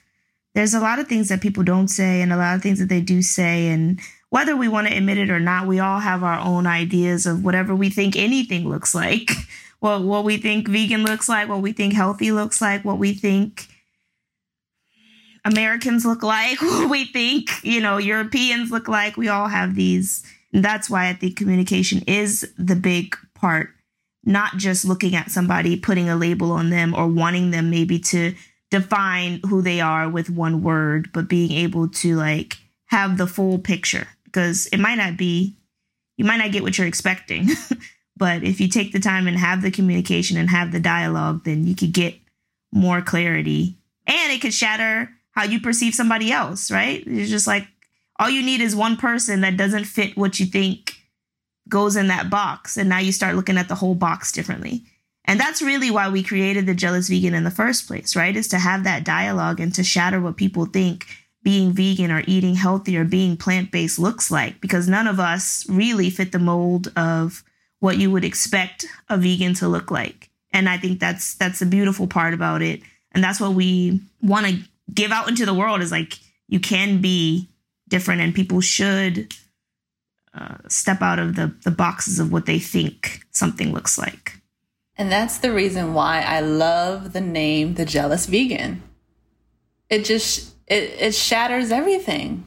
there's 0.55 0.73
a 0.73 0.79
lot 0.79 0.97
of 0.97 1.07
things 1.07 1.29
that 1.29 1.41
people 1.41 1.63
don't 1.63 1.89
say 1.89 2.21
and 2.21 2.33
a 2.33 2.37
lot 2.37 2.55
of 2.55 2.63
things 2.63 2.79
that 2.79 2.89
they 2.89 3.01
do 3.01 3.21
say. 3.21 3.67
And 3.67 3.99
whether 4.29 4.55
we 4.55 4.67
want 4.67 4.87
to 4.87 4.95
admit 4.95 5.17
it 5.17 5.29
or 5.29 5.39
not, 5.39 5.67
we 5.67 5.79
all 5.79 5.99
have 5.99 6.23
our 6.23 6.39
own 6.39 6.67
ideas 6.67 7.25
of 7.25 7.43
whatever 7.43 7.75
we 7.75 7.89
think 7.89 8.15
anything 8.15 8.69
looks 8.69 8.93
like. 8.93 9.31
Well, 9.79 10.03
what 10.03 10.23
we 10.23 10.37
think 10.37 10.67
vegan 10.67 11.03
looks 11.03 11.29
like, 11.29 11.47
what 11.47 11.61
we 11.61 11.71
think 11.71 11.93
healthy 11.93 12.31
looks 12.31 12.61
like, 12.61 12.83
what 12.83 12.97
we 12.97 13.13
think 13.13 13.67
Americans 15.45 16.03
look 16.03 16.23
like, 16.23 16.59
what 16.63 16.89
we 16.89 17.05
think, 17.05 17.63
you 17.63 17.79
know, 17.79 17.97
Europeans 17.97 18.71
look 18.71 18.87
like. 18.87 19.17
We 19.17 19.27
all 19.27 19.47
have 19.47 19.75
these. 19.75 20.23
And 20.51 20.65
that's 20.65 20.89
why 20.89 21.09
I 21.09 21.13
think 21.13 21.37
communication 21.37 22.01
is 22.07 22.51
the 22.57 22.75
big 22.75 23.15
part 23.35 23.69
not 24.23 24.57
just 24.57 24.83
looking 24.83 25.15
at 25.15 25.29
somebody, 25.31 25.77
putting 25.77 26.09
a 26.09 26.17
label 26.17 26.51
on 26.51 26.69
them, 26.69 26.93
or 26.93 27.07
wanting 27.07 27.51
them 27.51 27.69
maybe 27.69 27.99
to 27.99 28.33
define 28.71 29.39
who 29.47 29.61
they 29.61 29.79
are 29.79 30.09
with 30.09 30.29
one 30.29 30.61
word, 30.61 31.09
but 31.13 31.29
being 31.29 31.51
able 31.51 31.87
to 31.87 32.15
like 32.15 32.57
have 32.87 33.17
the 33.17 33.27
full 33.27 33.57
picture 33.59 34.07
because 34.37 34.67
it 34.67 34.79
might 34.79 34.99
not 34.99 35.17
be, 35.17 35.57
you 36.15 36.23
might 36.23 36.37
not 36.37 36.51
get 36.51 36.61
what 36.61 36.77
you're 36.77 36.85
expecting. 36.85 37.49
but 38.17 38.43
if 38.43 38.61
you 38.61 38.67
take 38.67 38.91
the 38.91 38.99
time 38.99 39.27
and 39.27 39.35
have 39.35 39.63
the 39.63 39.71
communication 39.71 40.37
and 40.37 40.47
have 40.51 40.71
the 40.71 40.79
dialogue, 40.79 41.43
then 41.43 41.65
you 41.65 41.73
could 41.73 41.91
get 41.91 42.13
more 42.71 43.01
clarity 43.01 43.79
and 44.05 44.31
it 44.31 44.39
could 44.39 44.53
shatter 44.53 45.09
how 45.31 45.43
you 45.43 45.59
perceive 45.59 45.95
somebody 45.95 46.31
else, 46.31 46.69
right? 46.69 47.03
It's 47.07 47.31
just 47.31 47.47
like 47.47 47.67
all 48.19 48.29
you 48.29 48.43
need 48.43 48.61
is 48.61 48.75
one 48.75 48.95
person 48.95 49.41
that 49.41 49.57
doesn't 49.57 49.85
fit 49.85 50.15
what 50.15 50.39
you 50.39 50.45
think 50.45 50.93
goes 51.67 51.95
in 51.95 52.07
that 52.07 52.29
box 52.29 52.77
and 52.77 52.87
now 52.87 52.99
you 52.99 53.11
start 53.11 53.35
looking 53.35 53.57
at 53.57 53.67
the 53.67 53.75
whole 53.75 53.95
box 53.95 54.31
differently 54.31 54.83
and 55.25 55.37
that's 55.37 55.61
really 55.61 55.91
why 55.91 56.07
we 56.07 56.23
created 56.23 56.65
the 56.65 56.73
jealous 56.73 57.09
vegan 57.09 57.33
in 57.33 57.43
the 57.43 57.51
first 57.51 57.87
place 57.87 58.15
right 58.15 58.37
is 58.37 58.47
to 58.47 58.57
have 58.57 58.85
that 58.85 59.03
dialogue 59.03 59.59
and 59.59 59.75
to 59.75 59.83
shatter 59.83 60.21
what 60.21 60.37
people 60.37 60.65
think 60.65 61.05
being 61.47 61.71
vegan 61.71 62.11
or 62.11 62.25
eating 62.27 62.55
healthy 62.55 62.97
or 62.97 63.05
being 63.05 63.37
plant-based 63.37 63.97
looks 63.97 64.29
like 64.29 64.59
because 64.59 64.89
none 64.89 65.07
of 65.07 65.17
us 65.17 65.65
really 65.69 66.09
fit 66.09 66.33
the 66.33 66.39
mold 66.39 66.91
of 66.97 67.41
what 67.79 67.97
you 67.97 68.11
would 68.11 68.25
expect 68.25 68.85
a 69.07 69.17
vegan 69.17 69.53
to 69.53 69.65
look 69.65 69.89
like 69.89 70.29
and 70.51 70.67
i 70.67 70.77
think 70.77 70.99
that's 70.99 71.35
that's 71.35 71.59
the 71.59 71.65
beautiful 71.65 72.05
part 72.05 72.33
about 72.33 72.61
it 72.61 72.81
and 73.13 73.23
that's 73.23 73.39
what 73.39 73.53
we 73.53 74.01
want 74.21 74.45
to 74.45 74.59
give 74.93 75.13
out 75.13 75.29
into 75.29 75.45
the 75.45 75.53
world 75.53 75.81
is 75.81 75.89
like 75.89 76.19
you 76.49 76.59
can 76.59 76.99
be 76.99 77.47
different 77.87 78.19
and 78.19 78.35
people 78.35 78.59
should 78.59 79.33
uh, 80.33 80.57
step 80.67 81.01
out 81.01 81.17
of 81.17 81.37
the, 81.37 81.55
the 81.63 81.71
boxes 81.71 82.19
of 82.19 82.29
what 82.29 82.45
they 82.45 82.59
think 82.59 83.21
something 83.31 83.71
looks 83.71 83.97
like. 83.97 84.33
And 84.97 85.09
that's 85.09 85.37
the 85.37 85.53
reason 85.53 85.93
why 85.93 86.23
I 86.23 86.41
love 86.41 87.13
the 87.13 87.21
name 87.21 87.75
The 87.75 87.85
Jealous 87.85 88.25
Vegan. 88.25 88.83
It 89.89 90.03
just 90.03 90.56
it, 90.67 90.95
it 90.99 91.15
shatters 91.15 91.71
everything. 91.71 92.45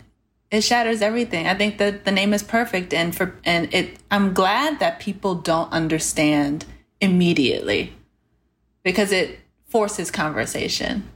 it 0.50 0.62
shatters 0.62 1.00
everything. 1.02 1.46
I 1.46 1.54
think 1.54 1.78
that 1.78 2.04
the 2.04 2.10
name 2.12 2.32
is 2.34 2.42
perfect, 2.42 2.92
and 2.92 3.14
for 3.14 3.34
and 3.44 3.72
it. 3.72 3.98
I'm 4.10 4.34
glad 4.34 4.80
that 4.80 5.00
people 5.00 5.34
don't 5.36 5.72
understand 5.72 6.64
immediately 7.00 7.92
because 8.82 9.12
it 9.12 9.38
forces 9.66 10.10
conversation. 10.10 11.08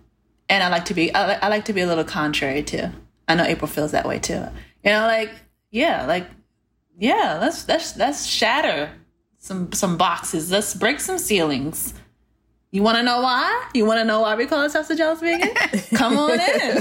And 0.49 0.62
I 0.62 0.69
like 0.69 0.85
to 0.87 0.95
be 0.95 1.14
I, 1.14 1.35
I 1.35 1.49
like 1.49 1.64
to 1.67 1.73
be 1.73 1.81
a 1.81 1.87
little 1.87 2.05
contrary 2.05 2.62
too. 2.62 2.90
I 3.27 3.35
know 3.35 3.45
April 3.45 3.69
feels 3.69 3.93
that 3.93 4.07
way 4.07 4.19
too. 4.19 4.47
You 4.85 4.90
know, 4.90 5.07
like 5.07 5.31
yeah, 5.71 6.07
like 6.07 6.29
yeah, 6.99 7.38
let's 7.40 7.67
let's 7.67 7.97
let's 7.97 8.27
shatter 8.27 8.90
some 9.38 9.73
some 9.73 9.97
boxes. 9.97 10.51
Let's 10.51 10.75
break 10.75 11.01
some 11.01 11.19
ceilings. 11.19 11.95
You 12.74 12.82
want 12.82 12.98
to 12.98 13.04
know 13.04 13.20
why? 13.20 13.68
You 13.72 13.87
want 13.87 14.00
to 14.00 14.04
know 14.04 14.22
why 14.22 14.34
we 14.34 14.46
call 14.46 14.60
ourselves 14.60 14.88
the 14.88 14.96
Jealous 14.96 15.20
Vegan? 15.20 15.54
Come 15.94 16.18
on 16.18 16.32
in. 16.32 16.74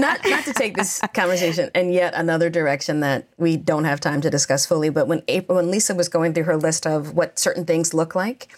not 0.00 0.18
not 0.24 0.44
to 0.44 0.52
take 0.52 0.76
this 0.76 1.00
conversation 1.14 1.70
in 1.72 1.92
yet 1.92 2.14
another 2.14 2.50
direction 2.50 2.98
that 2.98 3.28
we 3.38 3.56
don't 3.56 3.84
have 3.84 4.00
time 4.00 4.20
to 4.22 4.28
discuss 4.28 4.66
fully, 4.66 4.88
but 4.88 5.06
when 5.06 5.22
April, 5.28 5.54
when 5.54 5.70
Lisa 5.70 5.94
was 5.94 6.08
going 6.08 6.34
through 6.34 6.42
her 6.42 6.56
list 6.56 6.84
of 6.84 7.14
what 7.14 7.38
certain 7.38 7.64
things 7.64 7.94
look 7.94 8.16
like, 8.16 8.48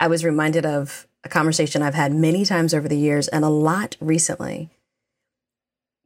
I 0.00 0.08
was 0.08 0.24
reminded 0.24 0.66
of 0.66 1.06
a 1.22 1.28
conversation 1.28 1.80
I've 1.80 1.94
had 1.94 2.12
many 2.12 2.44
times 2.44 2.74
over 2.74 2.88
the 2.88 2.98
years 2.98 3.28
and 3.28 3.44
a 3.44 3.48
lot 3.48 3.96
recently. 4.00 4.68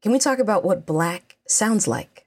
Can 0.03 0.13
we 0.13 0.19
talk 0.19 0.39
about 0.39 0.65
what 0.65 0.85
black 0.85 1.39
sounds 1.49 1.89
like? 1.89 2.27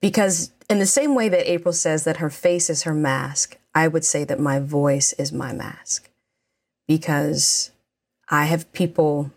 Because 0.00 0.52
in 0.70 0.78
the 0.78 0.86
same 0.86 1.14
way 1.14 1.28
that 1.28 1.50
April 1.50 1.74
says 1.74 2.04
that 2.04 2.16
her 2.16 2.30
face 2.30 2.70
is 2.70 2.84
her 2.84 2.94
mask, 2.94 3.58
I 3.76 3.88
would 3.88 4.06
say 4.06 4.24
that 4.24 4.40
my 4.40 4.58
voice 4.58 5.12
is 5.12 5.32
my 5.32 5.52
mask. 5.52 6.08
Because 6.88 7.70
I 8.30 8.46
have 8.46 8.72
people 8.72 9.32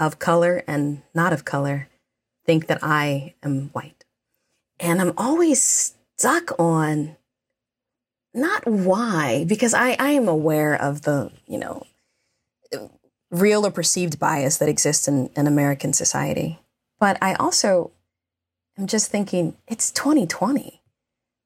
of 0.00 0.18
color 0.18 0.64
and 0.66 1.02
not 1.14 1.32
of 1.32 1.44
color 1.44 1.88
think 2.44 2.66
that 2.66 2.80
I 2.82 3.34
am 3.44 3.68
white. 3.68 4.04
And 4.80 5.00
I'm 5.00 5.12
always 5.16 5.94
stuck 6.16 6.58
on 6.58 7.16
not 8.34 8.66
why, 8.66 9.44
because 9.46 9.74
I, 9.74 9.96
I 9.98 10.10
am 10.10 10.26
aware 10.28 10.74
of 10.74 11.02
the, 11.02 11.30
you 11.46 11.58
know, 11.58 11.86
real 13.30 13.64
or 13.64 13.70
perceived 13.70 14.18
bias 14.18 14.58
that 14.58 14.68
exists 14.68 15.06
in, 15.06 15.30
in 15.36 15.46
American 15.46 15.92
society. 15.92 16.58
But 16.98 17.16
I 17.22 17.34
also 17.34 17.92
am 18.76 18.88
just 18.88 19.10
thinking, 19.10 19.56
it's 19.68 19.92
2020. 19.92 20.82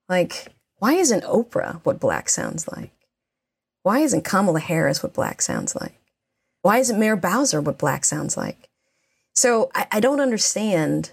Like, 0.09 0.49
why 0.81 0.95
isn't 0.95 1.25
Oprah 1.25 1.81
what 1.85 2.01
black 2.01 2.29
sounds 2.29 2.67
like? 2.67 2.91
Why 3.83 4.01
isn't 4.01 4.25
Kamala 4.25 4.61
Harris 4.61 5.03
what 5.03 5.15
black 5.15 5.41
sounds 5.43 5.77
like? 5.77 5.95
Why 6.63 6.79
isn't 6.79 6.99
Mayor 6.99 7.17
Bowser 7.17 7.61
what 7.61 7.79
black 7.79 8.05
sounds 8.05 8.37
like? 8.37 8.69
So 9.35 9.71
I, 9.75 9.87
I 9.93 10.01
don't 10.01 10.21
understand. 10.21 11.13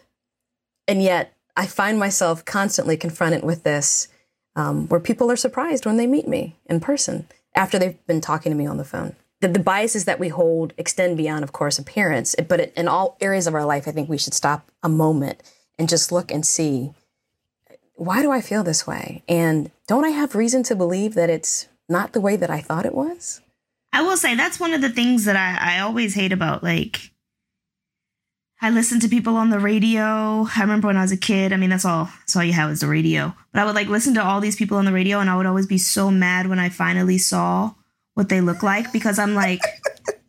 And 0.87 1.03
yet 1.03 1.33
I 1.55 1.65
find 1.65 1.99
myself 1.99 2.45
constantly 2.45 2.97
confronted 2.97 3.43
with 3.43 3.63
this 3.63 4.07
um, 4.55 4.87
where 4.87 4.99
people 4.99 5.29
are 5.29 5.35
surprised 5.35 5.85
when 5.85 5.97
they 5.97 6.07
meet 6.07 6.27
me 6.27 6.55
in 6.65 6.79
person 6.79 7.27
after 7.53 7.77
they've 7.77 8.05
been 8.07 8.21
talking 8.21 8.51
to 8.51 8.57
me 8.57 8.65
on 8.65 8.77
the 8.77 8.85
phone. 8.85 9.15
The, 9.41 9.49
the 9.49 9.59
biases 9.59 10.05
that 10.05 10.19
we 10.19 10.29
hold 10.29 10.73
extend 10.77 11.17
beyond, 11.17 11.43
of 11.43 11.51
course, 11.51 11.77
appearance, 11.77 12.35
but 12.47 12.59
it, 12.59 12.73
in 12.75 12.87
all 12.87 13.17
areas 13.21 13.47
of 13.47 13.53
our 13.53 13.65
life, 13.65 13.87
I 13.87 13.91
think 13.91 14.09
we 14.09 14.17
should 14.17 14.33
stop 14.33 14.71
a 14.81 14.89
moment 14.89 15.43
and 15.77 15.89
just 15.89 16.11
look 16.11 16.31
and 16.31 16.45
see 16.45 16.93
why 17.97 18.21
do 18.21 18.31
I 18.31 18.41
feel 18.41 18.63
this 18.63 18.87
way? 18.87 19.23
And 19.27 19.71
don't 19.87 20.05
I 20.05 20.09
have 20.09 20.35
reason 20.35 20.63
to 20.63 20.75
believe 20.75 21.15
that 21.15 21.29
it's 21.29 21.67
not 21.89 22.13
the 22.13 22.21
way 22.21 22.35
that 22.35 22.49
I 22.49 22.61
thought 22.61 22.85
it 22.85 22.95
was? 22.95 23.41
I 23.91 24.03
will 24.03 24.17
say 24.17 24.35
that's 24.35 24.59
one 24.59 24.73
of 24.73 24.81
the 24.81 24.89
things 24.89 25.25
that 25.25 25.35
I, 25.35 25.77
I 25.77 25.79
always 25.79 26.13
hate 26.13 26.31
about 26.31 26.63
like 26.63 27.11
I 28.61 28.69
listen 28.71 28.99
to 29.01 29.07
people 29.07 29.35
on 29.35 29.49
the 29.49 29.59
radio. 29.59 30.47
I 30.55 30.61
remember 30.61 30.87
when 30.87 30.97
I 30.97 31.01
was 31.01 31.11
a 31.11 31.17
kid. 31.17 31.53
I 31.53 31.57
mean, 31.57 31.69
that's 31.69 31.85
all 31.85 32.09
that's 32.19 32.35
all 32.35 32.43
you 32.43 32.53
have 32.53 32.71
is 32.71 32.79
the 32.79 32.87
radio. 32.87 33.33
But 33.51 33.61
I 33.61 33.65
would 33.65 33.75
like 33.75 33.87
listen 33.87 34.15
to 34.15 34.23
all 34.23 34.39
these 34.39 34.55
people 34.55 34.77
on 34.77 34.85
the 34.85 34.93
radio, 34.93 35.19
and 35.19 35.29
I 35.29 35.37
would 35.37 35.45
always 35.45 35.67
be 35.67 35.77
so 35.77 36.09
mad 36.09 36.47
when 36.47 36.59
I 36.59 36.69
finally 36.69 37.17
saw 37.17 37.73
what 38.15 38.29
they 38.29 38.41
look 38.41 38.63
like 38.63 38.91
because 38.91 39.19
I'm 39.19 39.35
like, 39.35 39.61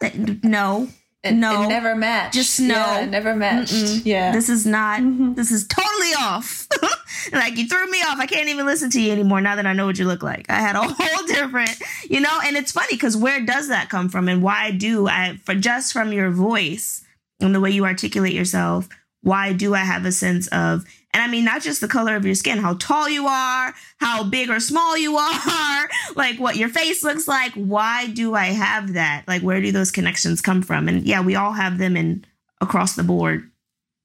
no, 0.42 0.88
It, 1.24 1.32
no, 1.32 1.64
it 1.64 1.68
never 1.68 1.96
matched. 1.96 2.34
Just 2.34 2.60
no, 2.60 2.74
Yeah, 2.74 3.04
never 3.06 3.34
matched. 3.34 3.72
Mm-mm. 3.72 4.02
Yeah. 4.04 4.30
This 4.30 4.48
is 4.48 4.64
not. 4.64 5.00
Mm-hmm. 5.00 5.34
This 5.34 5.50
is 5.50 5.66
totally 5.66 6.12
off. 6.16 6.68
like 7.32 7.56
you 7.56 7.66
threw 7.66 7.90
me 7.90 7.98
off. 8.02 8.18
I 8.20 8.26
can't 8.26 8.48
even 8.48 8.66
listen 8.66 8.88
to 8.90 9.00
you 9.00 9.10
anymore 9.10 9.40
now 9.40 9.56
that 9.56 9.66
I 9.66 9.72
know 9.72 9.86
what 9.86 9.98
you 9.98 10.06
look 10.06 10.22
like. 10.22 10.46
I 10.48 10.60
had 10.60 10.76
a 10.76 10.82
whole 10.88 11.26
different, 11.26 11.76
you 12.08 12.20
know. 12.20 12.38
And 12.44 12.56
it's 12.56 12.70
funny 12.70 12.92
because 12.94 13.16
where 13.16 13.44
does 13.44 13.68
that 13.68 13.88
come 13.90 14.08
from, 14.08 14.28
and 14.28 14.42
why 14.42 14.70
do 14.70 15.08
I? 15.08 15.38
For 15.44 15.56
just 15.56 15.92
from 15.92 16.12
your 16.12 16.30
voice 16.30 17.04
and 17.40 17.52
the 17.52 17.60
way 17.60 17.70
you 17.72 17.84
articulate 17.84 18.32
yourself, 18.32 18.88
why 19.22 19.52
do 19.52 19.74
I 19.74 19.78
have 19.80 20.04
a 20.04 20.12
sense 20.12 20.46
of? 20.48 20.84
And 21.18 21.28
I 21.28 21.28
mean, 21.32 21.44
not 21.44 21.62
just 21.62 21.80
the 21.80 21.88
color 21.88 22.14
of 22.14 22.24
your 22.24 22.36
skin, 22.36 22.58
how 22.58 22.74
tall 22.74 23.08
you 23.08 23.26
are, 23.26 23.74
how 23.96 24.22
big 24.22 24.50
or 24.50 24.60
small 24.60 24.96
you 24.96 25.16
are, 25.16 25.88
like 26.14 26.38
what 26.38 26.54
your 26.54 26.68
face 26.68 27.02
looks 27.02 27.26
like. 27.26 27.52
Why 27.54 28.06
do 28.06 28.36
I 28.36 28.46
have 28.46 28.92
that? 28.92 29.24
Like, 29.26 29.42
where 29.42 29.60
do 29.60 29.72
those 29.72 29.90
connections 29.90 30.40
come 30.40 30.62
from? 30.62 30.86
And 30.86 31.02
yeah, 31.02 31.20
we 31.20 31.34
all 31.34 31.50
have 31.50 31.78
them 31.78 31.96
in 31.96 32.24
across 32.60 32.94
the 32.94 33.02
board 33.02 33.50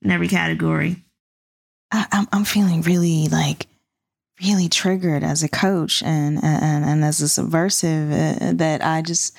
in 0.01 0.09
every 0.09 0.27
category. 0.27 0.95
I, 1.91 2.25
I'm 2.31 2.45
feeling 2.45 2.81
really 2.81 3.27
like 3.27 3.67
really 4.43 4.67
triggered 4.67 5.23
as 5.23 5.43
a 5.43 5.47
coach 5.47 6.01
and 6.01 6.43
and 6.43 6.83
and 6.83 7.03
as 7.03 7.21
a 7.21 7.29
subversive 7.29 8.11
uh, 8.11 8.53
that 8.55 8.83
I 8.83 9.03
just 9.03 9.37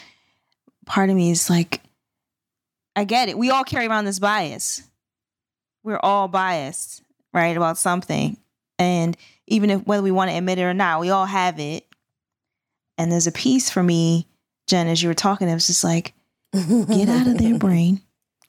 part 0.86 1.10
of 1.10 1.16
me 1.16 1.32
is 1.32 1.50
like 1.50 1.80
I 2.94 3.02
get 3.02 3.28
it. 3.28 3.36
We 3.36 3.50
all 3.50 3.64
carry 3.64 3.88
around 3.88 4.04
this 4.04 4.20
bias. 4.20 4.84
We're 5.82 5.98
all 6.00 6.28
biased, 6.28 7.02
right, 7.34 7.56
about 7.56 7.76
something. 7.76 8.38
And 8.78 9.16
even 9.46 9.70
if 9.70 9.86
whether 9.86 10.02
we 10.02 10.10
want 10.10 10.30
to 10.30 10.36
admit 10.36 10.58
it 10.58 10.64
or 10.64 10.74
not, 10.74 11.00
we 11.00 11.10
all 11.10 11.26
have 11.26 11.60
it. 11.60 11.84
And 12.96 13.10
there's 13.12 13.26
a 13.26 13.32
piece 13.32 13.68
for 13.68 13.82
me, 13.82 14.26
Jen, 14.68 14.86
as 14.86 15.02
you 15.02 15.08
were 15.08 15.14
talking, 15.14 15.48
it 15.48 15.54
was 15.54 15.66
just 15.66 15.84
like, 15.84 16.14
get 16.52 17.08
out 17.08 17.26
of 17.26 17.38
their 17.38 17.58
brain 17.58 18.00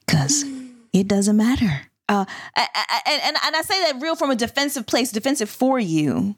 because 0.06 0.44
it 0.92 1.08
doesn't 1.08 1.36
matter. 1.36 1.82
Uh, 2.08 2.24
and, 2.56 3.36
and 3.44 3.56
I 3.56 3.62
say 3.62 3.80
that 3.80 4.00
real 4.00 4.14
from 4.14 4.30
a 4.30 4.36
defensive 4.36 4.86
place, 4.86 5.10
defensive 5.10 5.50
for 5.50 5.80
you, 5.80 6.36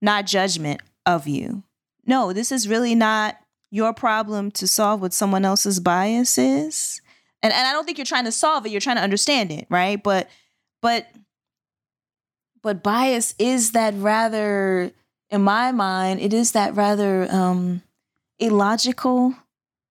not 0.00 0.26
judgment 0.26 0.80
of 1.04 1.26
you. 1.26 1.64
No, 2.06 2.32
this 2.32 2.52
is 2.52 2.68
really 2.68 2.94
not 2.94 3.36
your 3.72 3.92
problem 3.92 4.52
to 4.52 4.68
solve 4.68 5.00
what 5.00 5.12
someone 5.12 5.44
else's 5.44 5.80
bias 5.80 6.38
is. 6.38 7.00
And, 7.42 7.52
and 7.52 7.66
I 7.66 7.72
don't 7.72 7.84
think 7.84 7.98
you're 7.98 8.04
trying 8.04 8.26
to 8.26 8.32
solve 8.32 8.64
it, 8.64 8.70
you're 8.70 8.80
trying 8.80 8.96
to 8.96 9.02
understand 9.02 9.50
it, 9.50 9.66
right? 9.68 10.00
But 10.00 10.28
but 10.80 11.08
but 12.62 12.82
bias 12.82 13.34
is 13.38 13.72
that 13.72 13.94
rather 13.96 14.92
in 15.30 15.42
my 15.42 15.72
mind, 15.72 16.20
it 16.20 16.32
is 16.32 16.52
that 16.52 16.74
rather 16.74 17.26
um 17.30 17.82
illogical 18.38 19.34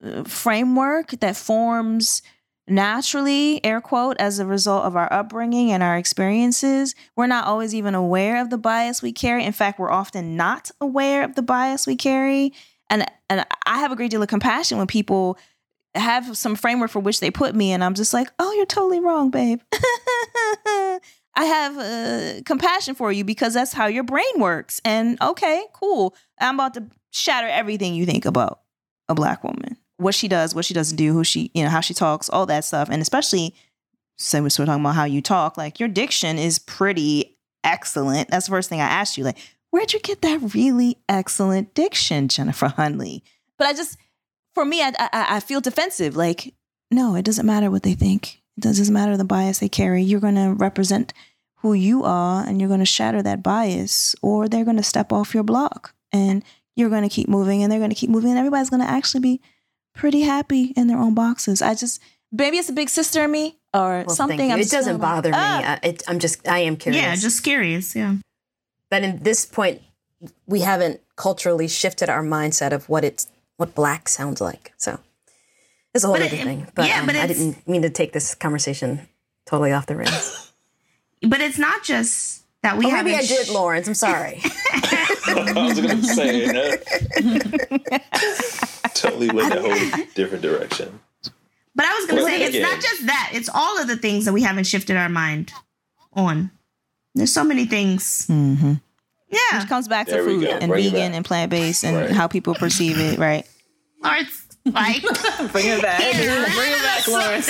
uh, 0.03 0.23
framework 0.23 1.11
that 1.19 1.35
forms 1.35 2.21
naturally, 2.67 3.63
air 3.65 3.81
quote, 3.81 4.17
as 4.19 4.39
a 4.39 4.45
result 4.45 4.85
of 4.85 4.95
our 4.95 5.11
upbringing 5.11 5.71
and 5.71 5.83
our 5.83 5.97
experiences. 5.97 6.95
We're 7.15 7.27
not 7.27 7.45
always 7.45 7.75
even 7.75 7.95
aware 7.95 8.41
of 8.41 8.49
the 8.49 8.57
bias 8.57 9.01
we 9.01 9.11
carry. 9.11 9.43
In 9.43 9.51
fact, 9.51 9.79
we're 9.79 9.91
often 9.91 10.35
not 10.35 10.71
aware 10.79 11.23
of 11.23 11.35
the 11.35 11.41
bias 11.41 11.85
we 11.85 11.95
carry. 11.95 12.53
And 12.89 13.05
and 13.29 13.45
I 13.65 13.79
have 13.79 13.91
a 13.91 13.95
great 13.95 14.11
deal 14.11 14.21
of 14.21 14.27
compassion 14.27 14.77
when 14.77 14.87
people 14.87 15.37
have 15.95 16.37
some 16.37 16.55
framework 16.55 16.91
for 16.91 16.99
which 16.99 17.19
they 17.19 17.31
put 17.31 17.55
me, 17.55 17.71
and 17.71 17.83
I'm 17.83 17.93
just 17.93 18.13
like, 18.13 18.29
oh, 18.39 18.53
you're 18.53 18.65
totally 18.65 18.99
wrong, 18.99 19.29
babe. 19.29 19.61
I 21.35 21.45
have 21.45 21.77
uh, 21.77 22.41
compassion 22.45 22.95
for 22.95 23.11
you 23.11 23.23
because 23.23 23.53
that's 23.53 23.73
how 23.73 23.87
your 23.87 24.03
brain 24.03 24.33
works. 24.37 24.81
And 24.83 25.21
okay, 25.21 25.65
cool. 25.73 26.15
I'm 26.39 26.55
about 26.55 26.73
to 26.75 26.85
shatter 27.11 27.47
everything 27.47 27.95
you 27.95 28.05
think 28.05 28.25
about 28.25 28.61
a 29.07 29.15
black 29.15 29.43
woman, 29.43 29.77
what 29.97 30.15
she 30.15 30.27
does, 30.27 30.53
what 30.53 30.65
she 30.65 30.73
doesn't 30.73 30.97
do, 30.97 31.13
who 31.13 31.23
she, 31.23 31.51
you 31.53 31.63
know, 31.63 31.69
how 31.69 31.81
she 31.81 31.93
talks, 31.93 32.29
all 32.29 32.45
that 32.47 32.65
stuff. 32.65 32.89
And 32.89 33.01
especially, 33.01 33.55
since 34.17 34.59
we're 34.59 34.65
talking 34.65 34.81
about 34.83 34.95
how 34.95 35.05
you 35.05 35.21
talk, 35.21 35.57
like 35.57 35.79
your 35.79 35.89
diction 35.89 36.37
is 36.37 36.59
pretty 36.59 37.37
excellent. 37.63 38.29
That's 38.29 38.45
the 38.45 38.51
first 38.51 38.69
thing 38.69 38.81
I 38.81 38.85
asked 38.85 39.17
you. 39.17 39.23
Like, 39.23 39.37
where'd 39.71 39.93
you 39.93 39.99
get 39.99 40.21
that 40.21 40.53
really 40.53 40.97
excellent 41.07 41.73
diction, 41.73 42.27
Jennifer 42.27 42.67
Hunley? 42.67 43.21
But 43.57 43.67
I 43.67 43.73
just, 43.73 43.97
for 44.53 44.65
me, 44.65 44.81
I, 44.81 44.91
I, 44.99 45.37
I 45.37 45.39
feel 45.39 45.61
defensive. 45.61 46.15
Like, 46.15 46.53
no, 46.91 47.15
it 47.15 47.23
doesn't 47.23 47.45
matter 47.45 47.71
what 47.71 47.83
they 47.83 47.93
think. 47.93 48.40
It 48.57 48.61
doesn't 48.61 48.93
matter 48.93 49.17
the 49.17 49.23
bias 49.23 49.59
they 49.59 49.69
carry. 49.69 50.03
You're 50.03 50.19
going 50.19 50.35
to 50.35 50.53
represent 50.53 51.13
who 51.57 51.73
you 51.73 52.03
are 52.03 52.45
and 52.45 52.59
you're 52.59 52.67
going 52.67 52.79
to 52.79 52.85
shatter 52.85 53.21
that 53.21 53.43
bias, 53.43 54.15
or 54.21 54.47
they're 54.47 54.65
going 54.65 54.77
to 54.77 54.83
step 54.83 55.13
off 55.13 55.33
your 55.33 55.43
block 55.43 55.93
and 56.11 56.43
you're 56.75 56.89
going 56.89 57.03
to 57.03 57.09
keep 57.09 57.29
moving 57.29 57.61
and 57.61 57.71
they're 57.71 57.79
going 57.79 57.91
to 57.91 57.95
keep 57.95 58.09
moving 58.09 58.31
and 58.31 58.39
everybody's 58.39 58.69
going 58.69 58.81
to 58.81 58.89
actually 58.89 59.21
be 59.21 59.41
pretty 59.93 60.21
happy 60.21 60.73
in 60.75 60.87
their 60.87 60.97
own 60.97 61.13
boxes. 61.13 61.61
I 61.61 61.75
just, 61.75 62.01
maybe 62.31 62.57
it's 62.57 62.69
a 62.69 62.73
big 62.73 62.89
sister 62.89 63.23
in 63.25 63.31
me 63.31 63.57
or 63.73 64.05
Well, 64.07 64.15
something. 64.15 64.51
I'm 64.51 64.59
it 64.59 64.69
doesn't 64.69 64.83
feeling 64.83 65.01
like, 65.01 65.15
bother 65.15 65.29
me. 65.29 65.37
Ah! 65.37 65.79
I, 65.83 65.87
it, 65.87 66.03
I'm 66.07 66.19
just, 66.19 66.47
I 66.47 66.59
am 66.59 66.77
curious. 66.77 67.01
Yeah, 67.01 67.15
just 67.15 67.43
curious. 67.43 67.95
Yeah. 67.95 68.15
But 68.89 69.03
in 69.03 69.23
this 69.23 69.45
point, 69.45 69.81
we 70.45 70.61
haven't 70.61 71.01
culturally 71.15 71.67
shifted 71.67 72.09
our 72.09 72.23
mindset 72.23 72.71
of 72.73 72.89
what 72.89 73.03
it's 73.03 73.27
what 73.57 73.75
black 73.75 74.09
sounds 74.09 74.41
like. 74.41 74.73
So 74.77 74.99
it's 75.93 76.03
a 76.03 76.07
whole 76.07 76.15
But 76.17 76.23
other 76.27 76.35
it- 76.35 76.43
thing. 76.43 76.67
But, 76.75 76.87
yeah, 76.87 77.01
um, 77.01 77.05
but 77.07 77.15
I 77.15 77.27
didn't 77.27 77.67
mean 77.67 77.81
to 77.83 77.89
take 77.89 78.13
this 78.13 78.35
conversation 78.35 79.07
totally 79.45 79.71
off 79.71 79.85
the 79.87 79.95
rails. 79.95 80.47
But 81.23 81.39
it's 81.39 81.59
not 81.59 81.83
just 81.83 82.41
that 82.63 82.77
we 82.79 82.87
Oh, 82.87 82.89
have 82.89 83.05
maybe 83.05 83.15
I 83.17 83.21
did, 83.21 83.47
Lawrence. 83.49 83.87
I'm 83.87 83.93
sorry. 83.93 84.41
I 84.43 85.53
was 85.55 85.79
going 85.79 86.01
to 86.01 86.03
say 86.03 86.47
that. 86.47 88.01
totally 88.95 89.29
went 89.29 89.53
a 89.53 89.61
whole 89.61 90.05
different 90.15 90.41
direction. 90.41 90.99
But 91.75 91.85
I 91.85 91.93
was 91.93 92.05
going 92.07 92.17
to 92.17 92.23
Well, 92.23 92.27
say 92.33 92.41
it's 92.43 92.49
again. 92.55 92.61
not 92.63 92.81
just 92.81 93.05
that; 93.05 93.29
it's 93.33 93.49
all 93.53 93.79
of 93.79 93.87
the 93.87 93.97
things 93.97 94.25
that 94.25 94.33
we 94.33 94.41
haven't 94.41 94.65
shifted 94.65 94.97
our 94.97 95.09
mind 95.09 95.53
on. 96.13 96.49
There's 97.13 97.31
so 97.33 97.43
many 97.43 97.65
things. 97.65 98.25
Mm-hmm. 98.27 98.73
Yeah, 99.29 99.59
Which 99.59 99.69
comes 99.69 99.87
back 99.87 100.07
to 100.07 100.13
There 100.13 100.25
we 100.25 100.39
food 100.39 100.47
and 100.49 100.69
Bring 100.71 100.85
vegan 100.91 101.13
and 101.13 101.23
plant 101.23 101.51
based 101.51 101.83
and 101.85 101.95
Right. 101.95 102.09
how 102.11 102.27
people 102.27 102.53
perceive 102.55 102.97
it, 102.99 103.17
right? 103.19 103.47
or 104.03 104.15
it's 104.15 104.50
like 104.65 105.01
Bring 105.51 105.67
it 105.67 105.81
back. 105.81 105.99
bring 105.99 106.71
it 106.71 106.81
back, 106.83 107.07
Lawrence. 107.07 107.47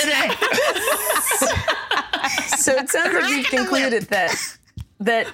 So 2.58 2.72
it 2.74 2.88
sounds 2.88 3.12
like 3.14 3.28
you've 3.30 3.46
Cracking 3.46 3.58
the 3.58 3.62
whip. 3.62 3.68
concluded 3.90 4.02
that 4.04 4.58
that 5.00 5.26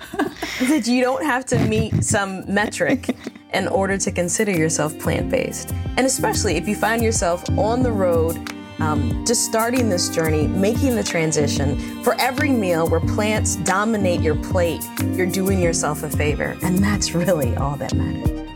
that 0.60 0.86
you 0.86 1.02
don't 1.02 1.24
have 1.24 1.44
to 1.46 1.58
meet 1.66 2.02
some 2.02 2.42
metric 2.52 3.14
in 3.52 3.68
order 3.68 3.98
to 3.98 4.10
consider 4.10 4.50
yourself 4.52 4.98
plant-based. 4.98 5.72
And 5.96 6.06
especially 6.06 6.56
if 6.56 6.66
you 6.66 6.74
find 6.74 7.02
yourself 7.02 7.44
on 7.58 7.82
the 7.82 7.92
road, 7.92 8.36
um, 8.80 9.24
just 9.26 9.44
starting 9.44 9.88
this 9.90 10.08
journey, 10.08 10.46
making 10.46 10.94
the 10.96 11.02
transition. 11.04 11.78
For 12.02 12.14
every 12.20 12.50
meal 12.50 12.88
where 12.88 13.00
plants 13.00 13.56
dominate 13.56 14.20
your 14.20 14.36
plate, 14.36 14.82
you're 15.12 15.26
doing 15.26 15.60
yourself 15.60 16.02
a 16.02 16.08
favor, 16.10 16.56
and 16.62 16.78
that's 16.78 17.12
really 17.14 17.54
all 17.56 17.76
that 17.76 17.92
matters. 17.94 18.47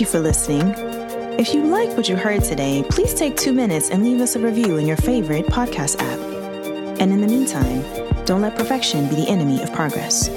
Thank 0.00 0.14
you 0.14 0.18
for 0.18 0.26
listening. 0.26 0.74
If 1.38 1.52
you 1.52 1.64
like 1.64 1.94
what 1.94 2.08
you 2.08 2.16
heard 2.16 2.42
today, 2.42 2.82
please 2.88 3.12
take 3.12 3.36
two 3.36 3.52
minutes 3.52 3.90
and 3.90 4.02
leave 4.02 4.22
us 4.22 4.34
a 4.34 4.38
review 4.38 4.78
in 4.78 4.86
your 4.86 4.96
favorite 4.96 5.44
podcast 5.44 6.00
app. 6.00 6.18
And 6.98 7.12
in 7.12 7.20
the 7.20 7.26
meantime, 7.26 7.84
don't 8.24 8.40
let 8.40 8.56
perfection 8.56 9.10
be 9.10 9.16
the 9.16 9.28
enemy 9.28 9.62
of 9.62 9.70
progress. 9.74 10.30